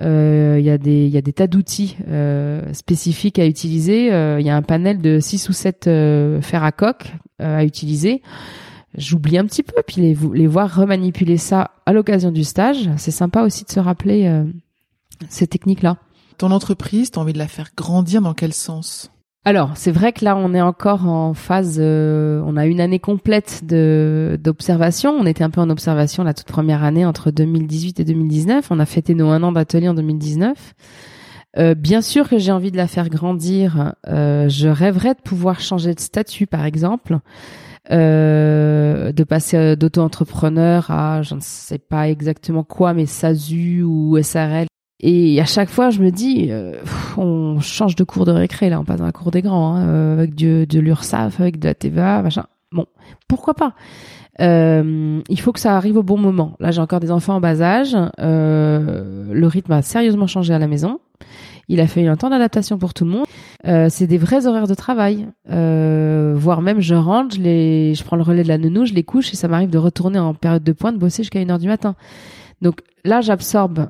Euh, 0.00 0.56
il 0.58 0.64
y 0.64 0.70
a 0.70 0.78
des 0.78 1.06
y 1.06 1.16
a 1.16 1.20
des 1.20 1.32
tas 1.32 1.46
d'outils 1.46 1.96
euh, 2.08 2.72
spécifiques 2.72 3.38
à 3.38 3.46
utiliser. 3.46 4.12
Euh, 4.12 4.40
il 4.40 4.46
y 4.46 4.50
a 4.50 4.56
un 4.56 4.62
panel 4.62 5.00
de 5.00 5.20
6 5.20 5.48
ou 5.48 5.52
7 5.52 5.84
fer 5.84 6.64
à 6.64 6.72
coque 6.72 7.12
à 7.38 7.64
utiliser. 7.64 8.22
J'oublie 8.96 9.38
un 9.38 9.44
petit 9.44 9.64
peu, 9.64 9.82
puis 9.86 10.00
les, 10.00 10.16
les 10.34 10.46
voir 10.46 10.72
remanipuler 10.74 11.36
ça 11.36 11.72
à 11.84 11.92
l'occasion 11.92 12.30
du 12.30 12.44
stage, 12.44 12.88
c'est 12.96 13.10
sympa 13.10 13.42
aussi 13.42 13.64
de 13.64 13.70
se 13.70 13.80
rappeler 13.80 14.44
ces 15.28 15.48
techniques-là. 15.48 15.96
Ton 16.38 16.52
entreprise, 16.52 17.10
tu 17.10 17.18
as 17.18 17.22
envie 17.22 17.32
de 17.32 17.38
la 17.38 17.48
faire 17.48 17.70
grandir 17.76 18.22
dans 18.22 18.34
quel 18.34 18.52
sens? 18.52 19.10
Alors, 19.46 19.72
c'est 19.74 19.92
vrai 19.92 20.12
que 20.12 20.24
là, 20.24 20.36
on 20.36 20.54
est 20.54 20.62
encore 20.62 21.06
en 21.06 21.34
phase. 21.34 21.76
Euh, 21.78 22.42
on 22.46 22.56
a 22.56 22.64
une 22.64 22.80
année 22.80 22.98
complète 22.98 23.60
de 23.64 24.38
d'observation. 24.42 25.10
On 25.10 25.26
était 25.26 25.44
un 25.44 25.50
peu 25.50 25.60
en 25.60 25.68
observation 25.68 26.24
la 26.24 26.32
toute 26.32 26.46
première 26.46 26.82
année 26.82 27.04
entre 27.04 27.30
2018 27.30 28.00
et 28.00 28.04
2019. 28.04 28.68
On 28.70 28.80
a 28.80 28.86
fêté 28.86 29.14
nos 29.14 29.28
un 29.28 29.42
an 29.42 29.52
d'atelier 29.52 29.88
en 29.88 29.94
2019. 29.94 30.74
Euh, 31.58 31.74
bien 31.74 32.00
sûr 32.00 32.28
que 32.28 32.38
j'ai 32.38 32.52
envie 32.52 32.72
de 32.72 32.78
la 32.78 32.86
faire 32.86 33.10
grandir. 33.10 33.94
Euh, 34.08 34.48
je 34.48 34.68
rêverais 34.68 35.14
de 35.14 35.20
pouvoir 35.20 35.60
changer 35.60 35.94
de 35.94 36.00
statut, 36.00 36.46
par 36.46 36.64
exemple, 36.64 37.18
euh, 37.92 39.12
de 39.12 39.24
passer 39.24 39.76
d'auto-entrepreneur 39.76 40.90
à 40.90 41.20
je 41.20 41.34
ne 41.34 41.40
sais 41.40 41.78
pas 41.78 42.08
exactement 42.08 42.64
quoi, 42.64 42.94
mais 42.94 43.04
SASU 43.04 43.82
ou 43.82 44.18
SARL. 44.22 44.66
Et 45.00 45.40
à 45.40 45.44
chaque 45.44 45.68
fois, 45.68 45.90
je 45.90 46.00
me 46.00 46.10
dis, 46.10 46.50
on 47.16 47.60
change 47.60 47.96
de 47.96 48.04
cours 48.04 48.24
de 48.24 48.32
récré 48.32 48.70
là, 48.70 48.80
on 48.80 48.84
passe 48.84 48.98
dans 48.98 49.06
la 49.06 49.12
cour 49.12 49.30
des 49.30 49.42
grands, 49.42 49.74
hein, 49.74 50.12
avec 50.14 50.34
de, 50.34 50.64
de 50.68 50.80
l'URSSAF, 50.80 51.40
avec 51.40 51.58
de 51.58 51.66
la 51.66 51.74
TVA, 51.74 52.22
machin. 52.22 52.44
Bon, 52.72 52.86
pourquoi 53.28 53.54
pas? 53.54 53.74
Euh, 54.40 55.20
il 55.28 55.40
faut 55.40 55.52
que 55.52 55.60
ça 55.60 55.76
arrive 55.76 55.96
au 55.96 56.02
bon 56.02 56.18
moment. 56.18 56.56
Là, 56.60 56.70
j'ai 56.70 56.80
encore 56.80 57.00
des 57.00 57.10
enfants 57.10 57.36
en 57.36 57.40
bas 57.40 57.60
âge. 57.60 57.96
Euh, 58.20 59.32
le 59.32 59.46
rythme 59.46 59.72
a 59.72 59.82
sérieusement 59.82 60.26
changé 60.26 60.52
à 60.52 60.58
la 60.58 60.66
maison. 60.66 61.00
Il 61.68 61.80
a 61.80 61.86
fallu 61.86 62.08
un 62.08 62.16
temps 62.16 62.30
d'adaptation 62.30 62.76
pour 62.76 62.92
tout 62.92 63.04
le 63.04 63.10
monde. 63.10 63.26
Euh, 63.66 63.88
c'est 63.88 64.06
des 64.06 64.18
vrais 64.18 64.46
horaires 64.46 64.66
de 64.66 64.74
travail. 64.74 65.28
Euh, 65.50 66.34
voire 66.36 66.60
même, 66.60 66.80
je 66.80 66.94
rentre, 66.94 67.36
je, 67.36 67.40
les, 67.40 67.94
je 67.94 68.04
prends 68.04 68.16
le 68.16 68.22
relais 68.22 68.42
de 68.42 68.48
la 68.48 68.58
nounou, 68.58 68.84
je 68.84 68.92
les 68.92 69.04
couche 69.04 69.32
et 69.32 69.36
ça 69.36 69.48
m'arrive 69.48 69.70
de 69.70 69.78
retourner 69.78 70.18
en 70.18 70.34
période 70.34 70.62
de 70.62 70.72
pointe, 70.72 70.98
bosser 70.98 71.22
jusqu'à 71.22 71.38
1 71.38 71.48
heure 71.48 71.58
du 71.58 71.68
matin. 71.68 71.94
Donc 72.60 72.80
là, 73.04 73.20
j'absorbe 73.22 73.88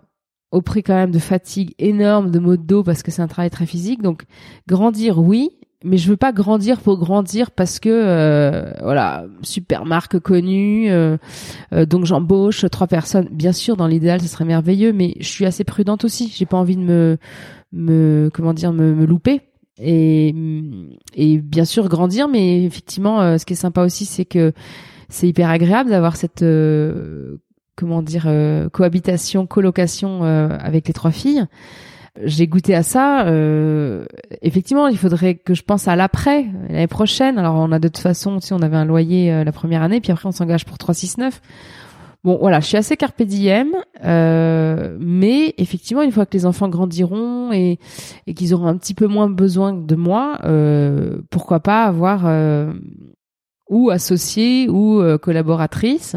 au 0.51 0.63
prix 0.63 0.83
quand 0.83 0.95
même 0.95 1.11
de 1.11 1.19
fatigue 1.19 1.75
énorme, 1.79 2.31
de 2.31 2.39
maux 2.39 2.57
de 2.57 2.63
dos 2.63 2.83
parce 2.83 3.03
que 3.03 3.11
c'est 3.11 3.23
un 3.23 3.29
travail 3.29 3.51
très 3.51 3.67
physique. 3.67 4.03
Donc 4.03 4.25
grandir, 4.67 5.19
oui, 5.19 5.51
mais 5.85 5.99
je 5.99 6.09
veux 6.09 6.17
pas 6.17 6.33
grandir 6.33 6.81
pour 6.81 6.99
grandir 6.99 7.51
parce 7.51 7.79
que 7.79 7.91
euh, 7.91 8.73
voilà 8.83 9.27
super 9.43 9.85
marque 9.85 10.19
connue 10.19 10.91
euh, 10.91 11.19
euh, 11.75 11.85
donc 11.85 12.07
j'embauche 12.07 12.65
trois 12.71 12.87
personnes. 12.87 13.29
Bien 13.31 13.53
sûr 13.53 13.77
dans 13.77 13.87
l'idéal 13.87 14.21
ce 14.21 14.27
serait 14.27 14.47
merveilleux 14.47 14.93
mais 14.93 15.15
je 15.21 15.29
suis 15.29 15.45
assez 15.45 15.63
prudente 15.63 16.05
aussi. 16.05 16.33
J'ai 16.35 16.47
pas 16.47 16.57
envie 16.57 16.77
de 16.77 16.83
me 16.83 17.19
me 17.73 18.31
comment 18.33 18.55
dire 18.55 18.73
me, 18.73 18.95
me 18.95 19.05
louper. 19.05 19.43
Et 19.79 20.35
et 21.15 21.39
bien 21.39 21.67
sûr 21.67 21.89
grandir 21.89 22.29
mais 22.29 22.65
effectivement 22.65 23.37
ce 23.39 23.45
qui 23.45 23.53
est 23.53 23.57
sympa 23.57 23.83
aussi 23.83 24.07
c'est 24.07 24.25
que 24.25 24.53
c'est 25.11 25.29
hyper 25.29 25.51
agréable 25.51 25.91
d'avoir 25.91 26.17
cette 26.17 26.45
comment 27.77 28.03
dire 28.03 28.29
cohabitation 28.73 29.47
colocation 29.47 30.23
avec 30.23 30.89
les 30.89 30.95
trois 30.95 31.11
filles 31.11 31.47
j'ai 32.23 32.47
goûté 32.47 32.75
à 32.75 32.83
ça. 32.83 33.27
Euh, 33.27 34.05
effectivement, 34.43 34.87
il 34.87 34.97
faudrait 34.97 35.35
que 35.35 35.55
je 35.55 35.63
pense 35.63 35.89
à 35.89 35.97
l'après, 35.97 36.47
l'année 36.69 36.87
prochaine. 36.87 37.39
Alors, 37.39 37.57
on 37.57 37.73
a 37.73 37.79
de 37.79 37.89
toute 37.89 37.99
façon, 37.99 38.41
si 38.41 38.53
on 38.53 38.63
avait 38.63 38.77
un 38.77 38.85
loyer 38.85 39.33
euh, 39.33 39.45
la 39.45 39.53
première 39.53 39.83
année, 39.83 40.01
puis 40.01 40.13
après 40.13 40.29
on 40.29 40.33
s'engage 40.33 40.65
pour 40.65 40.79
369. 40.79 41.41
Bon, 42.23 42.39
voilà, 42.41 42.61
je 42.61 42.67
suis 42.67 42.79
assez 42.79 42.97
carpe 42.97 43.23
diem, 43.23 43.69
euh, 44.03 44.97
mais 44.99 45.55
effectivement, 45.59 46.03
une 46.03 46.11
fois 46.11 46.25
que 46.25 46.33
les 46.33 46.47
enfants 46.47 46.71
grandiront 46.71 47.53
et, 47.53 47.79
et 48.27 48.33
qu'ils 48.33 48.55
auront 48.55 48.67
un 48.67 48.79
petit 48.79 48.95
peu 48.95 49.07
moins 49.07 49.29
besoin 49.29 49.75
de 49.75 49.95
moi, 49.95 50.39
euh, 50.45 51.19
pourquoi 51.29 51.61
pas 51.61 51.85
avoir 51.85 52.23
euh, 52.25 52.73
ou 53.69 53.91
associée 53.91 54.69
ou 54.69 55.01
euh, 55.01 55.19
collaboratrice. 55.19 56.17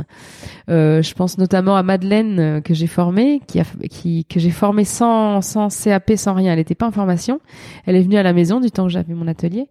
Euh, 0.69 1.01
je 1.01 1.13
pense 1.13 1.37
notamment 1.37 1.77
à 1.77 1.83
Madeleine 1.83 2.39
euh, 2.39 2.61
que 2.61 2.73
j'ai 2.73 2.87
formée, 2.87 3.41
qui 3.47 3.59
a, 3.59 3.63
qui 3.89 4.25
que 4.25 4.39
j'ai 4.39 4.49
formée 4.49 4.83
sans 4.83 5.41
sans 5.41 5.69
CAP, 5.83 6.11
sans 6.15 6.33
rien. 6.33 6.51
Elle 6.51 6.59
n'était 6.59 6.75
pas 6.75 6.87
en 6.87 6.91
formation. 6.91 7.39
Elle 7.85 7.95
est 7.95 8.01
venue 8.01 8.17
à 8.17 8.23
la 8.23 8.33
maison 8.33 8.59
du 8.59 8.71
temps 8.71 8.83
que 8.83 8.91
j'avais 8.91 9.13
mon 9.13 9.27
atelier. 9.27 9.67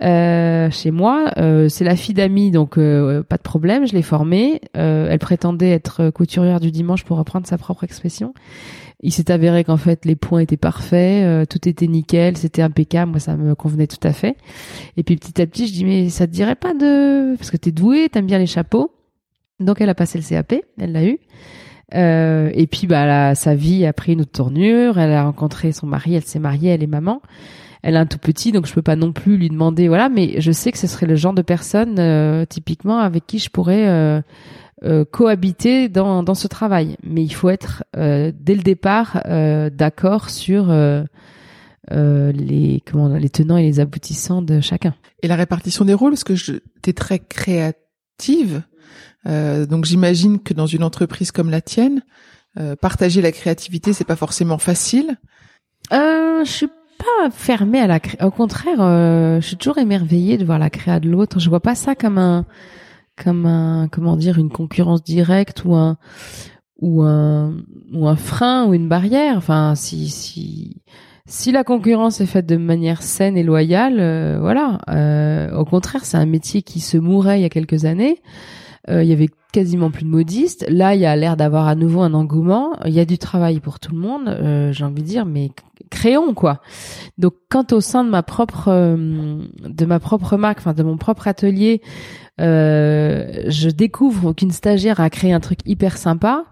Euh, 0.00 0.70
chez 0.70 0.92
moi, 0.92 1.32
c'est 1.68 1.82
la 1.82 1.96
fille 1.96 2.14
d'amis, 2.14 2.52
donc 2.52 2.76
pas 2.76 3.36
de 3.36 3.42
problème, 3.42 3.84
je 3.84 3.94
l'ai 3.94 4.02
formée. 4.02 4.60
elle 4.74 5.18
prétendait 5.18 5.72
être 5.72 6.10
couturière 6.10 6.60
du 6.60 6.70
dimanche 6.70 7.04
pour 7.04 7.18
reprendre 7.18 7.48
sa 7.48 7.58
propre 7.58 7.82
expression. 7.82 8.32
Il 9.00 9.12
s'est 9.12 9.30
avéré 9.30 9.62
qu'en 9.62 9.76
fait 9.76 10.04
les 10.04 10.16
points 10.16 10.40
étaient 10.40 10.56
parfaits, 10.56 11.24
euh, 11.24 11.44
tout 11.44 11.68
était 11.68 11.86
nickel, 11.86 12.36
c'était 12.36 12.62
impeccable, 12.62 13.12
moi 13.12 13.20
ça 13.20 13.36
me 13.36 13.54
convenait 13.54 13.86
tout 13.86 14.04
à 14.06 14.12
fait. 14.12 14.36
Et 14.96 15.04
puis 15.04 15.16
petit 15.16 15.40
à 15.40 15.46
petit 15.46 15.68
je 15.68 15.72
dis 15.72 15.84
mais 15.84 16.08
ça 16.08 16.26
te 16.26 16.32
dirait 16.32 16.56
pas 16.56 16.74
de 16.74 17.36
parce 17.36 17.50
que 17.50 17.56
t'es 17.56 17.70
douée, 17.70 18.08
t'aimes 18.08 18.26
bien 18.26 18.38
les 18.38 18.46
chapeaux. 18.46 18.90
Donc 19.60 19.80
elle 19.80 19.88
a 19.88 19.94
passé 19.94 20.18
le 20.18 20.24
CAP, 20.24 20.54
elle 20.78 20.92
l'a 20.92 21.04
eu. 21.04 21.18
Euh, 21.94 22.50
et 22.52 22.66
puis 22.66 22.86
bah 22.86 23.34
sa 23.34 23.54
vie 23.54 23.86
a 23.86 23.92
pris 23.92 24.12
une 24.12 24.22
autre 24.22 24.32
tournure. 24.32 24.98
Elle 24.98 25.12
a 25.12 25.24
rencontré 25.24 25.72
son 25.72 25.86
mari, 25.86 26.14
elle 26.14 26.24
s'est 26.24 26.38
mariée, 26.38 26.70
elle 26.70 26.82
est 26.82 26.88
maman. 26.88 27.22
Elle 27.82 27.96
a 27.96 28.00
un 28.00 28.06
tout 28.06 28.18
petit, 28.18 28.50
donc 28.50 28.66
je 28.66 28.74
peux 28.74 28.82
pas 28.82 28.96
non 28.96 29.12
plus 29.12 29.36
lui 29.36 29.48
demander 29.48 29.88
voilà. 29.88 30.08
Mais 30.08 30.40
je 30.40 30.52
sais 30.52 30.72
que 30.72 30.78
ce 30.78 30.86
serait 30.86 31.06
le 31.06 31.16
genre 31.16 31.34
de 31.34 31.42
personne 31.42 31.96
euh, 31.98 32.44
typiquement 32.44 32.98
avec 32.98 33.26
qui 33.26 33.38
je 33.38 33.50
pourrais 33.50 33.88
euh, 33.88 34.20
euh, 34.84 35.04
cohabiter 35.04 35.88
dans, 35.88 36.22
dans 36.22 36.36
ce 36.36 36.46
travail. 36.46 36.96
Mais 37.02 37.24
il 37.24 37.34
faut 37.34 37.48
être 37.48 37.82
euh, 37.96 38.30
dès 38.32 38.54
le 38.54 38.62
départ 38.62 39.20
euh, 39.26 39.70
d'accord 39.70 40.30
sur 40.30 40.72
les 41.90 42.82
comment 42.86 43.08
les 43.08 43.30
tenants 43.30 43.56
et 43.56 43.62
les 43.62 43.80
aboutissants 43.80 44.42
de 44.42 44.60
chacun. 44.60 44.94
Et 45.22 45.26
la 45.26 45.36
répartition 45.36 45.84
des 45.84 45.94
rôles, 45.94 46.12
parce 46.12 46.22
que 46.22 46.36
je 46.36 46.52
t'es 46.82 46.92
très 46.92 47.18
créative, 47.18 48.62
donc 49.24 49.84
j'imagine 49.84 50.38
que 50.38 50.54
dans 50.54 50.66
une 50.66 50.84
entreprise 50.84 51.32
comme 51.32 51.50
la 51.50 51.62
tienne, 51.62 52.02
partager 52.80 53.22
la 53.22 53.32
créativité, 53.32 53.94
c'est 53.94 54.04
pas 54.04 54.16
forcément 54.16 54.58
facile. 54.58 55.16
Euh, 55.92 56.44
je 56.44 56.50
suis 56.50 56.68
pas 56.98 57.30
fermée 57.30 57.80
à 57.80 57.86
la 57.86 58.00
cré... 58.00 58.18
Au 58.22 58.30
contraire, 58.30 58.76
je 59.40 59.46
suis 59.46 59.56
toujours 59.56 59.78
émerveillée 59.78 60.36
de 60.36 60.44
voir 60.44 60.58
la 60.58 60.68
créa 60.68 61.00
de 61.00 61.08
l'autre. 61.08 61.40
Je 61.40 61.48
vois 61.48 61.60
pas 61.60 61.74
ça 61.74 61.94
comme 61.94 62.18
un 62.18 62.44
comme 63.22 63.46
un 63.46 63.88
comment 63.88 64.16
dire 64.16 64.38
une 64.38 64.50
concurrence 64.50 65.02
directe 65.02 65.64
ou 65.64 65.74
un 65.74 65.96
ou 66.80 67.02
un 67.02 67.54
ou 67.92 68.06
un 68.06 68.16
frein 68.16 68.66
ou 68.66 68.74
une 68.74 68.88
barrière. 68.88 69.36
Enfin, 69.36 69.74
si 69.74 70.08
si 70.08 70.76
si 71.28 71.52
la 71.52 71.62
concurrence 71.62 72.22
est 72.22 72.26
faite 72.26 72.46
de 72.46 72.56
manière 72.56 73.02
saine 73.02 73.36
et 73.36 73.42
loyale, 73.42 73.98
euh, 74.00 74.38
voilà. 74.40 74.78
Euh, 74.88 75.54
au 75.54 75.66
contraire, 75.66 76.06
c'est 76.06 76.16
un 76.16 76.24
métier 76.24 76.62
qui 76.62 76.80
se 76.80 76.96
mourait 76.96 77.38
il 77.38 77.42
y 77.42 77.44
a 77.44 77.50
quelques 77.50 77.84
années. 77.84 78.22
Euh, 78.88 79.02
il 79.02 79.10
y 79.10 79.12
avait 79.12 79.28
quasiment 79.52 79.90
plus 79.90 80.04
de 80.04 80.08
modistes. 80.08 80.64
Là, 80.70 80.94
il 80.94 81.02
y 81.02 81.06
a 81.06 81.14
l'air 81.16 81.36
d'avoir 81.36 81.68
à 81.68 81.74
nouveau 81.74 82.00
un 82.00 82.14
engouement. 82.14 82.70
Il 82.86 82.94
y 82.94 83.00
a 83.00 83.04
du 83.04 83.18
travail 83.18 83.60
pour 83.60 83.78
tout 83.78 83.92
le 83.92 83.98
monde. 83.98 84.72
J'ai 84.72 84.84
envie 84.84 85.02
de 85.02 85.06
dire, 85.06 85.26
mais 85.26 85.50
créons 85.90 86.32
quoi. 86.32 86.62
Donc, 87.18 87.34
quant 87.50 87.66
au 87.72 87.82
sein 87.82 88.04
de 88.04 88.10
ma 88.10 88.22
propre 88.22 88.96
de 88.96 89.84
ma 89.84 90.00
propre 90.00 90.38
marque, 90.38 90.60
enfin 90.60 90.72
de 90.72 90.82
mon 90.82 90.96
propre 90.96 91.28
atelier, 91.28 91.82
euh, 92.40 93.44
je 93.48 93.68
découvre 93.68 94.32
qu'une 94.32 94.50
stagiaire 94.50 95.00
a 95.00 95.10
créé 95.10 95.32
un 95.32 95.40
truc 95.40 95.60
hyper 95.66 95.96
sympa. 95.96 96.44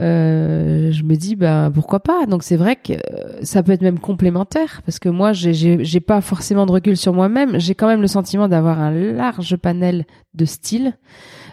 Euh, 0.00 0.90
je 0.90 1.04
me 1.04 1.14
dis 1.14 1.36
bah 1.36 1.70
pourquoi 1.72 2.00
pas? 2.00 2.26
Donc 2.26 2.42
c'est 2.42 2.56
vrai 2.56 2.74
que 2.74 2.94
ça 3.42 3.62
peut 3.62 3.70
être 3.70 3.82
même 3.82 4.00
complémentaire 4.00 4.82
parce 4.84 4.98
que 4.98 5.08
moi 5.08 5.32
j'ai 5.32 5.84
j'ai 5.84 6.00
pas 6.00 6.20
forcément 6.20 6.66
de 6.66 6.72
recul 6.72 6.96
sur 6.96 7.12
moi-même 7.12 7.60
j'ai 7.60 7.76
quand 7.76 7.86
même 7.86 8.00
le 8.00 8.08
sentiment 8.08 8.48
d'avoir 8.48 8.80
un 8.80 8.90
large 8.90 9.54
panel 9.54 10.04
de 10.34 10.44
styles 10.46 10.94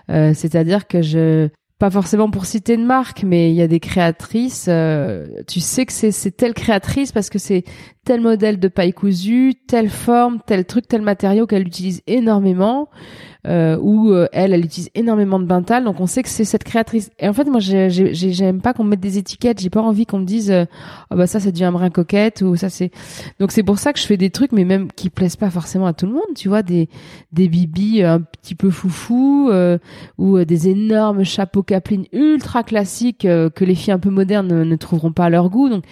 euh, 0.10 0.34
c'est-à-dire 0.34 0.88
que 0.88 1.04
je 1.04 1.50
pas 1.82 1.90
forcément 1.90 2.30
pour 2.30 2.46
citer 2.46 2.76
une 2.76 2.86
marque, 2.86 3.24
mais 3.24 3.50
il 3.50 3.56
y 3.56 3.62
a 3.64 3.68
des 3.68 3.80
créatrices. 3.80 4.68
Euh, 4.70 5.26
tu 5.48 5.60
sais 5.60 5.88
que 5.88 5.92
c'est 5.92 6.38
telle 6.38 6.54
créatrice 6.54 7.12
parce 7.12 7.32
que 7.32 7.40
c'est 7.40 7.64
tel 8.06 8.22
modèle 8.22 8.60
de 8.60 8.68
paille 8.68 8.94
cousue, 8.94 9.56
telle 9.68 9.90
forme, 9.90 10.38
tel 10.46 10.66
truc, 10.66 10.88
tel 10.88 11.02
matériau 11.02 11.48
qu'elle 11.48 11.66
utilise 11.66 12.04
énormément 12.06 12.88
euh, 13.48 13.78
où 13.82 14.12
euh, 14.12 14.28
elle, 14.34 14.54
elle 14.54 14.64
utilise 14.64 14.90
énormément 14.94 15.40
de 15.40 15.46
Bintal, 15.46 15.84
donc 15.84 16.00
on 16.00 16.06
sait 16.06 16.22
que 16.22 16.30
c'est 16.30 16.46
cette 16.46 16.64
créatrice. 16.64 17.10
Et 17.20 17.28
en 17.28 17.34
fait, 17.34 17.46
moi, 17.46 17.60
j'aime 17.60 18.62
pas 18.62 18.74
qu'on 18.74 18.84
me 18.84 18.90
mette 18.90 19.00
des 19.00 19.18
étiquettes, 19.18 19.60
j'ai 19.60 19.70
pas 19.70 19.82
envie 19.82 20.06
qu'on 20.06 20.20
me 20.20 20.26
dise, 20.26 20.52
euh, 20.52 20.66
oh 21.10 21.16
bah 21.16 21.28
ça, 21.28 21.40
c'est 21.40 21.52
du 21.52 21.64
un 21.64 21.72
brin 21.72 21.90
coquette 21.90 22.42
ou 22.42 22.56
ça 22.56 22.70
c'est. 22.70 22.92
Donc 23.40 23.52
c'est 23.52 23.64
pour 23.64 23.80
ça 23.80 23.94
que 23.94 24.00
je 24.00 24.06
fais 24.06 24.18
des 24.18 24.30
trucs, 24.30 24.52
mais 24.52 24.64
même 24.64 24.92
qui 24.92 25.10
plaisent 25.10 25.36
pas 25.36 25.50
forcément 25.50 25.88
à 25.88 25.94
tout 25.94 26.06
le 26.06 26.14
monde, 26.14 26.22
tu 26.36 26.50
vois, 26.50 26.62
des 26.62 26.88
des 27.32 27.48
bibis 27.48 28.04
un 28.04 28.22
petit 28.22 28.56
peu 28.56 28.70
foufou 28.70 29.50
euh, 29.50 29.78
ou 30.18 30.44
des 30.44 30.70
énormes 30.70 31.24
chapeaux 31.24 31.64
caplines 31.64 32.06
ultra 32.14 32.64
classiques 32.64 33.22
que 33.22 33.66
les 33.66 33.76
filles 33.76 33.94
un 33.94 34.00
peu 34.00 34.10
modernes 34.10 34.48
ne, 34.48 34.64
ne 34.64 34.76
trouveront 34.76 35.12
pas 35.12 35.26
à 35.26 35.30
leur 35.30 35.50
goût. 35.50 35.70
Donc 35.70 35.84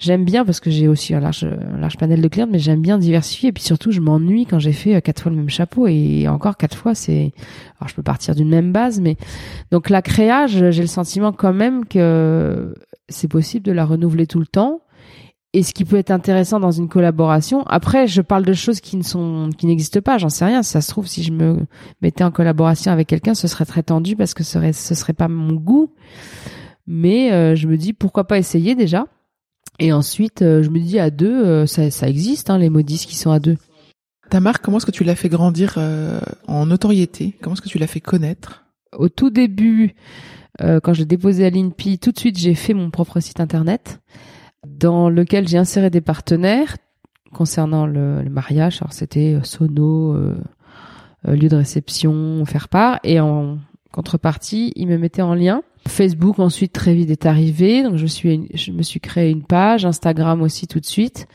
j'aime 0.00 0.24
bien 0.24 0.44
parce 0.44 0.58
que 0.58 0.70
j'ai 0.70 0.88
aussi 0.88 1.14
un 1.14 1.20
large, 1.20 1.46
large 1.78 1.96
panel 1.96 2.20
de 2.20 2.28
clients, 2.28 2.48
mais 2.50 2.58
j'aime 2.58 2.80
bien 2.80 2.98
diversifier. 2.98 3.50
Et 3.50 3.52
puis 3.52 3.62
surtout, 3.62 3.92
je 3.92 4.00
m'ennuie 4.00 4.46
quand 4.46 4.58
j'ai 4.58 4.72
fait 4.72 4.96
euh, 4.96 5.00
quatre 5.00 5.22
fois 5.22 5.30
le 5.30 5.36
même 5.36 5.50
chapeau 5.50 5.86
et 5.86 6.26
encore 6.26 6.56
quatre 6.56 6.76
fois, 6.76 6.94
c'est. 6.94 7.32
Alors, 7.78 7.88
je 7.88 7.94
peux 7.94 8.02
partir 8.02 8.34
d'une 8.34 8.48
même 8.48 8.72
base, 8.72 9.00
mais 9.00 9.16
donc 9.70 9.88
la 9.90 10.02
créage, 10.02 10.70
j'ai 10.70 10.82
le 10.82 10.88
sentiment 10.88 11.32
quand 11.32 11.52
même 11.52 11.84
que 11.84 12.74
c'est 13.08 13.28
possible 13.28 13.64
de 13.64 13.72
la 13.72 13.84
renouveler 13.84 14.26
tout 14.26 14.40
le 14.40 14.46
temps. 14.46 14.80
Et 15.52 15.64
ce 15.64 15.74
qui 15.74 15.84
peut 15.84 15.96
être 15.96 16.12
intéressant 16.12 16.60
dans 16.60 16.70
une 16.70 16.88
collaboration. 16.88 17.64
Après, 17.66 18.06
je 18.06 18.22
parle 18.22 18.44
de 18.44 18.52
choses 18.52 18.80
qui 18.80 18.96
ne 18.96 19.02
sont, 19.02 19.50
qui 19.58 19.66
n'existent 19.66 20.00
pas. 20.00 20.16
J'en 20.16 20.28
sais 20.28 20.44
rien. 20.44 20.62
Ça 20.62 20.80
se 20.80 20.88
trouve, 20.88 21.08
si 21.08 21.24
je 21.24 21.32
me 21.32 21.66
mettais 22.02 22.22
en 22.22 22.30
collaboration 22.30 22.92
avec 22.92 23.08
quelqu'un, 23.08 23.34
ce 23.34 23.48
serait 23.48 23.64
très 23.64 23.82
tendu 23.82 24.14
parce 24.14 24.32
que 24.32 24.44
ce 24.44 24.52
serait, 24.52 24.72
ce 24.72 24.94
serait 24.94 25.12
pas 25.12 25.26
mon 25.26 25.54
goût. 25.54 25.92
Mais 26.86 27.32
euh, 27.32 27.56
je 27.56 27.66
me 27.66 27.76
dis 27.76 27.92
pourquoi 27.92 28.28
pas 28.28 28.38
essayer 28.38 28.76
déjà. 28.76 29.06
Et 29.82 29.92
ensuite, 29.94 30.42
euh, 30.42 30.62
je 30.62 30.68
me 30.68 30.78
dis 30.78 30.98
à 30.98 31.10
deux, 31.10 31.44
euh, 31.44 31.66
ça, 31.66 31.90
ça 31.90 32.06
existe, 32.06 32.50
hein, 32.50 32.58
les 32.58 32.68
modistes 32.68 33.08
qui 33.08 33.16
sont 33.16 33.30
à 33.30 33.40
deux. 33.40 33.56
Ta 34.28 34.38
marque, 34.38 34.62
comment 34.62 34.76
est-ce 34.76 34.84
que 34.84 34.90
tu 34.90 35.04
l'as 35.04 35.16
fait 35.16 35.30
grandir 35.30 35.76
euh, 35.78 36.20
en 36.46 36.66
notoriété? 36.66 37.34
Comment 37.40 37.54
est-ce 37.54 37.62
que 37.62 37.68
tu 37.70 37.78
l'as 37.78 37.86
fait 37.86 38.00
connaître? 38.00 38.66
Au 38.92 39.08
tout 39.08 39.30
début, 39.30 39.94
quand 40.58 40.92
je 40.92 40.98
l'ai 40.98 41.06
déposé 41.06 41.46
à 41.46 41.50
l'INPI, 41.50 41.98
tout 41.98 42.12
de 42.12 42.18
suite, 42.18 42.38
j'ai 42.38 42.54
fait 42.54 42.74
mon 42.74 42.90
propre 42.90 43.20
site 43.20 43.40
internet. 43.40 44.00
dans 44.66 45.08
lequel 45.08 45.48
j'ai 45.48 45.58
inséré 45.58 45.90
des 45.90 46.00
partenaires 46.00 46.76
concernant 47.32 47.86
le, 47.86 48.22
le 48.22 48.30
mariage. 48.30 48.78
Alors 48.82 48.92
c'était 48.92 49.38
sono, 49.42 50.14
lieu 51.24 51.48
de 51.48 51.56
réception, 51.56 52.44
faire 52.44 52.68
part, 52.68 53.00
et 53.04 53.20
en 53.20 53.58
contrepartie, 53.92 54.72
ils 54.76 54.86
me 54.86 54.98
mettaient 54.98 55.22
en 55.22 55.34
lien 55.34 55.62
Facebook 55.88 56.38
ensuite 56.38 56.72
très 56.72 56.94
vite 56.94 57.10
est 57.10 57.26
arrivé, 57.26 57.82
donc 57.82 57.96
je 57.96 58.06
suis 58.06 58.48
je 58.54 58.72
me 58.72 58.82
suis 58.82 59.00
créé 59.00 59.30
une 59.30 59.42
page, 59.42 59.84
Instagram 59.84 60.42
aussi 60.42 60.66
tout 60.66 60.80
de 60.80 60.86
suite. 60.86 61.26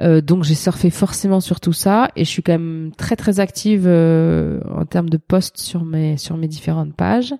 Euh, 0.00 0.20
donc 0.20 0.44
j'ai 0.44 0.54
surfé 0.54 0.90
forcément 0.90 1.40
sur 1.40 1.60
tout 1.60 1.72
ça 1.72 2.10
et 2.16 2.24
je 2.24 2.30
suis 2.30 2.42
quand 2.42 2.52
même 2.52 2.92
très 2.96 3.16
très 3.16 3.40
active 3.40 3.84
euh, 3.86 4.60
en 4.74 4.84
termes 4.84 5.08
de 5.08 5.16
posts 5.16 5.58
sur 5.58 5.84
mes 5.84 6.16
sur 6.16 6.36
mes 6.36 6.48
différentes 6.48 6.94
pages. 6.94 7.34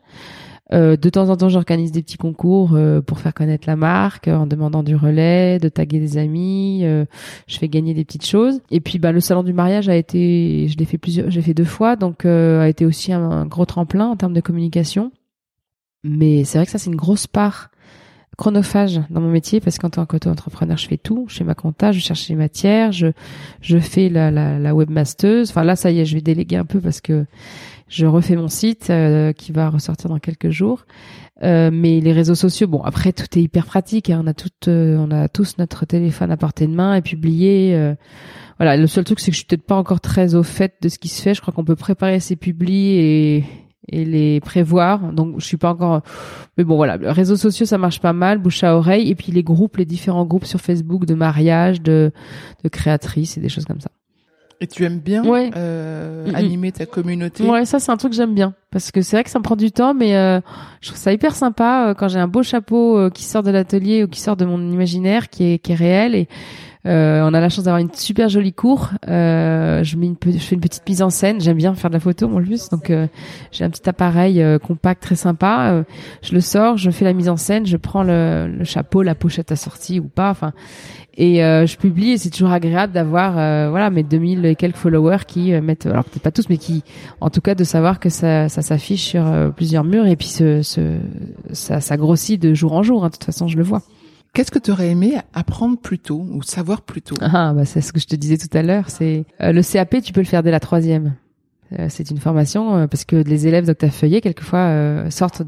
Euh, 0.72 0.96
de 0.96 1.08
temps 1.10 1.28
en 1.28 1.36
temps, 1.36 1.48
j'organise 1.48 1.92
des 1.92 2.02
petits 2.02 2.16
concours 2.16 2.70
euh, 2.74 3.00
pour 3.02 3.20
faire 3.20 3.34
connaître 3.34 3.68
la 3.68 3.76
marque, 3.76 4.28
en 4.28 4.46
demandant 4.46 4.82
du 4.82 4.96
relais, 4.96 5.58
de 5.58 5.68
taguer 5.68 6.00
des 6.00 6.16
amis. 6.16 6.80
Euh, 6.84 7.04
je 7.46 7.58
fais 7.58 7.68
gagner 7.68 7.94
des 7.94 8.04
petites 8.04 8.26
choses. 8.26 8.60
Et 8.70 8.80
puis, 8.80 8.98
bah, 8.98 9.12
le 9.12 9.20
salon 9.20 9.42
du 9.42 9.52
mariage 9.52 9.88
a 9.88 9.96
été, 9.96 10.68
je 10.68 10.76
l'ai 10.78 10.84
fait 10.84 10.98
plusieurs, 10.98 11.30
j'ai 11.30 11.42
fait 11.42 11.54
deux 11.54 11.64
fois, 11.64 11.96
donc 11.96 12.24
a 12.24 12.68
été 12.68 12.86
aussi 12.86 13.12
un, 13.12 13.46
gros 13.46 13.66
tremplin 13.66 14.06
en 14.06 14.16
termes 14.16 14.32
de 14.32 14.40
communication. 14.40 15.12
Mais 16.04 16.44
c'est 16.44 16.58
vrai 16.58 16.66
que 16.66 16.72
ça, 16.72 16.78
c'est 16.78 16.90
une 16.90 16.96
grosse 16.96 17.26
part 17.26 17.70
chronophage 18.36 19.00
dans 19.10 19.20
mon 19.20 19.30
métier 19.30 19.60
parce 19.60 19.78
qu'en 19.78 19.90
tant 19.90 20.06
qu'auto-entrepreneur, 20.06 20.76
je 20.76 20.86
fais 20.86 20.98
tout. 20.98 21.26
Je 21.28 21.36
fais 21.36 21.44
ma 21.44 21.54
compta, 21.54 21.92
je 21.92 22.00
cherche 22.00 22.28
les 22.28 22.34
matières, 22.34 22.92
je, 22.92 23.08
je 23.60 23.78
fais 23.78 24.08
la, 24.08 24.30
la, 24.30 24.58
la 24.58 24.74
webmasteuse. 24.74 25.50
Enfin 25.50 25.64
là, 25.64 25.76
ça 25.76 25.90
y 25.90 26.00
est, 26.00 26.04
je 26.04 26.14
vais 26.14 26.20
déléguer 26.20 26.56
un 26.56 26.64
peu 26.64 26.80
parce 26.80 27.00
que 27.00 27.26
je 27.88 28.06
refais 28.06 28.36
mon 28.36 28.48
site 28.48 28.90
euh, 28.90 29.32
qui 29.32 29.52
va 29.52 29.70
ressortir 29.70 30.10
dans 30.10 30.18
quelques 30.18 30.50
jours. 30.50 30.84
Euh, 31.42 31.70
mais 31.72 32.00
les 32.00 32.12
réseaux 32.12 32.34
sociaux, 32.34 32.68
bon, 32.68 32.82
après 32.82 33.12
tout 33.12 33.26
est 33.38 33.42
hyper 33.42 33.66
pratique. 33.66 34.10
Hein. 34.10 34.22
On 34.24 34.26
a 34.26 34.34
tout, 34.34 34.50
euh, 34.68 34.96
on 34.98 35.10
a 35.10 35.28
tous 35.28 35.58
notre 35.58 35.84
téléphone 35.84 36.30
à 36.30 36.36
portée 36.36 36.66
de 36.66 36.74
main 36.74 36.94
et 36.94 37.02
publier. 37.02 37.74
Euh, 37.74 37.94
voilà, 38.58 38.76
le 38.76 38.86
seul 38.86 39.04
truc 39.04 39.20
c'est 39.20 39.30
que 39.30 39.34
je 39.34 39.38
suis 39.38 39.46
peut-être 39.46 39.66
pas 39.66 39.76
encore 39.76 40.00
très 40.00 40.34
au 40.34 40.42
fait 40.42 40.74
de 40.80 40.88
ce 40.88 40.98
qui 40.98 41.08
se 41.08 41.20
fait. 41.20 41.34
Je 41.34 41.40
crois 41.40 41.52
qu'on 41.52 41.64
peut 41.64 41.76
préparer 41.76 42.20
ses 42.20 42.36
publis 42.36 42.98
et 42.98 43.44
et 43.88 44.04
les 44.04 44.40
prévoir. 44.40 45.12
Donc 45.12 45.36
je 45.38 45.44
suis 45.44 45.56
pas 45.56 45.70
encore 45.70 46.02
mais 46.56 46.64
bon 46.64 46.76
voilà, 46.76 46.96
les 46.96 47.10
réseaux 47.10 47.36
sociaux 47.36 47.66
ça 47.66 47.78
marche 47.78 48.00
pas 48.00 48.12
mal, 48.12 48.38
bouche 48.38 48.64
à 48.64 48.76
oreille. 48.76 49.10
Et 49.10 49.14
puis 49.14 49.32
les 49.32 49.42
groupes, 49.42 49.76
les 49.76 49.84
différents 49.84 50.24
groupes 50.24 50.46
sur 50.46 50.60
Facebook 50.60 51.06
de 51.06 51.14
mariage, 51.14 51.80
de 51.82 52.12
de 52.62 52.68
créatrices 52.68 53.36
et 53.36 53.40
des 53.40 53.48
choses 53.48 53.64
comme 53.64 53.80
ça. 53.80 53.90
Et 54.60 54.66
tu 54.66 54.84
aimes 54.84 55.00
bien 55.00 55.22
euh, 55.26 56.26
animer 56.32 56.72
ta 56.72 56.86
communauté? 56.86 57.44
Ouais, 57.44 57.64
ça 57.64 57.80
c'est 57.80 57.90
un 57.90 57.96
truc 57.96 58.12
que 58.12 58.16
j'aime 58.16 58.34
bien. 58.34 58.54
Parce 58.70 58.90
que 58.92 59.02
c'est 59.02 59.16
vrai 59.16 59.24
que 59.24 59.30
ça 59.30 59.38
me 59.38 59.44
prend 59.44 59.56
du 59.56 59.72
temps, 59.72 59.94
mais 59.94 60.16
euh, 60.16 60.40
je 60.80 60.88
trouve 60.88 60.98
ça 60.98 61.12
hyper 61.12 61.34
sympa 61.34 61.88
euh, 61.88 61.94
quand 61.94 62.08
j'ai 62.08 62.18
un 62.18 62.28
beau 62.28 62.42
chapeau 62.42 62.96
euh, 62.96 63.10
qui 63.10 63.24
sort 63.24 63.42
de 63.42 63.50
l'atelier 63.50 64.04
ou 64.04 64.08
qui 64.08 64.20
sort 64.20 64.36
de 64.36 64.44
mon 64.44 64.60
imaginaire, 64.70 65.28
qui 65.28 65.52
est 65.52 65.58
qui 65.58 65.72
est 65.72 65.74
réel. 65.74 66.14
Et 66.14 66.28
euh, 66.86 67.22
on 67.22 67.32
a 67.32 67.40
la 67.40 67.48
chance 67.48 67.64
d'avoir 67.64 67.80
une 67.80 67.92
super 67.94 68.28
jolie 68.28 68.52
cour. 68.52 68.90
Euh, 69.08 69.82
je, 69.84 69.96
mets 69.96 70.06
une, 70.06 70.16
je 70.22 70.38
fais 70.38 70.54
une 70.54 70.60
petite 70.60 70.86
mise 70.86 71.00
en 71.00 71.08
scène. 71.08 71.40
J'aime 71.40 71.56
bien 71.56 71.74
faire 71.74 71.88
de 71.88 71.94
la 71.94 72.00
photo 72.00 72.26
en 72.26 72.42
plus, 72.42 72.68
donc 72.68 72.90
euh, 72.90 73.06
j'ai 73.52 73.64
un 73.64 73.70
petit 73.70 73.88
appareil 73.88 74.42
euh, 74.42 74.58
compact 74.58 75.02
très 75.02 75.16
sympa. 75.16 75.70
Euh, 75.70 75.84
je 76.22 76.34
le 76.34 76.40
sors, 76.42 76.76
je 76.76 76.90
fais 76.90 77.06
la 77.06 77.14
mise 77.14 77.30
en 77.30 77.36
scène, 77.36 77.66
je 77.66 77.78
prends 77.78 78.02
le, 78.02 78.48
le 78.58 78.64
chapeau, 78.64 79.02
la 79.02 79.14
pochette 79.14 79.50
assortie 79.50 79.98
ou 79.98 80.08
pas, 80.08 80.30
enfin, 80.30 80.52
et 81.16 81.36
je 81.36 81.76
publie. 81.76 82.12
Et 82.12 82.18
c'est 82.18 82.30
toujours 82.30 82.50
agréable 82.50 82.92
d'avoir, 82.92 83.34
voilà, 83.70 83.88
mes 83.88 84.02
2000 84.02 84.44
et 84.44 84.56
quelques 84.56 84.76
followers 84.76 85.24
qui 85.26 85.52
mettent, 85.60 85.86
alors 85.86 86.04
peut-être 86.04 86.22
pas 86.22 86.32
tous, 86.32 86.48
mais 86.48 86.58
qui, 86.58 86.82
en 87.20 87.30
tout 87.30 87.40
cas, 87.40 87.54
de 87.54 87.62
savoir 87.62 88.00
que 88.00 88.08
ça, 88.08 88.48
ça 88.48 88.62
s'affiche 88.62 89.02
sur 89.02 89.24
plusieurs 89.54 89.84
murs 89.84 90.06
et 90.06 90.16
puis 90.16 90.26
ce, 90.26 90.62
ce, 90.62 90.98
ça, 91.52 91.80
ça 91.80 91.96
grossit 91.96 92.42
de 92.42 92.52
jour 92.52 92.72
en 92.72 92.82
jour. 92.82 93.04
Hein, 93.04 93.08
de 93.08 93.12
toute 93.12 93.24
façon, 93.24 93.46
je 93.46 93.56
le 93.56 93.62
vois. 93.62 93.82
Qu'est-ce 94.34 94.50
que 94.50 94.58
tu 94.58 94.72
aurais 94.72 94.88
aimé 94.88 95.14
apprendre 95.32 95.78
plus 95.78 96.00
tôt 96.00 96.26
ou 96.28 96.42
savoir 96.42 96.82
plus 96.82 97.02
tôt? 97.02 97.14
Ah, 97.20 97.52
bah 97.54 97.64
c'est 97.64 97.80
ce 97.80 97.92
que 97.92 98.00
je 98.00 98.06
te 98.06 98.16
disais 98.16 98.36
tout 98.36 98.48
à 98.52 98.62
l'heure. 98.62 98.90
C'est 98.90 99.26
euh, 99.40 99.52
le 99.52 99.62
CAP, 99.62 100.02
tu 100.02 100.12
peux 100.12 100.20
le 100.20 100.26
faire 100.26 100.42
dès 100.42 100.50
la 100.50 100.58
troisième. 100.58 101.14
Euh, 101.78 101.86
c'est 101.88 102.10
une 102.10 102.18
formation 102.18 102.76
euh, 102.76 102.86
parce 102.88 103.04
que 103.04 103.14
les 103.14 103.46
élèves 103.46 103.64
d'Octave 103.64 103.96
quelquefois 104.20 105.08
sortent 105.08 105.44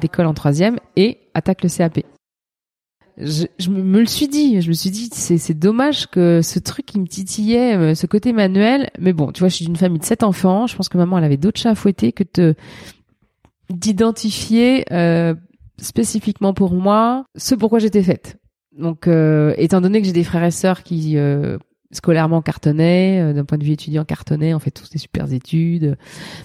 d'école 0.00 0.26
en 0.26 0.34
troisième 0.34 0.78
et 0.94 1.18
attaquent 1.34 1.64
le 1.64 1.68
CAP. 1.68 2.00
Je, 3.18 3.46
je, 3.58 3.68
me 3.68 3.98
le 3.98 4.06
suis 4.06 4.28
dit, 4.28 4.62
je 4.62 4.68
me 4.68 4.74
suis 4.74 4.90
dit 4.90 5.10
c'est 5.12 5.58
dommage 5.58 6.06
que 6.06 6.40
ce 6.40 6.60
truc 6.60 6.86
qui 6.86 7.00
me 7.00 7.08
titillait, 7.08 7.96
ce 7.96 8.06
côté 8.06 8.32
manuel. 8.32 8.90
Mais 9.00 9.12
bon, 9.12 9.32
tu 9.32 9.40
vois, 9.40 9.48
je 9.48 9.56
suis 9.56 9.66
d'une 9.66 9.76
famille 9.76 9.98
de 9.98 10.04
sept 10.04 10.22
enfants. 10.22 10.68
Je 10.68 10.76
pense 10.76 10.88
que 10.88 10.96
maman 10.98 11.18
elle 11.18 11.24
avait 11.24 11.36
d'autres 11.36 11.60
chats 11.60 11.70
à 11.70 11.74
fouetter 11.74 12.12
que 12.12 12.22
de 12.34 12.54
d'identifier 13.70 14.84
spécifiquement 15.80 16.54
pour 16.54 16.74
moi 16.74 17.24
ce 17.36 17.54
pourquoi 17.54 17.78
j'étais 17.78 18.02
faite. 18.02 18.40
Donc, 18.76 19.08
euh, 19.08 19.54
étant 19.56 19.80
donné 19.80 20.00
que 20.00 20.06
j'ai 20.06 20.12
des 20.12 20.24
frères 20.24 20.44
et 20.44 20.50
sœurs 20.50 20.82
qui 20.82 21.16
euh, 21.16 21.58
scolairement 21.90 22.40
cartonnaient, 22.40 23.20
euh, 23.20 23.32
d'un 23.32 23.44
point 23.44 23.58
de 23.58 23.64
vue 23.64 23.72
étudiant 23.72 24.04
cartonnaient, 24.04 24.54
on 24.54 24.58
fait 24.58 24.70
tous 24.70 24.88
des 24.90 24.98
super 24.98 25.30
études. 25.32 25.96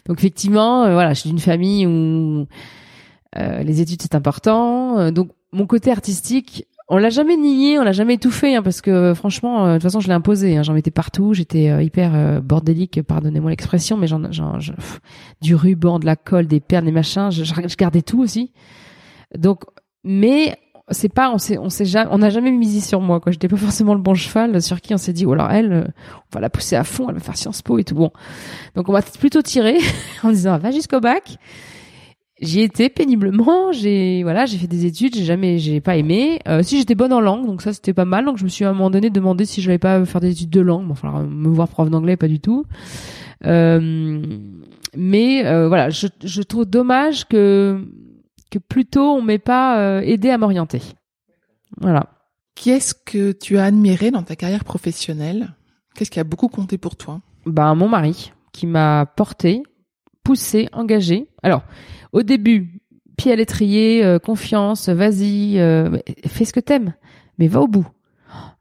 Donc, 0.08 0.20
effectivement, 0.20 0.92
voilà, 0.92 1.14
je 1.14 1.22
suis 1.22 1.30
d'une 1.30 1.40
famille 1.40 1.86
où 1.86 2.48
les 3.38 3.82
études 3.82 4.02
c'est 4.02 4.16
important. 4.16 5.12
donc, 5.12 5.30
mon 5.52 5.68
côté 5.68 5.92
artistique, 5.92 6.66
on 6.88 6.98
l'a 6.98 7.10
jamais 7.10 7.36
nié, 7.36 7.80
on 7.80 7.84
l'a 7.84 7.92
jamais 7.92 8.14
étouffé, 8.14 8.56
hein, 8.56 8.62
parce 8.62 8.80
que 8.80 9.14
franchement, 9.14 9.68
de 9.68 9.74
toute 9.74 9.84
façon, 9.84 10.00
je 10.00 10.08
l'ai 10.08 10.14
imposé. 10.14 10.58
Hein, 10.58 10.64
j'en 10.64 10.74
mettais 10.74 10.92
partout, 10.92 11.34
j'étais 11.34 11.84
hyper 11.84 12.42
bordélique, 12.42 13.02
pardonnez-moi 13.04 13.50
l'expression, 13.50 13.98
mais 13.98 14.08
j'en, 14.08 14.32
j'en, 14.32 14.58
du 15.42 15.54
ruban, 15.54 16.00
de 16.00 16.06
la 16.06 16.16
colle, 16.16 16.48
des 16.48 16.62
perles, 16.62 16.86
des 16.86 16.92
machins, 16.92 17.30
je, 17.30 17.44
je 17.44 17.76
gardais 17.76 18.02
tout 18.02 18.22
aussi. 18.22 18.52
Donc, 19.38 19.64
mais 20.04 20.58
c'est 20.92 21.10
pas, 21.10 21.32
on 21.32 21.38
s'est, 21.38 21.58
on 21.58 21.70
s'est 21.70 21.86
jamais, 21.86 22.10
on 22.12 22.20
n'a 22.20 22.30
jamais 22.30 22.52
misé 22.52 22.80
sur 22.80 23.02
moi, 23.02 23.20
quoi. 23.20 23.32
J'étais 23.32 23.48
pas 23.48 23.58
forcément 23.58 23.96
le 23.96 24.02
bon 24.02 24.14
cheval 24.14 24.62
sur 24.62 24.82
qui 24.82 24.94
on 24.94 24.98
s'est 24.98 25.14
dit, 25.14 25.26
oh 25.26 25.34
alors 25.34 25.52
elle, 25.52 25.74
euh, 25.74 25.84
on 25.84 26.36
va 26.36 26.42
la 26.42 26.50
pousser 26.50 26.76
à 26.76 26.84
fond, 26.84 27.08
elle 27.10 27.16
va 27.16 27.22
faire 27.22 27.38
Sciences 27.38 27.62
Po 27.62 27.80
et 27.80 27.84
tout. 27.84 27.96
Bon. 27.96 28.12
Donc 28.76 28.88
on 28.90 28.94
va 28.94 29.02
plutôt 29.02 29.42
tirer 29.42 29.78
en 30.24 30.30
disant, 30.30 30.58
va 30.58 30.72
jusqu'au 30.72 31.00
bac. 31.00 31.38
J'y 32.42 32.62
étais 32.62 32.90
péniblement, 32.90 33.72
j'ai 33.72 34.22
voilà, 34.24 34.46
j'ai 34.46 34.58
fait 34.58 34.68
des 34.68 34.86
études, 34.86 35.16
j'ai 35.16 35.24
jamais 35.24 35.58
j'ai 35.58 35.80
pas 35.80 35.96
aimé. 35.96 36.42
Euh, 36.50 36.64
si 36.64 36.78
j'étais 36.78 36.94
bonne 36.94 37.14
en 37.14 37.22
langue, 37.22 37.46
donc 37.46 37.62
ça 37.62 37.72
c'était 37.72 37.94
pas 37.94 38.04
mal. 38.04 38.26
Donc 38.26 38.38
je 38.38 38.44
me 38.44 38.50
suis 38.50 38.66
à 38.66 38.70
un 38.70 38.74
moment 38.74 38.90
donné 38.90 39.10
demandé 39.10 39.46
si 39.46 39.62
je 39.62 39.68
n'allais 39.68 39.80
pas 39.80 40.04
faire 40.04 40.20
des 40.20 40.32
études 40.32 40.50
de 40.50 40.60
langue. 40.60 40.86
Bon, 40.86 40.92
enfin 40.92 41.24
me 41.24 41.48
voir 41.48 41.70
prof 41.70 41.90
d'anglais 41.90 42.18
pas 42.18 42.28
du 42.28 42.42
tout. 42.42 42.66
Euh, 43.46 44.22
mais 44.98 45.46
euh, 45.46 45.70
voilà, 45.70 45.90
je, 45.90 46.08
je 46.22 46.42
trouve 46.42 46.66
dommage 46.66 47.26
que 47.26 47.80
que 48.56 48.60
plutôt 48.60 49.12
on 49.12 49.22
m'ait 49.22 49.38
pas 49.38 49.80
euh, 49.80 50.00
aidé 50.02 50.30
à 50.30 50.38
m'orienter. 50.38 50.82
Voilà. 51.82 52.08
Qui 52.56 52.70
est-ce 52.70 52.94
que 52.94 53.34
tu 53.34 53.58
as 53.58 53.66
admiré 53.66 54.12
dans 54.12 54.24
ta 54.24 54.38
carrière 54.38 54.64
professionnelle? 54.64 55.56
Qu'est-ce 55.94 56.12
qui 56.12 56.22
a 56.22 56.24
beaucoup 56.24 56.48
compté 56.48 56.78
pour 56.78 56.96
toi? 56.96 57.20
Ben 57.46 57.76
mon 57.76 57.90
mari 57.90 58.32
qui 58.54 58.66
m'a 58.66 59.06
porté, 59.06 59.64
poussé, 60.24 60.70
engagé. 60.72 61.28
Alors 61.44 61.64
au 62.14 62.24
début, 62.24 62.80
pied 63.18 63.34
à 63.34 63.36
l'étrier, 63.36 64.06
euh, 64.06 64.20
confiance, 64.20 64.88
vas-y, 64.88 65.60
euh, 65.60 65.98
fais 66.26 66.46
ce 66.46 66.54
que 66.54 66.62
t'aimes, 66.62 66.94
mais 67.38 67.50
va 67.50 67.60
au 67.60 67.68
bout. 67.68 67.88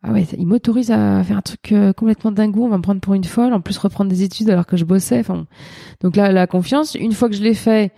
Ah 0.03 0.13
ouais, 0.13 0.27
il 0.37 0.47
m'autorise 0.47 0.91
à 0.91 1.23
faire 1.23 1.39
un 1.39 1.43
truc 1.43 1.75
complètement 1.97 2.31
dingo, 2.31 2.65
on 2.65 2.69
va 2.69 2.77
me 2.77 2.83
prendre 2.83 3.01
pour 3.01 3.15
une 3.15 3.25
folle, 3.25 3.55
en 3.55 3.61
plus 3.61 3.79
reprendre 3.79 4.11
des 4.11 4.23
études 4.23 4.51
alors 4.51 4.67
que 4.67 4.77
je 4.77 4.85
bossais. 4.85 5.21
Enfin, 5.21 5.47
donc 6.01 6.17
là, 6.17 6.31
la 6.31 6.47
confiance, 6.47 6.95
une 6.95 7.13
fois 7.13 7.29
que 7.29 7.35
je 7.35 7.43
l'ai 7.43 7.55
fait, 7.55 7.93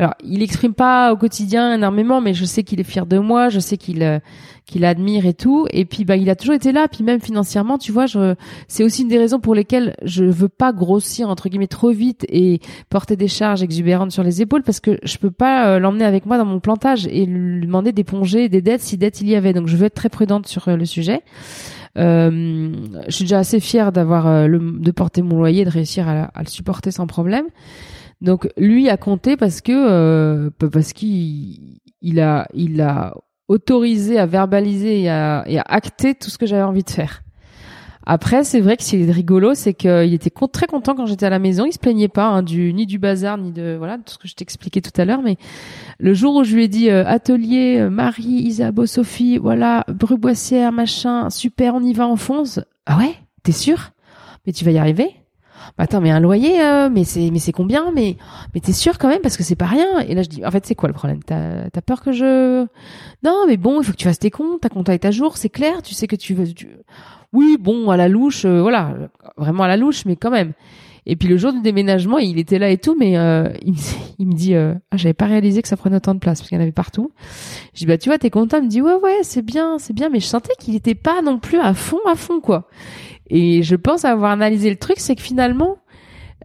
alors, 0.00 0.14
il 0.24 0.42
exprime 0.42 0.72
pas 0.72 1.12
au 1.12 1.16
quotidien 1.18 1.74
énormément, 1.74 2.22
mais 2.22 2.32
je 2.32 2.46
sais 2.46 2.62
qu'il 2.62 2.80
est 2.80 2.84
fier 2.84 3.04
de 3.04 3.18
moi, 3.18 3.50
je 3.50 3.60
sais 3.60 3.76
qu'il 3.76 4.02
euh, 4.02 4.18
qu'il 4.64 4.86
admire 4.86 5.26
et 5.26 5.34
tout. 5.34 5.66
Et 5.72 5.84
puis, 5.84 6.06
bah, 6.06 6.16
il 6.16 6.30
a 6.30 6.36
toujours 6.36 6.54
été 6.54 6.72
là. 6.72 6.88
Puis 6.88 7.04
même 7.04 7.20
financièrement, 7.20 7.76
tu 7.76 7.92
vois, 7.92 8.06
je, 8.06 8.34
c'est 8.66 8.82
aussi 8.82 9.02
une 9.02 9.08
des 9.08 9.18
raisons 9.18 9.40
pour 9.40 9.54
lesquelles 9.54 9.94
je 10.02 10.24
veux 10.24 10.48
pas 10.48 10.72
grossir 10.72 11.28
entre 11.28 11.50
guillemets 11.50 11.66
trop 11.66 11.90
vite 11.90 12.24
et 12.30 12.60
porter 12.88 13.14
des 13.14 13.28
charges 13.28 13.62
exubérantes 13.62 14.10
sur 14.10 14.22
les 14.22 14.40
épaules, 14.40 14.62
parce 14.62 14.80
que 14.80 14.98
je 15.02 15.18
peux 15.18 15.30
pas 15.30 15.66
euh, 15.66 15.78
l'emmener 15.78 16.06
avec 16.06 16.24
moi 16.24 16.38
dans 16.38 16.46
mon 16.46 16.60
plantage 16.60 17.06
et 17.06 17.26
lui 17.26 17.66
demander 17.66 17.92
d'éponger 17.92 18.48
des 18.48 18.62
dettes 18.62 18.80
si 18.80 18.96
dettes 18.96 19.20
il 19.20 19.28
y 19.28 19.36
avait. 19.36 19.52
Donc, 19.52 19.66
je 19.66 19.76
veux 19.76 19.84
être 19.84 19.94
très 19.94 20.08
prudente 20.08 20.46
sur 20.46 20.68
euh, 20.68 20.76
le 20.76 20.86
sujet. 20.86 21.20
Euh, 21.98 22.72
je 23.06 23.14
suis 23.14 23.24
déjà 23.24 23.40
assez 23.40 23.60
fière 23.60 23.92
d'avoir 23.92 24.48
le, 24.48 24.60
de 24.78 24.90
porter 24.92 25.20
mon 25.20 25.36
loyer, 25.36 25.66
de 25.66 25.70
réussir 25.70 26.08
à 26.08 26.30
le 26.38 26.48
supporter 26.48 26.90
sans 26.90 27.06
problème. 27.06 27.44
Donc 28.20 28.48
lui 28.56 28.88
a 28.88 28.96
compté 28.96 29.36
parce 29.36 29.60
que 29.60 29.72
euh, 29.72 30.50
parce 30.72 30.92
qu'il 30.92 31.80
il 32.02 32.20
a 32.20 32.46
il 32.52 32.80
a 32.80 33.14
autorisé 33.48 34.18
à 34.18 34.26
verbaliser 34.26 35.02
et 35.02 35.10
à, 35.10 35.44
et 35.46 35.58
acter 35.58 36.14
tout 36.14 36.30
ce 36.30 36.38
que 36.38 36.46
j'avais 36.46 36.62
envie 36.62 36.84
de 36.84 36.90
faire. 36.90 37.22
Après, 38.06 38.44
c'est 38.44 38.60
vrai 38.60 38.76
que 38.76 38.82
ce 38.82 38.90
qui 38.90 39.02
est 39.02 39.10
rigolo, 39.10 39.54
c'est 39.54 39.74
qu'il 39.74 40.14
était 40.14 40.32
très 40.52 40.66
content 40.66 40.94
quand 40.94 41.06
j'étais 41.06 41.26
à 41.26 41.30
la 41.30 41.38
maison. 41.38 41.66
Il 41.66 41.72
se 41.72 41.78
plaignait 41.78 42.08
pas 42.08 42.26
hein, 42.26 42.42
du 42.42 42.72
ni 42.72 42.86
du 42.86 42.98
bazar 42.98 43.38
ni 43.38 43.52
de 43.52 43.76
voilà 43.76 43.98
tout 43.98 44.14
ce 44.14 44.18
que 44.18 44.26
je 44.26 44.34
t'expliquais 44.34 44.80
tout 44.80 44.98
à 45.00 45.04
l'heure. 45.04 45.22
Mais 45.22 45.36
le 45.98 46.14
jour 46.14 46.34
où 46.36 46.44
je 46.44 46.54
lui 46.54 46.64
ai 46.64 46.68
dit 46.68 46.90
euh, 46.90 47.04
atelier 47.06 47.78
euh, 47.78 47.90
Marie, 47.90 48.24
Isabeau, 48.24 48.86
Sophie, 48.86 49.38
voilà 49.38 49.84
Bruboissière, 49.88 50.72
machin, 50.72 51.28
super, 51.30 51.74
on 51.74 51.82
y 51.82 51.92
va, 51.92 52.08
on 52.08 52.16
fonce. 52.16 52.60
Ah 52.86 52.98
ouais, 52.98 53.14
t'es 53.42 53.52
sûr? 53.52 53.90
Mais 54.46 54.52
tu 54.52 54.64
vas 54.64 54.70
y 54.70 54.78
arriver? 54.78 55.19
Bah 55.76 55.84
attends, 55.84 56.00
mais 56.00 56.10
un 56.10 56.20
loyer, 56.20 56.60
euh, 56.62 56.88
mais 56.90 57.04
c'est, 57.04 57.30
mais 57.30 57.38
c'est 57.38 57.52
combien? 57.52 57.92
Mais, 57.92 58.16
mais 58.54 58.60
t'es 58.60 58.72
sûr 58.72 58.98
quand 58.98 59.08
même? 59.08 59.20
Parce 59.20 59.36
que 59.36 59.42
c'est 59.42 59.56
pas 59.56 59.66
rien. 59.66 60.00
Et 60.00 60.14
là, 60.14 60.22
je 60.22 60.28
dis, 60.28 60.44
en 60.44 60.50
fait, 60.50 60.66
c'est 60.66 60.74
quoi 60.74 60.88
le 60.88 60.94
problème? 60.94 61.22
T'as, 61.24 61.70
t'as 61.70 61.80
peur 61.80 62.02
que 62.02 62.12
je 62.12 62.66
Non, 63.22 63.44
mais 63.46 63.56
bon, 63.56 63.80
il 63.80 63.84
faut 63.84 63.92
que 63.92 63.96
tu 63.96 64.06
fasses 64.06 64.18
tes 64.18 64.30
comptes, 64.30 64.62
ta 64.62 64.68
compta 64.68 64.94
est 64.94 65.04
à 65.04 65.10
jour, 65.10 65.36
c'est 65.36 65.48
clair. 65.48 65.82
Tu 65.82 65.94
sais 65.94 66.06
que 66.06 66.16
tu 66.16 66.34
veux. 66.34 66.46
Oui, 67.32 67.56
bon, 67.60 67.90
à 67.90 67.96
la 67.96 68.08
louche, 68.08 68.44
euh, 68.44 68.60
voilà, 68.60 68.94
vraiment 69.36 69.62
à 69.62 69.68
la 69.68 69.76
louche, 69.76 70.04
mais 70.04 70.16
quand 70.16 70.30
même. 70.30 70.52
Et 71.06 71.16
puis 71.16 71.28
le 71.28 71.36
jour 71.38 71.52
du 71.52 71.60
déménagement, 71.60 72.18
il 72.18 72.38
était 72.38 72.58
là 72.58 72.70
et 72.70 72.78
tout, 72.78 72.94
mais 72.98 73.16
euh, 73.16 73.48
il, 73.62 73.72
me, 73.72 73.78
il 74.18 74.26
me 74.26 74.32
dit, 74.32 74.54
euh, 74.54 74.74
ah, 74.90 74.96
j'avais 74.96 75.14
pas 75.14 75.26
réalisé 75.26 75.62
que 75.62 75.68
ça 75.68 75.76
prenait 75.76 75.96
autant 75.96 76.14
de 76.14 76.18
place 76.18 76.40
parce 76.40 76.48
qu'il 76.48 76.56
y 76.56 76.60
en 76.60 76.62
avait 76.62 76.72
partout. 76.72 77.10
Je 77.74 77.80
dis, 77.80 77.86
bah 77.86 77.98
tu 77.98 78.08
vois, 78.08 78.18
t'es 78.18 78.30
content? 78.30 78.58
Il 78.58 78.64
me 78.64 78.68
dit, 78.68 78.82
ouais, 78.82 78.94
ouais, 78.94 79.18
c'est 79.22 79.42
bien, 79.42 79.78
c'est 79.78 79.92
bien, 79.94 80.08
mais 80.10 80.20
je 80.20 80.26
sentais 80.26 80.52
qu'il 80.58 80.74
était 80.76 80.94
pas 80.94 81.22
non 81.22 81.38
plus 81.38 81.58
à 81.58 81.72
fond, 81.74 81.98
à 82.06 82.16
fond, 82.16 82.40
quoi. 82.40 82.68
Et 83.30 83.62
je 83.62 83.76
pense 83.76 84.04
avoir 84.04 84.32
analysé 84.32 84.70
le 84.70 84.76
truc, 84.76 84.98
c'est 84.98 85.14
que 85.14 85.22
finalement, 85.22 85.78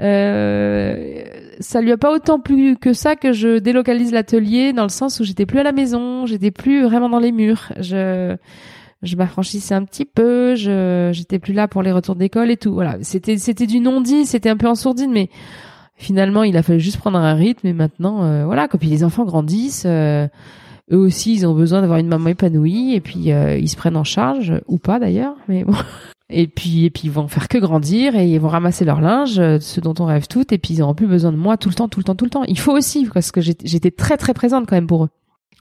euh, 0.02 1.24
ça 1.60 1.82
lui 1.82 1.92
a 1.92 1.98
pas 1.98 2.14
autant 2.14 2.40
plu 2.40 2.78
que 2.78 2.94
ça 2.94 3.16
que 3.16 3.32
je 3.34 3.60
délocalise 3.60 4.12
l'atelier 4.12 4.74
dans 4.74 4.84
le 4.84 4.90
sens 4.90 5.20
où 5.20 5.24
j'étais 5.24 5.46
plus 5.46 5.60
à 5.60 5.64
la 5.64 5.72
maison, 5.72 6.26
j'étais 6.26 6.52
plus 6.52 6.84
vraiment 6.84 7.10
dans 7.10 7.20
les 7.20 7.32
murs. 7.32 7.72
Je 7.80 8.36
je 9.02 9.16
m'affranchissais 9.16 9.76
un 9.76 9.84
petit 9.84 10.06
peu, 10.06 10.56
je 10.56 11.12
j'étais 11.14 11.40
plus 11.40 11.54
là 11.54 11.68
pour 11.68 11.84
les 11.84 11.92
retours 11.92 12.16
d'école 12.16 12.52
et 12.52 12.58
tout. 12.58 12.74
Voilà, 12.74 12.98
c'était 13.02 13.38
c'était 13.38 13.68
du 13.68 13.80
non 13.80 14.02
dit, 14.02 14.26
c'était 14.26 14.50
un 14.50 14.58
peu 14.58 14.68
en 14.68 14.76
sourdine, 14.76 15.12
mais 15.12 15.30
finalement 15.96 16.44
il 16.44 16.58
a 16.58 16.64
fallu 16.64 16.80
juste 16.80 16.98
prendre 16.98 17.18
un 17.18 17.34
rythme 17.34 17.68
et 17.68 17.74
maintenant 17.74 18.24
euh, 18.24 18.46
voilà, 18.46 18.68
quand 18.68 18.78
puis 18.78 18.90
les 18.90 19.04
enfants 19.04 19.26
grandissent. 19.26 19.86
Euh, 19.86 20.28
eux 20.92 20.98
aussi, 20.98 21.34
ils 21.34 21.48
ont 21.48 21.56
besoin 21.56 21.82
d'avoir 21.82 21.98
une 21.98 22.08
maman 22.08 22.30
épanouie 22.30 22.94
et 22.94 23.02
puis 23.02 23.32
euh, 23.32 23.58
ils 23.58 23.70
se 23.70 23.76
prennent 23.76 23.98
en 23.98 24.04
charge 24.04 24.54
ou 24.68 24.78
pas 24.78 25.00
d'ailleurs, 25.00 25.36
mais 25.48 25.64
bon. 25.64 25.74
Et 26.30 26.48
puis 26.48 26.86
et 26.86 26.90
puis 26.90 27.04
ils 27.06 27.12
vont 27.12 27.28
faire 27.28 27.48
que 27.48 27.58
grandir 27.58 28.16
et 28.16 28.28
ils 28.28 28.40
vont 28.40 28.48
ramasser 28.48 28.84
leur 28.84 29.00
linge, 29.00 29.36
ce 29.36 29.80
dont 29.80 29.94
on 30.00 30.06
rêve 30.06 30.28
toutes, 30.28 30.52
et 30.52 30.58
puis 30.58 30.74
ils 30.74 30.80
n'auront 30.80 30.96
plus 30.96 31.08
besoin 31.08 31.32
de 31.32 31.38
moi 31.38 31.58
tout 31.58 31.70
le 31.70 31.76
temps, 31.76 31.88
tout 31.88 32.00
le 32.00 32.04
temps, 32.04 32.16
tout 32.16 32.26
le 32.26 32.32
temps. 32.32 32.44
Il 32.46 32.60
faut 32.60 32.72
aussi 32.72 33.06
parce 33.14 33.32
que 33.32 33.42
j'étais 33.42 33.92
très 33.92 34.18
très 34.18 34.34
présente 34.34 34.68
quand 34.68 34.76
même 34.76 34.88
pour 34.88 35.06
eux. 35.06 35.10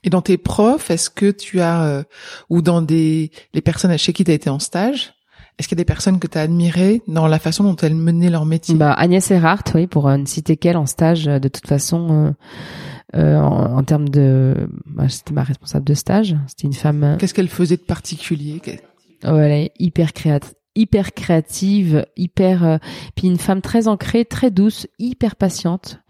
Et 0.04 0.10
dans 0.10 0.22
tes 0.22 0.36
profs, 0.36 0.90
est-ce 0.90 1.10
que 1.10 1.30
tu 1.30 1.60
as, 1.60 1.84
euh, 1.84 2.02
ou 2.50 2.62
dans 2.62 2.82
des 2.82 3.30
les 3.54 3.60
personnes 3.62 3.96
chez 3.98 4.12
qui 4.12 4.24
tu 4.24 4.30
as 4.30 4.34
été 4.34 4.50
en 4.50 4.58
stage, 4.58 5.14
est-ce 5.58 5.68
qu'il 5.68 5.78
y 5.78 5.80
a 5.80 5.82
des 5.82 5.86
personnes 5.86 6.18
que 6.18 6.26
tu 6.26 6.36
as 6.36 6.42
admirées 6.42 7.00
dans 7.06 7.28
la 7.28 7.38
façon 7.38 7.62
dont 7.64 7.76
elles 7.76 7.94
menaient 7.94 8.30
leur 8.30 8.44
métier? 8.44 8.74
Bah, 8.74 8.92
Agnès 8.92 9.30
Erhardt, 9.30 9.64
oui, 9.74 9.86
pour 9.86 10.08
ne 10.10 10.26
citer 10.26 10.56
qu'elle 10.56 10.76
en 10.76 10.86
stage, 10.86 11.26
de 11.26 11.48
toute 11.48 11.66
façon, 11.66 12.34
euh, 13.14 13.20
euh 13.20 13.38
en, 13.38 13.78
en, 13.78 13.82
termes 13.84 14.08
de... 14.08 14.68
Bah, 14.84 15.08
c'était 15.08 15.32
ma 15.32 15.44
responsable 15.44 15.84
de 15.84 15.94
stage, 15.94 16.36
c'était 16.48 16.66
une 16.66 16.74
femme... 16.74 17.04
Euh, 17.04 17.16
Qu'est-ce 17.18 17.34
qu'elle 17.34 17.48
faisait 17.48 17.76
de 17.76 17.82
particulier? 17.82 18.60
Oh, 19.26 19.36
Elle 19.36 19.52
est 19.52 19.72
hyper 19.78 20.12
créative 20.12 20.54
hyper 20.76 21.12
créative, 21.12 22.04
hyper 22.16 22.80
puis 23.14 23.28
une 23.28 23.38
femme 23.38 23.60
très 23.60 23.86
ancrée, 23.86 24.24
très 24.24 24.50
douce, 24.50 24.88
hyper 24.98 25.36
patiente. 25.36 26.00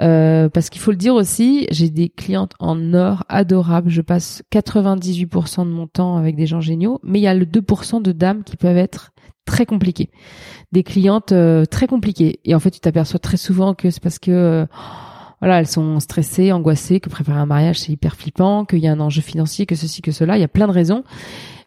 Euh, 0.00 0.48
parce 0.48 0.70
qu'il 0.70 0.80
faut 0.80 0.90
le 0.90 0.96
dire 0.96 1.14
aussi, 1.14 1.66
j'ai 1.70 1.90
des 1.90 2.08
clientes 2.08 2.54
en 2.58 2.94
or 2.94 3.24
adorables. 3.28 3.90
Je 3.90 4.00
passe 4.00 4.42
98% 4.52 5.64
de 5.64 5.70
mon 5.70 5.86
temps 5.86 6.16
avec 6.16 6.34
des 6.34 6.46
gens 6.46 6.60
géniaux, 6.60 7.00
mais 7.04 7.20
il 7.20 7.22
y 7.22 7.28
a 7.28 7.34
le 7.34 7.44
2% 7.44 8.02
de 8.02 8.12
dames 8.12 8.42
qui 8.42 8.56
peuvent 8.56 8.76
être 8.76 9.12
très 9.44 9.66
compliquées. 9.66 10.10
Des 10.72 10.82
clientes 10.82 11.32
euh, 11.32 11.64
très 11.66 11.86
compliquées. 11.86 12.40
Et 12.44 12.54
en 12.54 12.60
fait, 12.60 12.70
tu 12.70 12.80
t'aperçois 12.80 13.20
très 13.20 13.36
souvent 13.36 13.74
que 13.74 13.90
c'est 13.90 14.02
parce 14.02 14.18
que 14.18 14.30
euh, 14.30 14.66
voilà, 15.40 15.60
elles 15.60 15.68
sont 15.68 16.00
stressées, 16.00 16.52
angoissées, 16.52 17.00
que 17.00 17.08
préparer 17.08 17.38
un 17.38 17.46
mariage 17.46 17.80
c'est 17.80 17.92
hyper 17.92 18.16
flippant, 18.16 18.64
qu'il 18.64 18.78
y 18.78 18.88
a 18.88 18.92
un 18.92 19.00
enjeu 19.00 19.22
financier, 19.22 19.66
que 19.66 19.74
ceci, 19.74 20.02
que 20.02 20.12
cela. 20.12 20.36
Il 20.36 20.40
y 20.40 20.44
a 20.44 20.48
plein 20.48 20.66
de 20.66 20.72
raisons 20.72 21.04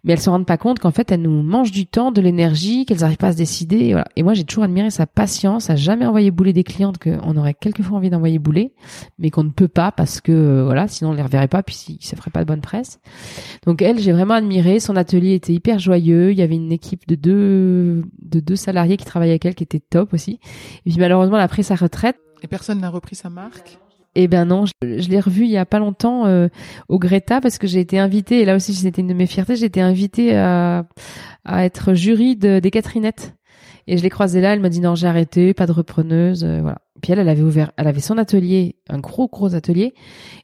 mais 0.05 0.13
elles 0.13 0.21
se 0.21 0.29
rendent 0.29 0.45
pas 0.45 0.57
compte 0.57 0.79
qu'en 0.79 0.91
fait 0.91 1.11
elles 1.11 1.21
nous 1.21 1.41
mangent 1.41 1.71
du 1.71 1.87
temps, 1.87 2.11
de 2.11 2.21
l'énergie, 2.21 2.85
qu'elles 2.85 2.99
n'arrivent 2.99 3.17
pas 3.17 3.29
à 3.29 3.31
se 3.33 3.37
décider. 3.37 3.77
Et, 3.77 3.91
voilà. 3.91 4.07
et 4.15 4.23
moi 4.23 4.33
j'ai 4.33 4.43
toujours 4.43 4.63
admiré 4.63 4.91
sa 4.91 5.07
patience, 5.07 5.69
à 5.69 5.75
jamais 5.75 6.05
envoyer 6.05 6.31
bouler 6.31 6.53
des 6.53 6.63
clientes 6.63 6.97
qu'on 6.99 7.35
aurait 7.35 7.55
quelquefois 7.55 7.97
envie 7.97 8.09
d'envoyer 8.09 8.39
bouler, 8.39 8.73
mais 9.17 9.31
qu'on 9.31 9.43
ne 9.43 9.49
peut 9.49 9.67
pas 9.67 9.91
parce 9.91 10.21
que 10.21 10.31
euh, 10.31 10.63
voilà, 10.63 10.87
sinon 10.87 11.09
on 11.09 11.13
les 11.13 11.23
reverrait 11.23 11.47
pas, 11.47 11.63
puis 11.63 11.97
ça 12.01 12.15
ferait 12.15 12.31
pas 12.31 12.41
de 12.41 12.47
bonne 12.47 12.61
presse. 12.61 12.99
Donc 13.65 13.81
elle, 13.81 13.99
j'ai 13.99 14.11
vraiment 14.11 14.35
admiré. 14.35 14.79
Son 14.79 14.95
atelier 14.95 15.33
était 15.33 15.53
hyper 15.53 15.79
joyeux. 15.79 16.31
Il 16.31 16.37
y 16.37 16.43
avait 16.43 16.55
une 16.55 16.71
équipe 16.71 17.07
de 17.07 17.15
deux 17.15 18.03
de 18.21 18.39
deux 18.39 18.55
salariés 18.55 18.97
qui 18.97 19.05
travaillaient 19.05 19.33
avec 19.33 19.45
elle 19.45 19.55
qui 19.55 19.63
était 19.63 19.79
top 19.79 20.13
aussi. 20.13 20.39
Et 20.85 20.91
puis 20.91 20.99
malheureusement 20.99 21.37
elle 21.37 21.43
a 21.43 21.47
pris 21.47 21.63
sa 21.63 21.75
retraite. 21.75 22.17
Et 22.43 22.47
personne 22.47 22.79
n'a 22.79 22.89
repris 22.89 23.15
sa 23.15 23.29
marque? 23.29 23.79
Eh 24.15 24.27
ben 24.27 24.45
non, 24.45 24.65
je, 24.65 25.09
l'ai 25.09 25.19
revu 25.19 25.43
il 25.43 25.51
y 25.51 25.57
a 25.57 25.65
pas 25.65 25.79
longtemps 25.79 26.25
euh, 26.25 26.47
au 26.89 26.99
Greta 26.99 27.41
parce 27.41 27.57
que 27.57 27.67
j'ai 27.67 27.79
été 27.79 27.99
invitée 27.99 28.41
et 28.41 28.45
là 28.45 28.55
aussi 28.55 28.73
c'était 28.73 29.01
une 29.01 29.07
de 29.07 29.13
mes 29.13 29.27
fiertés, 29.27 29.55
j'ai 29.55 29.65
été 29.65 29.81
invitée 29.81 30.35
à, 30.35 30.85
à 31.43 31.65
être 31.65 31.93
jury 31.93 32.35
de, 32.35 32.59
des 32.59 32.71
Catherinettes. 32.71 33.35
Et 33.87 33.97
je 33.97 34.03
l'ai 34.03 34.09
croisée 34.09 34.41
là, 34.41 34.53
elle 34.53 34.61
m'a 34.61 34.69
dit 34.69 34.81
non, 34.81 34.95
j'ai 34.95 35.07
arrêté, 35.07 35.53
pas 35.53 35.67
de 35.67 35.71
repreneuse, 35.71 36.43
euh, 36.43 36.59
voilà. 36.61 36.79
Puis 37.01 37.11
elle, 37.11 37.19
elle 37.19 37.29
avait 37.29 37.43
ouvert, 37.43 37.71
elle 37.77 37.87
avait 37.87 37.99
son 37.99 38.17
atelier, 38.17 38.77
un 38.89 38.97
gros 38.97 39.27
gros 39.27 39.53
atelier, 39.53 39.93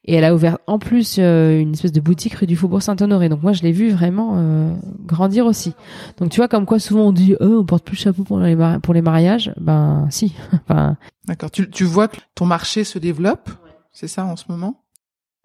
et 0.06 0.14
elle 0.14 0.26
a 0.26 0.36
ouvert 0.36 0.60
en 0.68 0.78
plus 0.78 1.16
euh, 1.18 1.60
une 1.60 1.74
espèce 1.74 1.92
de 1.92 2.02
boutique 2.02 2.36
rue 2.36 2.46
du 2.46 2.56
Faubourg 2.56 2.84
Saint-Honoré. 2.84 3.30
Donc 3.30 3.42
moi, 3.42 3.54
je 3.54 3.64
l'ai 3.64 3.72
vu 3.72 3.90
vraiment 3.90 4.36
euh, 4.36 4.74
grandir 5.06 5.48
aussi. 5.48 5.74
Donc 6.18 6.30
tu 6.30 6.38
vois, 6.38 6.48
comme 6.48 6.68
quoi 6.68 6.78
souvent 6.78 7.08
on 7.08 7.12
dit, 7.14 7.36
oh, 7.40 7.62
on 7.62 7.66
porte 7.66 7.84
plus 7.84 7.96
le 7.96 8.02
chapeau 8.02 8.24
pour 8.24 8.40
les 8.40 8.56
pour 8.84 8.94
les 8.94 9.02
mariages, 9.02 9.54
ben 9.60 10.08
si. 10.12 10.36
enfin. 10.54 10.98
D'accord. 11.26 11.50
Tu 11.50 11.70
tu 11.70 11.84
vois 11.84 12.08
que 12.08 12.18
ton 12.36 12.46
marché 12.46 12.84
se 12.84 13.00
développe, 13.00 13.50
c'est 13.92 14.08
ça 14.08 14.26
en 14.26 14.36
ce 14.36 14.46
moment? 14.50 14.84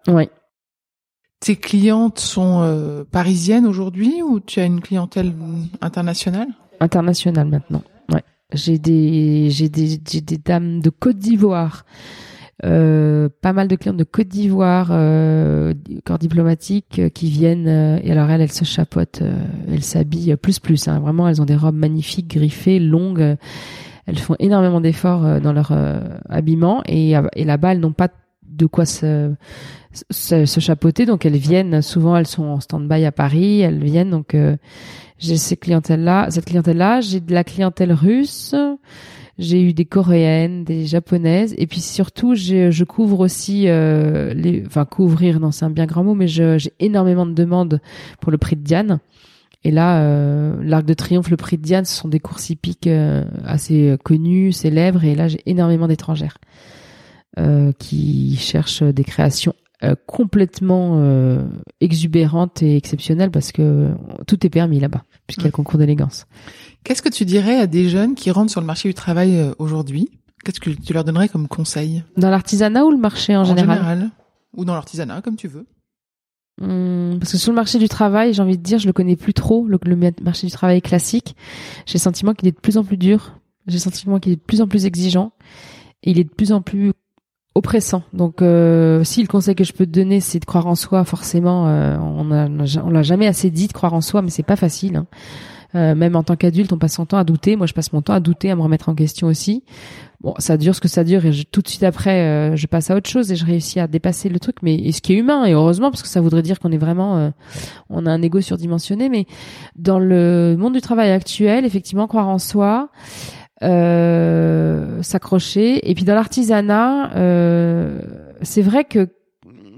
Oui. 0.07 0.29
Tes 1.39 1.55
clientes 1.55 2.19
sont 2.19 3.05
parisiennes 3.11 3.67
aujourd'hui 3.67 4.21
ou 4.23 4.39
tu 4.39 4.59
as 4.59 4.65
une 4.65 4.81
clientèle 4.81 5.33
internationale? 5.81 6.47
International 6.79 7.47
maintenant. 7.47 7.83
Ouais. 8.11 8.23
J'ai 8.53 8.79
des 8.79 9.49
j'ai 9.51 9.69
des 9.69 9.99
j'ai 10.09 10.21
des 10.21 10.37
dames 10.37 10.79
de 10.81 10.89
Côte 10.89 11.17
d'Ivoire. 11.17 11.85
Euh, 12.65 13.29
pas 13.41 13.53
mal 13.53 13.67
de 13.67 13.75
clients 13.75 13.93
de 13.93 14.03
Côte 14.03 14.29
d'Ivoire, 14.29 14.87
euh, 14.89 15.75
corps 16.03 16.17
diplomatique, 16.17 16.97
euh, 16.97 17.09
qui 17.09 17.29
viennent 17.29 17.67
euh, 17.67 17.99
et 18.01 18.11
alors 18.11 18.31
elles, 18.31 18.41
elles 18.41 18.51
se 18.51 18.65
chapotent, 18.65 19.21
euh, 19.21 19.37
elles 19.71 19.83
s'habillent 19.83 20.35
plus 20.37 20.57
plus. 20.57 20.87
Hein, 20.87 20.99
vraiment, 20.99 21.27
elles 21.27 21.39
ont 21.39 21.45
des 21.45 21.55
robes 21.55 21.75
magnifiques, 21.75 22.29
griffées, 22.29 22.79
longues. 22.79 23.37
elles 24.07 24.17
font 24.17 24.35
énormément 24.39 24.81
d'efforts 24.81 25.39
dans 25.39 25.53
leur 25.53 25.71
habillement 26.29 26.81
et, 26.87 27.13
et 27.35 27.43
là-bas, 27.43 27.73
elles 27.73 27.79
n'ont 27.79 27.91
pas 27.91 28.09
de 28.57 28.65
quoi 28.65 28.85
se, 28.85 29.33
se, 30.11 30.45
se, 30.45 30.59
chapeauter, 30.59 31.05
donc 31.05 31.25
elles 31.25 31.37
viennent. 31.37 31.81
Souvent, 31.81 32.17
elles 32.17 32.27
sont 32.27 32.45
en 32.45 32.59
stand-by 32.59 33.05
à 33.05 33.11
Paris. 33.11 33.61
Elles 33.61 33.83
viennent 33.83 34.11
donc 34.11 34.35
j'ai 35.19 35.37
ces 35.37 35.57
clientèles-là, 35.57 36.27
cette 36.29 36.45
clientèle-là. 36.45 37.01
J'ai 37.01 37.19
de 37.19 37.33
la 37.33 37.43
clientèle 37.43 37.93
russe. 37.93 38.55
J'ai 39.39 39.61
eu 39.61 39.73
des 39.73 39.85
coréennes, 39.85 40.63
des 40.63 40.87
japonaises, 40.87 41.53
et 41.59 41.67
puis 41.67 41.79
surtout, 41.79 42.33
je 42.33 42.83
couvre 42.83 43.19
aussi 43.19 43.65
euh, 43.67 44.33
les, 44.33 44.63
enfin 44.65 44.83
couvrir, 44.85 45.39
non, 45.39 45.51
c'est 45.51 45.63
un 45.63 45.69
bien 45.69 45.85
grand 45.85 46.03
mot, 46.03 46.15
mais 46.15 46.27
j'ai 46.27 46.73
énormément 46.79 47.27
de 47.27 47.33
demandes 47.33 47.79
pour 48.19 48.31
le 48.31 48.39
prix 48.39 48.55
de 48.55 48.63
Diane. 48.63 48.99
Et 49.63 49.69
là, 49.69 50.01
euh, 50.01 50.55
l'Arc 50.63 50.85
de 50.85 50.93
Triomphe, 50.95 51.29
le 51.29 51.37
prix 51.37 51.57
de 51.57 51.61
Diane, 51.61 51.85
ce 51.85 51.95
sont 51.95 52.07
des 52.07 52.19
courses 52.19 52.49
hippiques 52.49 52.87
euh, 52.87 53.25
assez 53.45 53.95
connues, 54.03 54.51
célèbres, 54.53 55.03
et 55.03 55.13
là, 55.13 55.27
j'ai 55.27 55.41
énormément 55.45 55.87
d'étrangères 55.87 56.39
euh, 56.39 56.86
qui 57.77 58.35
cherchent 58.37 58.81
des 58.81 59.03
créations 59.03 59.53
euh, 59.83 59.93
complètement 60.07 60.93
euh, 60.95 61.43
exubérante 61.81 62.63
et 62.63 62.77
exceptionnelle 62.77 63.29
parce 63.29 63.51
que 63.51 63.91
tout 64.25 64.43
est 64.43 64.49
permis 64.49 64.79
là-bas 64.79 65.03
puisqu'il 65.27 65.43
y 65.43 65.45
a 65.45 65.49
le 65.49 65.51
concours 65.51 65.77
d'élégance. 65.77 66.25
Qu'est-ce 66.83 67.03
que 67.03 67.09
tu 67.09 67.25
dirais 67.25 67.59
à 67.59 67.67
des 67.67 67.87
jeunes 67.87 68.15
qui 68.15 68.31
rentrent 68.31 68.49
sur 68.49 68.59
le 68.59 68.65
marché 68.65 68.89
du 68.89 68.95
travail 68.95 69.37
euh, 69.37 69.53
aujourd'hui? 69.59 70.09
Qu'est-ce 70.43 70.59
que 70.59 70.71
tu 70.71 70.93
leur 70.93 71.03
donnerais 71.03 71.29
comme 71.29 71.47
conseil? 71.47 72.03
Dans 72.15 72.31
l'artisanat 72.31 72.85
ou 72.85 72.89
le 72.89 72.97
marché 72.97 73.37
en, 73.37 73.43
général, 73.43 73.69
en 73.69 73.73
général? 73.73 74.09
Ou 74.55 74.65
dans 74.65 74.73
l'artisanat, 74.73 75.21
comme 75.21 75.35
tu 75.35 75.47
veux. 75.47 75.67
Hum, 76.59 77.17
parce 77.19 77.33
que 77.33 77.37
sur 77.37 77.51
le 77.51 77.57
marché 77.57 77.77
du 77.77 77.87
travail, 77.87 78.33
j'ai 78.33 78.41
envie 78.41 78.57
de 78.57 78.63
dire, 78.63 78.79
je 78.79 78.87
le 78.87 78.93
connais 78.93 79.15
plus 79.15 79.35
trop, 79.35 79.67
le, 79.67 79.77
le 79.83 80.11
marché 80.23 80.47
du 80.47 80.53
travail 80.53 80.81
classique. 80.81 81.35
J'ai 81.85 81.99
le 81.99 81.99
sentiment 81.99 82.33
qu'il 82.33 82.47
est 82.47 82.53
de 82.53 82.59
plus 82.59 82.77
en 82.77 82.83
plus 82.83 82.97
dur. 82.97 83.39
J'ai 83.67 83.75
le 83.75 83.81
sentiment 83.81 84.19
qu'il 84.19 84.31
est 84.31 84.37
de 84.37 84.41
plus 84.41 84.61
en 84.61 84.67
plus 84.67 84.87
exigeant. 84.87 85.33
Et 86.01 86.09
il 86.11 86.19
est 86.19 86.23
de 86.23 86.33
plus 86.33 86.51
en 86.51 86.63
plus 86.63 86.93
oppressant. 87.57 88.03
Donc, 88.13 88.41
euh, 88.41 89.03
si 89.03 89.21
le 89.21 89.27
conseil 89.27 89.55
que 89.55 89.63
je 89.63 89.73
peux 89.73 89.85
te 89.85 89.91
donner, 89.91 90.19
c'est 90.19 90.39
de 90.39 90.45
croire 90.45 90.67
en 90.67 90.75
soi, 90.75 91.03
forcément, 91.03 91.67
euh, 91.67 91.97
on 91.99 92.31
a, 92.31 92.47
on 92.81 92.89
l'a 92.89 93.03
jamais 93.03 93.27
assez 93.27 93.49
dit 93.49 93.67
de 93.67 93.73
croire 93.73 93.93
en 93.93 94.01
soi, 94.01 94.21
mais 94.21 94.29
c'est 94.29 94.43
pas 94.43 94.55
facile. 94.55 94.97
Hein. 94.97 95.07
Euh, 95.75 95.95
même 95.95 96.15
en 96.15 96.23
tant 96.23 96.35
qu'adulte, 96.35 96.71
on 96.71 96.77
passe 96.77 96.93
son 96.93 97.05
temps 97.05 97.17
à 97.17 97.23
douter. 97.23 97.55
Moi, 97.55 97.67
je 97.67 97.73
passe 97.73 97.91
mon 97.93 98.01
temps 98.01 98.13
à 98.13 98.19
douter, 98.19 98.49
à 98.51 98.55
me 98.55 98.61
remettre 98.61 98.89
en 98.89 98.95
question 98.95 99.27
aussi. 99.27 99.63
Bon, 100.21 100.33
ça 100.39 100.57
dure 100.57 100.73
ce 100.73 100.81
que 100.81 100.87
ça 100.87 101.03
dure, 101.03 101.25
et 101.25 101.31
tout 101.51 101.61
de 101.61 101.67
suite 101.67 101.83
après, 101.83 102.21
euh, 102.21 102.55
je 102.55 102.65
passe 102.65 102.89
à 102.89 102.95
autre 102.95 103.09
chose 103.09 103.31
et 103.31 103.35
je 103.35 103.45
réussis 103.45 103.79
à 103.79 103.87
dépasser 103.87 104.29
le 104.29 104.39
truc. 104.39 104.57
Mais 104.63 104.91
ce 104.91 105.01
qui 105.01 105.13
est 105.13 105.17
humain, 105.17 105.45
et 105.45 105.53
heureusement, 105.53 105.91
parce 105.91 106.01
que 106.01 106.07
ça 106.07 106.21
voudrait 106.21 106.41
dire 106.41 106.59
qu'on 106.59 106.71
est 106.71 106.77
vraiment, 106.77 107.17
euh, 107.17 107.29
on 107.89 108.05
a 108.05 108.11
un 108.11 108.21
ego 108.21 108.41
surdimensionné. 108.41 109.09
Mais 109.09 109.27
dans 109.75 109.99
le 109.99 110.55
monde 110.57 110.73
du 110.73 110.81
travail 110.81 111.11
actuel, 111.11 111.65
effectivement, 111.65 112.07
croire 112.07 112.29
en 112.29 112.39
soi 112.39 112.89
euh, 113.63 115.01
s'accrocher. 115.01 115.89
Et 115.89 115.95
puis 115.95 116.03
dans 116.03 116.15
l'artisanat, 116.15 117.15
euh, 117.15 117.99
c'est 118.41 118.61
vrai 118.61 118.83
que 118.83 119.09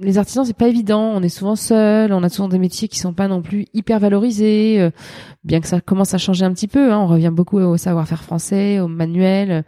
les 0.01 0.17
artisans 0.17 0.45
c'est 0.45 0.57
pas 0.57 0.67
évident. 0.67 1.11
On 1.15 1.21
est 1.21 1.29
souvent 1.29 1.55
seul, 1.55 2.13
on 2.13 2.23
a 2.23 2.29
souvent 2.29 2.47
des 2.47 2.59
métiers 2.59 2.87
qui 2.87 2.99
sont 2.99 3.13
pas 3.13 3.27
non 3.27 3.41
plus 3.41 3.65
hyper 3.73 3.99
valorisés. 3.99 4.79
euh, 4.79 4.91
bien 5.43 5.61
que 5.61 5.67
ça 5.67 5.81
commence 5.81 6.13
à 6.13 6.17
changer 6.17 6.45
un 6.45 6.53
petit 6.53 6.67
peu. 6.67 6.91
Hein, 6.91 6.99
on 6.99 7.07
revient 7.07 7.31
beaucoup 7.33 7.59
au 7.59 7.77
savoir-faire 7.77 8.23
français, 8.23 8.79
au 8.79 8.87
manuel. 8.87 9.63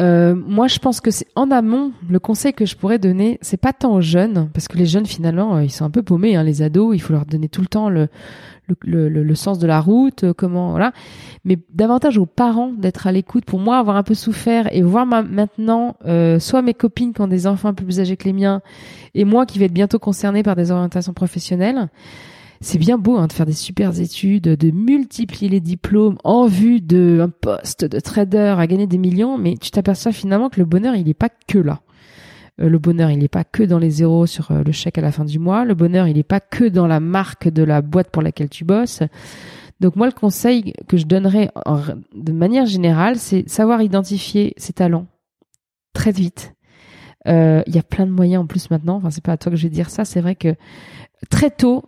Euh, 0.00 0.34
moi, 0.34 0.66
je 0.66 0.78
pense 0.78 1.00
que 1.00 1.10
c'est 1.10 1.28
en 1.36 1.50
amont 1.50 1.92
le 2.08 2.18
conseil 2.18 2.52
que 2.52 2.66
je 2.66 2.76
pourrais 2.76 2.98
donner. 2.98 3.38
C'est 3.42 3.56
pas 3.56 3.72
tant 3.72 3.94
aux 3.94 4.00
jeunes, 4.00 4.48
parce 4.52 4.66
que 4.66 4.76
les 4.76 4.86
jeunes 4.86 5.06
finalement, 5.06 5.56
euh, 5.56 5.64
ils 5.64 5.70
sont 5.70 5.84
un 5.84 5.90
peu 5.90 6.02
paumés. 6.02 6.36
Hein, 6.36 6.42
les 6.42 6.62
ados, 6.62 6.96
il 6.96 7.00
faut 7.00 7.12
leur 7.12 7.26
donner 7.26 7.48
tout 7.48 7.60
le 7.60 7.68
temps 7.68 7.88
le 7.88 8.08
le, 8.82 9.34
sens 9.34 9.58
de 9.58 9.66
la 9.66 9.80
route, 9.80 10.24
euh, 10.24 10.34
comment 10.34 10.70
voilà. 10.70 10.92
Mais 11.44 11.58
davantage 11.72 12.18
aux 12.18 12.26
parents 12.26 12.72
d'être 12.72 13.06
à 13.06 13.12
l'écoute. 13.12 13.44
Pour 13.44 13.58
moi, 13.58 13.78
avoir 13.78 13.96
un 13.96 14.02
peu 14.02 14.14
souffert 14.14 14.72
et 14.74 14.82
voir 14.82 15.06
ma, 15.06 15.22
maintenant, 15.22 15.96
euh, 16.06 16.38
soit 16.38 16.62
mes 16.62 16.74
copines 16.74 17.12
qui 17.12 17.20
ont 17.20 17.28
des 17.28 17.46
enfants 17.46 17.68
un 17.68 17.74
peu 17.74 17.84
plus 17.84 18.00
âgés 18.00 18.16
que 18.16 18.24
les 18.24 18.32
miens, 18.32 18.62
et 19.14 19.24
moi 19.24 19.46
qui 19.46 19.58
vais 19.58 19.66
être 19.66 19.72
bientôt 19.72 19.98
concernée 19.98 20.42
par 20.42 20.56
des 20.56 20.70
orientations 20.70 21.12
professionnelles. 21.12 21.88
C'est 22.62 22.78
bien 22.78 22.98
beau 22.98 23.16
hein, 23.16 23.26
de 23.26 23.32
faire 23.32 23.46
des 23.46 23.54
super 23.54 23.98
études, 23.98 24.42
de 24.44 24.70
multiplier 24.70 25.48
les 25.48 25.60
diplômes 25.60 26.18
en 26.24 26.46
vue 26.46 26.82
d'un 26.82 27.30
poste 27.30 27.86
de 27.86 28.00
trader 28.00 28.54
à 28.58 28.66
gagner 28.66 28.86
des 28.86 28.98
millions, 28.98 29.38
mais 29.38 29.56
tu 29.56 29.70
t'aperçois 29.70 30.12
finalement 30.12 30.50
que 30.50 30.60
le 30.60 30.66
bonheur, 30.66 30.94
il 30.94 31.06
n'est 31.06 31.14
pas 31.14 31.30
que 31.30 31.58
là. 31.58 31.80
Euh, 32.60 32.68
le 32.68 32.78
bonheur, 32.78 33.10
il 33.10 33.18
n'est 33.18 33.28
pas 33.28 33.44
que 33.44 33.62
dans 33.62 33.78
les 33.78 33.90
zéros 33.90 34.26
sur 34.26 34.50
euh, 34.50 34.62
le 34.62 34.72
chèque 34.72 34.98
à 34.98 35.00
la 35.00 35.10
fin 35.10 35.24
du 35.24 35.38
mois. 35.38 35.64
Le 35.64 35.74
bonheur, 35.74 36.06
il 36.06 36.16
n'est 36.16 36.22
pas 36.22 36.40
que 36.40 36.64
dans 36.64 36.86
la 36.86 37.00
marque 37.00 37.48
de 37.48 37.62
la 37.62 37.80
boîte 37.80 38.10
pour 38.10 38.20
laquelle 38.20 38.50
tu 38.50 38.64
bosses. 38.64 39.02
Donc 39.80 39.96
moi, 39.96 40.06
le 40.06 40.12
conseil 40.12 40.74
que 40.86 40.98
je 40.98 41.06
donnerais 41.06 41.50
de 42.14 42.32
manière 42.32 42.66
générale, 42.66 43.16
c'est 43.16 43.48
savoir 43.48 43.80
identifier 43.80 44.52
ses 44.58 44.74
talents 44.74 45.06
très 45.94 46.12
vite. 46.12 46.52
Euh, 47.26 47.62
Il 47.66 47.74
y 47.74 47.78
a 47.78 47.82
plein 47.82 48.04
de 48.04 48.10
moyens 48.10 48.42
en 48.42 48.46
plus 48.46 48.70
maintenant. 48.70 48.96
Enfin, 48.96 49.10
c'est 49.10 49.24
pas 49.24 49.32
à 49.32 49.36
toi 49.38 49.50
que 49.50 49.56
je 49.56 49.62
vais 49.62 49.70
dire 49.70 49.88
ça. 49.88 50.04
C'est 50.04 50.20
vrai 50.20 50.34
que 50.34 50.54
très 51.30 51.50
tôt, 51.50 51.84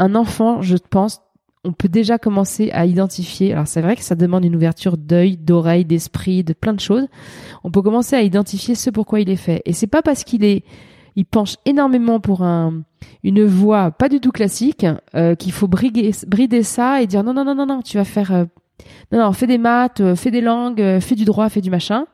un 0.00 0.14
enfant, 0.14 0.62
je 0.62 0.76
pense, 0.78 1.20
on 1.62 1.72
peut 1.72 1.88
déjà 1.88 2.18
commencer 2.18 2.70
à 2.72 2.86
identifier. 2.86 3.52
Alors 3.52 3.66
c'est 3.66 3.82
vrai 3.82 3.94
que 3.94 4.02
ça 4.02 4.14
demande 4.14 4.44
une 4.44 4.56
ouverture 4.56 4.96
d'œil, 4.96 5.36
d'oreille, 5.36 5.84
d'esprit, 5.84 6.42
de 6.42 6.54
plein 6.54 6.72
de 6.72 6.80
choses. 6.80 7.06
On 7.64 7.70
peut 7.70 7.82
commencer 7.82 8.16
à 8.16 8.22
identifier 8.22 8.74
ce 8.74 8.88
pourquoi 8.88 9.20
il 9.20 9.28
est 9.28 9.36
fait. 9.36 9.60
Et 9.66 9.74
c'est 9.74 9.86
pas 9.86 10.00
parce 10.00 10.24
qu'il 10.24 10.42
est, 10.42 10.64
il 11.16 11.26
penche 11.26 11.56
énormément 11.66 12.18
pour 12.18 12.42
un, 12.42 12.82
une 13.22 13.44
voie 13.44 13.90
pas 13.90 14.08
du 14.08 14.20
tout 14.20 14.32
classique 14.32 14.86
euh, 15.14 15.34
qu'il 15.34 15.52
faut 15.52 15.68
briguer, 15.68 16.12
brider 16.26 16.62
ça 16.62 17.02
et 17.02 17.06
dire 17.06 17.22
non 17.22 17.34
non 17.34 17.44
non 17.44 17.54
non 17.54 17.66
non, 17.66 17.82
tu 17.82 17.98
vas 17.98 18.04
faire, 18.04 18.32
euh, 18.32 18.44
non 19.12 19.18
non, 19.18 19.32
fais 19.32 19.46
des 19.46 19.58
maths, 19.58 20.00
euh, 20.00 20.16
fais 20.16 20.30
des 20.30 20.40
langues, 20.40 20.80
euh, 20.80 21.00
fais 21.00 21.14
du 21.14 21.26
droit, 21.26 21.48
fais 21.50 21.60
du 21.60 21.70
machin. 21.70 22.06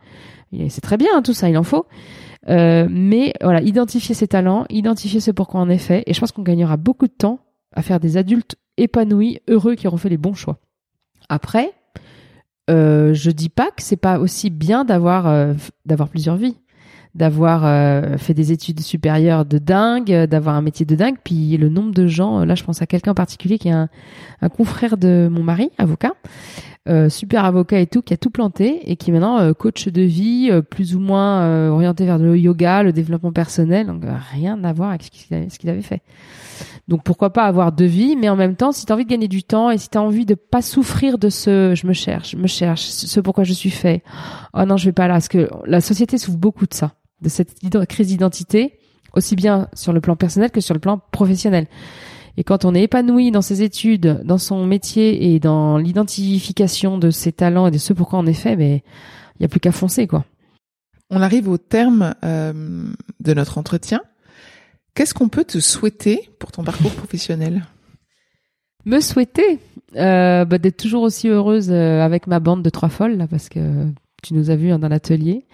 C'est 0.68 0.80
très 0.80 0.97
bien 0.97 1.11
hein, 1.14 1.22
tout 1.22 1.34
ça, 1.34 1.49
il 1.49 1.57
en 1.57 1.62
faut. 1.62 1.87
Euh, 2.49 2.87
mais 2.91 3.32
voilà, 3.43 3.61
identifier 3.61 4.14
ses 4.14 4.26
talents, 4.28 4.64
identifier 4.70 5.20
ce 5.20 5.30
pourquoi 5.30 5.68
est 5.68 5.78
fait, 5.78 6.03
et 6.07 6.14
je 6.14 6.20
pense 6.20 6.32
qu'on 6.32 6.43
gagnera 6.43 6.76
beaucoup 6.76 7.07
de 7.07 7.12
temps 7.12 7.41
à 7.77 7.83
faire 7.83 8.01
des 8.01 8.16
adultes 8.16 8.57
épanouis, 8.77 9.39
heureux, 9.49 9.77
qui 9.77 9.87
auront 9.87 9.97
fait 9.97 10.09
les 10.09 10.16
bons 10.16 10.35
choix. 10.35 10.59
Après, 11.29 11.72
euh, 12.68 13.14
je 13.14 13.31
dis 13.31 13.49
pas 13.49 13.66
que 13.66 13.83
c'est 13.83 13.97
pas 13.97 14.18
aussi 14.18 14.51
bien 14.51 14.85
d'avoir 14.85 15.29
euh, 15.29 15.55
plusieurs 16.11 16.37
vies, 16.37 16.57
d'avoir 17.14 17.64
euh, 17.64 18.18
fait 18.18 18.35
des 18.35 18.51
études 18.51 18.81
supérieures 18.81 19.45
de 19.45 19.59
dingue, 19.59 20.24
d'avoir 20.24 20.57
un 20.57 20.62
métier 20.62 20.85
de 20.85 20.95
dingue. 20.97 21.16
Puis 21.22 21.57
le 21.57 21.68
nombre 21.68 21.93
de 21.93 22.07
gens, 22.07 22.45
là, 22.45 22.55
je 22.55 22.64
pense 22.64 22.83
à 22.83 22.87
quelqu'un 22.87 23.12
en 23.12 23.14
particulier 23.14 23.59
qui 23.59 23.68
est 23.68 23.72
un, 23.72 23.89
confrère 24.49 24.97
de 24.97 25.29
mon 25.31 25.43
mari, 25.43 25.70
avocat, 25.79 26.14
super 27.09 27.45
avocat 27.45 27.81
et 27.81 27.87
tout, 27.87 28.03
qui 28.03 28.14
a 28.14 28.16
tout 28.16 28.31
planté 28.31 28.91
et 28.91 28.97
qui 28.97 29.11
est 29.11 29.12
maintenant 29.12 29.53
coach 29.55 29.89
de 29.89 30.03
vie, 30.03 30.51
plus 30.70 30.95
ou 30.95 31.01
moins 31.01 31.68
orienté 31.70 32.05
vers 32.05 32.18
le 32.18 32.39
yoga, 32.39 32.83
le 32.83 32.93
développement 32.93 33.33
personnel, 33.33 33.87
donc 33.87 34.03
rien 34.33 34.62
à 34.62 34.72
voir 34.72 34.91
avec 34.91 35.03
ce 35.05 35.59
qu'il 35.59 35.70
avait 35.70 35.83
fait. 35.83 36.03
Donc 36.89 37.03
pourquoi 37.03 37.32
pas 37.32 37.45
avoir 37.45 37.72
deux 37.72 37.87
vies, 37.87 38.14
mais 38.14 38.28
en 38.28 38.37
même 38.37 38.55
temps, 38.55 38.70
si 38.70 38.87
tu 38.87 38.93
as 38.93 38.95
envie 38.95 39.05
de 39.05 39.11
gagner 39.11 39.26
du 39.26 39.43
temps 39.43 39.70
et 39.70 39.78
si 39.78 39.89
tu 39.89 39.99
as 39.99 40.03
envie 40.03 40.24
de 40.24 40.34
pas 40.34 40.62
souffrir 40.62 41.18
de 41.18 41.28
ce 41.28 41.74
je 41.74 41.87
me 41.87 41.93
cherche, 41.93 42.30
je 42.30 42.37
me 42.37 42.47
cherche, 42.47 42.82
ce 42.82 43.20
pourquoi 43.20 43.43
je 43.43 43.53
suis 43.53 43.70
fait. 43.70 44.05
Oh 44.55 44.64
non, 44.64 44.76
je 44.76 44.84
vais 44.87 44.93
pas 44.93 45.09
là 45.09 45.14
parce 45.14 45.28
que 45.28 45.49
la 45.64 45.80
société 45.80 46.16
souffre 46.16 46.39
beaucoup 46.39 46.66
de 46.66 46.74
ça, 46.74 46.93
de 47.22 47.28
cette 47.28 47.59
crise 47.89 48.07
d'identité, 48.07 48.78
aussi 49.14 49.34
bien 49.34 49.68
sur 49.74 49.93
le 49.93 50.01
plan 50.01 50.14
personnel 50.14 50.53
que 50.53 50.61
sur 50.61 50.74
le 50.74 50.80
plan 50.80 51.01
professionnel. 51.11 51.66
Et 52.37 52.45
quand 52.45 52.64
on 52.64 52.74
est 52.74 52.82
épanoui 52.82 53.32
dans 53.32 53.43
ses 53.43 53.62
études, 53.62 54.20
dans 54.24 54.39
son 54.39 54.64
métier 54.64 55.34
et 55.34 55.41
dans 55.41 55.78
l'identification 55.78 56.99
de 56.99 57.11
ses 57.11 57.32
talents 57.32 57.66
et 57.66 57.70
de 57.70 57.78
ce 57.78 57.95
pourquoi 57.95 58.20
on 58.20 58.26
est 58.26 58.34
fait, 58.34 58.55
ben 58.55 58.80
il 59.39 59.43
y 59.43 59.45
a 59.45 59.49
plus 59.49 59.61
qu'à 59.61 59.72
foncer 59.72 60.07
quoi. 60.07 60.24
On 61.11 61.20
arrive 61.20 61.49
au 61.49 61.59
terme 61.59 62.14
euh, 62.24 62.84
de 63.20 63.34
notre 63.34 63.59
entretien. 63.59 64.03
Qu'est-ce 64.97 65.12
qu'on 65.12 65.28
peut 65.28 65.44
te 65.44 65.61
souhaiter 65.61 66.30
pour 66.38 66.51
ton 66.51 66.64
parcours 66.64 66.90
professionnel? 66.97 67.66
Me 68.86 69.01
souhaiter 69.01 69.59
euh, 69.94 70.47
bah, 70.47 70.57
d'être 70.57 70.78
toujours 70.78 71.03
aussi 71.03 71.28
heureuse 71.28 71.70
euh, 71.70 72.01
avec 72.01 72.26
ma 72.26 72.40
bande 72.40 72.62
de 72.62 72.70
trois 72.70 72.88
folles 72.88 73.18
là 73.18 73.26
parce 73.26 73.51
que 73.51 73.86
tu 74.22 74.32
nous 74.32 74.51
as 74.51 74.57
vus 74.57 74.70
hein, 74.70 74.78
dans 74.78 74.88
l'atelier. 74.88 75.44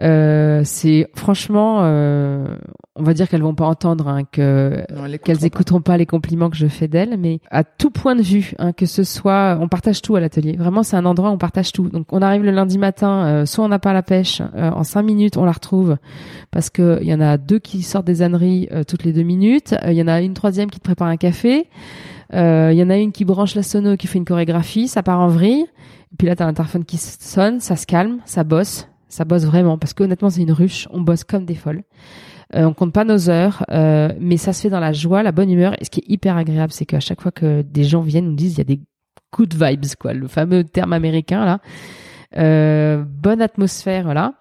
Euh, 0.00 0.60
c'est 0.64 1.08
franchement, 1.14 1.78
euh, 1.80 2.44
on 2.96 3.02
va 3.02 3.14
dire 3.14 3.28
qu'elles 3.28 3.42
vont 3.42 3.54
pas 3.54 3.64
entendre 3.66 4.08
hein, 4.08 4.24
que 4.30 4.84
qu'elles 5.24 5.44
écouteront 5.46 5.80
pas. 5.80 5.96
les 5.96 6.04
compliments 6.04 6.50
que 6.50 6.56
je 6.56 6.66
fais 6.66 6.86
d'elles, 6.86 7.16
mais 7.18 7.40
à 7.50 7.64
tout 7.64 7.90
point 7.90 8.14
de 8.14 8.22
vue, 8.22 8.52
hein, 8.58 8.72
que 8.72 8.84
ce 8.84 9.04
soit, 9.04 9.58
on 9.60 9.68
partage 9.68 10.02
tout 10.02 10.14
à 10.16 10.20
l'atelier. 10.20 10.56
Vraiment, 10.56 10.82
c'est 10.82 10.96
un 10.96 11.06
endroit 11.06 11.30
où 11.30 11.32
on 11.32 11.38
partage 11.38 11.72
tout. 11.72 11.88
Donc, 11.88 12.12
on 12.12 12.20
arrive 12.20 12.42
le 12.42 12.50
lundi 12.50 12.76
matin, 12.76 13.26
euh, 13.26 13.46
soit 13.46 13.64
on 13.64 13.68
n'a 13.68 13.78
pas 13.78 13.94
la 13.94 14.02
pêche, 14.02 14.42
euh, 14.54 14.70
en 14.70 14.84
cinq 14.84 15.02
minutes, 15.02 15.36
on 15.38 15.44
la 15.44 15.52
retrouve 15.52 15.96
parce 16.50 16.68
que 16.68 16.98
il 17.00 17.08
y 17.08 17.14
en 17.14 17.20
a 17.20 17.38
deux 17.38 17.58
qui 17.58 17.82
sortent 17.82 18.06
des 18.06 18.22
âneries 18.22 18.68
euh, 18.72 18.84
toutes 18.84 19.04
les 19.04 19.12
deux 19.12 19.22
minutes. 19.22 19.74
Euh, 19.82 19.92
Il 19.92 19.96
y 19.96 20.02
en 20.02 20.08
a 20.08 20.20
une 20.20 20.34
troisième 20.34 20.70
qui 20.70 20.78
te 20.78 20.84
prépare 20.84 21.08
un 21.08 21.16
café. 21.16 21.68
Euh, 22.34 22.70
Il 22.72 22.78
y 22.78 22.82
en 22.82 22.90
a 22.90 22.96
une 22.96 23.12
qui 23.12 23.24
branche 23.24 23.54
la 23.54 23.62
sono, 23.62 23.96
qui 23.96 24.06
fait 24.06 24.18
une 24.18 24.24
chorégraphie, 24.26 24.88
ça 24.88 25.02
part 25.02 25.20
en 25.20 25.28
vrille. 25.28 25.64
Et 26.12 26.16
puis 26.18 26.26
là, 26.28 26.36
t'as 26.36 26.46
l'interphone 26.46 26.84
qui 26.84 26.98
sonne, 26.98 27.60
ça 27.60 27.76
se 27.76 27.86
calme, 27.86 28.18
ça 28.26 28.44
bosse, 28.44 28.88
ça 29.08 29.24
bosse 29.24 29.44
vraiment 29.44 29.78
parce 29.78 29.94
qu'honnêtement, 29.94 30.30
c'est 30.30 30.42
une 30.42 30.52
ruche. 30.52 30.88
On 30.90 31.00
bosse 31.00 31.24
comme 31.24 31.44
des 31.44 31.54
folles. 31.54 31.82
Euh, 32.54 32.64
on 32.64 32.74
compte 32.74 32.92
pas 32.92 33.04
nos 33.04 33.28
heures, 33.28 33.64
euh, 33.70 34.12
mais 34.20 34.36
ça 34.36 34.52
se 34.52 34.62
fait 34.62 34.70
dans 34.70 34.80
la 34.80 34.92
joie, 34.92 35.22
la 35.22 35.32
bonne 35.32 35.50
humeur. 35.50 35.74
Et 35.80 35.84
ce 35.84 35.90
qui 35.90 36.00
est 36.00 36.08
hyper 36.08 36.36
agréable, 36.36 36.72
c'est 36.72 36.86
qu'à 36.86 37.00
chaque 37.00 37.20
fois 37.20 37.32
que 37.32 37.62
des 37.62 37.84
gens 37.84 38.02
viennent, 38.02 38.26
nous 38.26 38.36
disent 38.36 38.54
il 38.54 38.58
y 38.58 38.60
a 38.60 38.64
des 38.64 38.80
good 39.32 39.54
vibes, 39.54 39.84
quoi, 39.98 40.12
le 40.12 40.28
fameux 40.28 40.64
terme 40.64 40.92
américain 40.92 41.44
là. 41.44 41.60
Euh, 42.36 43.04
bonne 43.04 43.42
atmosphère, 43.42 44.04
voilà. 44.04 44.34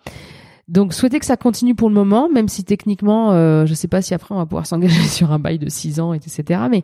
Donc 0.68 0.94
souhaiter 0.94 1.20
que 1.20 1.26
ça 1.26 1.38
continue 1.38 1.76
pour 1.76 1.90
le 1.90 1.96
moment, 1.96 2.30
même 2.30 2.48
si 2.48 2.64
techniquement, 2.64 3.32
euh, 3.32 3.66
je 3.66 3.74
sais 3.74 3.88
pas 3.88 4.02
si 4.02 4.14
après 4.14 4.34
on 4.34 4.38
va 4.38 4.46
pouvoir 4.46 4.66
s'engager 4.66 5.02
sur 5.08 5.32
un 5.32 5.40
bail 5.40 5.60
de 5.60 5.70
6 5.70 6.00
ans, 6.00 6.14
etc. 6.14 6.62
Mais 6.70 6.84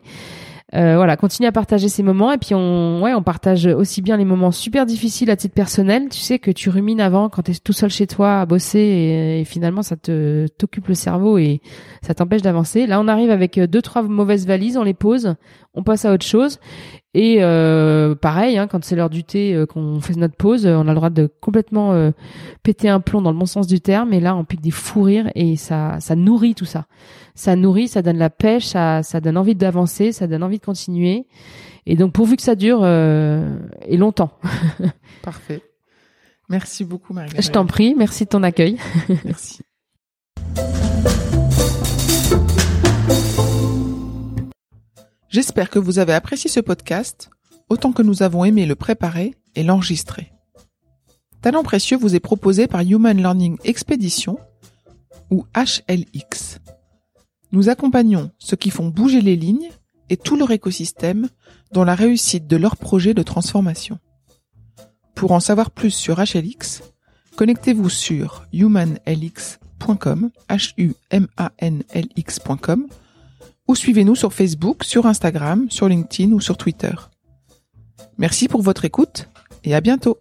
euh, 0.74 0.96
voilà, 0.96 1.16
continuer 1.16 1.48
à 1.48 1.52
partager 1.52 1.88
ces 1.88 2.02
moments 2.02 2.32
et 2.32 2.38
puis 2.38 2.54
on, 2.54 3.02
ouais, 3.02 3.12
on 3.12 3.22
partage 3.22 3.66
aussi 3.66 4.00
bien 4.00 4.16
les 4.16 4.24
moments 4.24 4.52
super 4.52 4.86
difficiles 4.86 5.30
à 5.30 5.36
titre 5.36 5.54
personnel. 5.54 6.08
Tu 6.08 6.18
sais 6.18 6.38
que 6.38 6.50
tu 6.50 6.70
rumines 6.70 7.00
avant 7.00 7.28
quand 7.28 7.42
t'es 7.42 7.52
tout 7.54 7.74
seul 7.74 7.90
chez 7.90 8.06
toi 8.06 8.40
à 8.40 8.46
bosser 8.46 8.78
et, 8.78 9.40
et 9.40 9.44
finalement 9.44 9.82
ça 9.82 9.96
te 9.96 10.46
t'occupe 10.58 10.88
le 10.88 10.94
cerveau 10.94 11.36
et 11.36 11.60
ça 12.02 12.14
t'empêche 12.14 12.42
d'avancer. 12.42 12.86
Là, 12.86 13.00
on 13.00 13.08
arrive 13.08 13.30
avec 13.30 13.58
euh, 13.58 13.66
deux 13.66 13.82
trois 13.82 14.02
mauvaises 14.02 14.46
valises, 14.46 14.76
on 14.76 14.82
les 14.82 14.94
pose, 14.94 15.34
on 15.74 15.82
passe 15.82 16.04
à 16.04 16.12
autre 16.12 16.26
chose. 16.26 16.58
Et 17.14 17.38
euh, 17.40 18.14
pareil, 18.14 18.56
hein, 18.56 18.66
quand 18.66 18.82
c'est 18.84 18.96
l'heure 18.96 19.10
du 19.10 19.22
thé, 19.22 19.54
euh, 19.54 19.66
qu'on 19.66 20.00
fait 20.00 20.14
notre 20.16 20.34
pause, 20.34 20.64
euh, 20.64 20.76
on 20.76 20.88
a 20.88 20.90
le 20.90 20.94
droit 20.94 21.10
de 21.10 21.30
complètement 21.40 21.92
euh, 21.92 22.10
péter 22.62 22.88
un 22.88 23.00
plomb 23.00 23.20
dans 23.20 23.32
le 23.32 23.38
bon 23.38 23.44
sens 23.44 23.66
du 23.66 23.80
terme. 23.80 24.14
Et 24.14 24.20
là, 24.20 24.34
on 24.34 24.44
pique 24.44 24.62
des 24.62 24.70
fous 24.70 25.02
rires 25.02 25.30
et 25.34 25.56
ça, 25.56 26.00
ça 26.00 26.16
nourrit 26.16 26.54
tout 26.54 26.64
ça. 26.64 26.86
Ça 27.34 27.54
nourrit, 27.54 27.88
ça 27.88 28.00
donne 28.00 28.16
la 28.16 28.30
pêche, 28.30 28.64
ça, 28.64 29.02
ça 29.02 29.20
donne 29.20 29.36
envie 29.36 29.54
d'avancer, 29.54 30.12
ça 30.12 30.26
donne 30.26 30.42
envie 30.42 30.58
de 30.58 30.64
continuer. 30.64 31.26
Et 31.84 31.96
donc, 31.96 32.12
pourvu 32.12 32.36
que 32.36 32.42
ça 32.42 32.54
dure 32.54 32.80
euh, 32.82 33.58
et 33.86 33.98
longtemps. 33.98 34.38
Parfait. 35.22 35.62
Merci 36.48 36.84
beaucoup, 36.84 37.12
marie 37.12 37.30
Je 37.38 37.50
t'en 37.50 37.66
prie, 37.66 37.94
merci 37.94 38.24
de 38.24 38.30
ton 38.30 38.42
accueil. 38.42 38.78
Merci. 39.24 39.60
J'espère 45.32 45.68
que 45.70 45.78
vous 45.78 45.98
avez 45.98 46.12
apprécié 46.12 46.50
ce 46.50 46.60
podcast 46.60 47.30
autant 47.70 47.92
que 47.92 48.02
nous 48.02 48.22
avons 48.22 48.44
aimé 48.44 48.66
le 48.66 48.74
préparer 48.74 49.34
et 49.54 49.62
l'enregistrer. 49.62 50.30
Talent 51.40 51.62
précieux 51.62 51.96
vous 51.96 52.14
est 52.14 52.20
proposé 52.20 52.66
par 52.66 52.82
Human 52.82 53.16
Learning 53.16 53.56
Expedition 53.64 54.38
ou 55.30 55.46
HLX. 55.56 56.58
Nous 57.50 57.70
accompagnons 57.70 58.30
ceux 58.38 58.58
qui 58.58 58.68
font 58.68 58.88
bouger 58.88 59.22
les 59.22 59.36
lignes 59.36 59.70
et 60.10 60.18
tout 60.18 60.36
leur 60.36 60.50
écosystème 60.50 61.30
dans 61.72 61.84
la 61.84 61.94
réussite 61.94 62.46
de 62.46 62.56
leur 62.56 62.76
projet 62.76 63.14
de 63.14 63.22
transformation. 63.22 63.98
Pour 65.14 65.32
en 65.32 65.40
savoir 65.40 65.70
plus 65.70 65.92
sur 65.92 66.18
HLX, 66.18 66.82
connectez-vous 67.36 67.88
sur 67.88 68.44
humanlx.com, 68.52 70.30
h-u-m-a-n-l-x.com, 70.50 72.86
ou 73.72 73.74
suivez-nous 73.74 74.14
sur 74.14 74.34
Facebook, 74.34 74.84
sur 74.84 75.06
Instagram, 75.06 75.66
sur 75.70 75.88
LinkedIn 75.88 76.32
ou 76.32 76.40
sur 76.40 76.58
Twitter. 76.58 76.92
Merci 78.18 78.46
pour 78.46 78.60
votre 78.60 78.84
écoute 78.84 79.30
et 79.64 79.74
à 79.74 79.80
bientôt. 79.80 80.18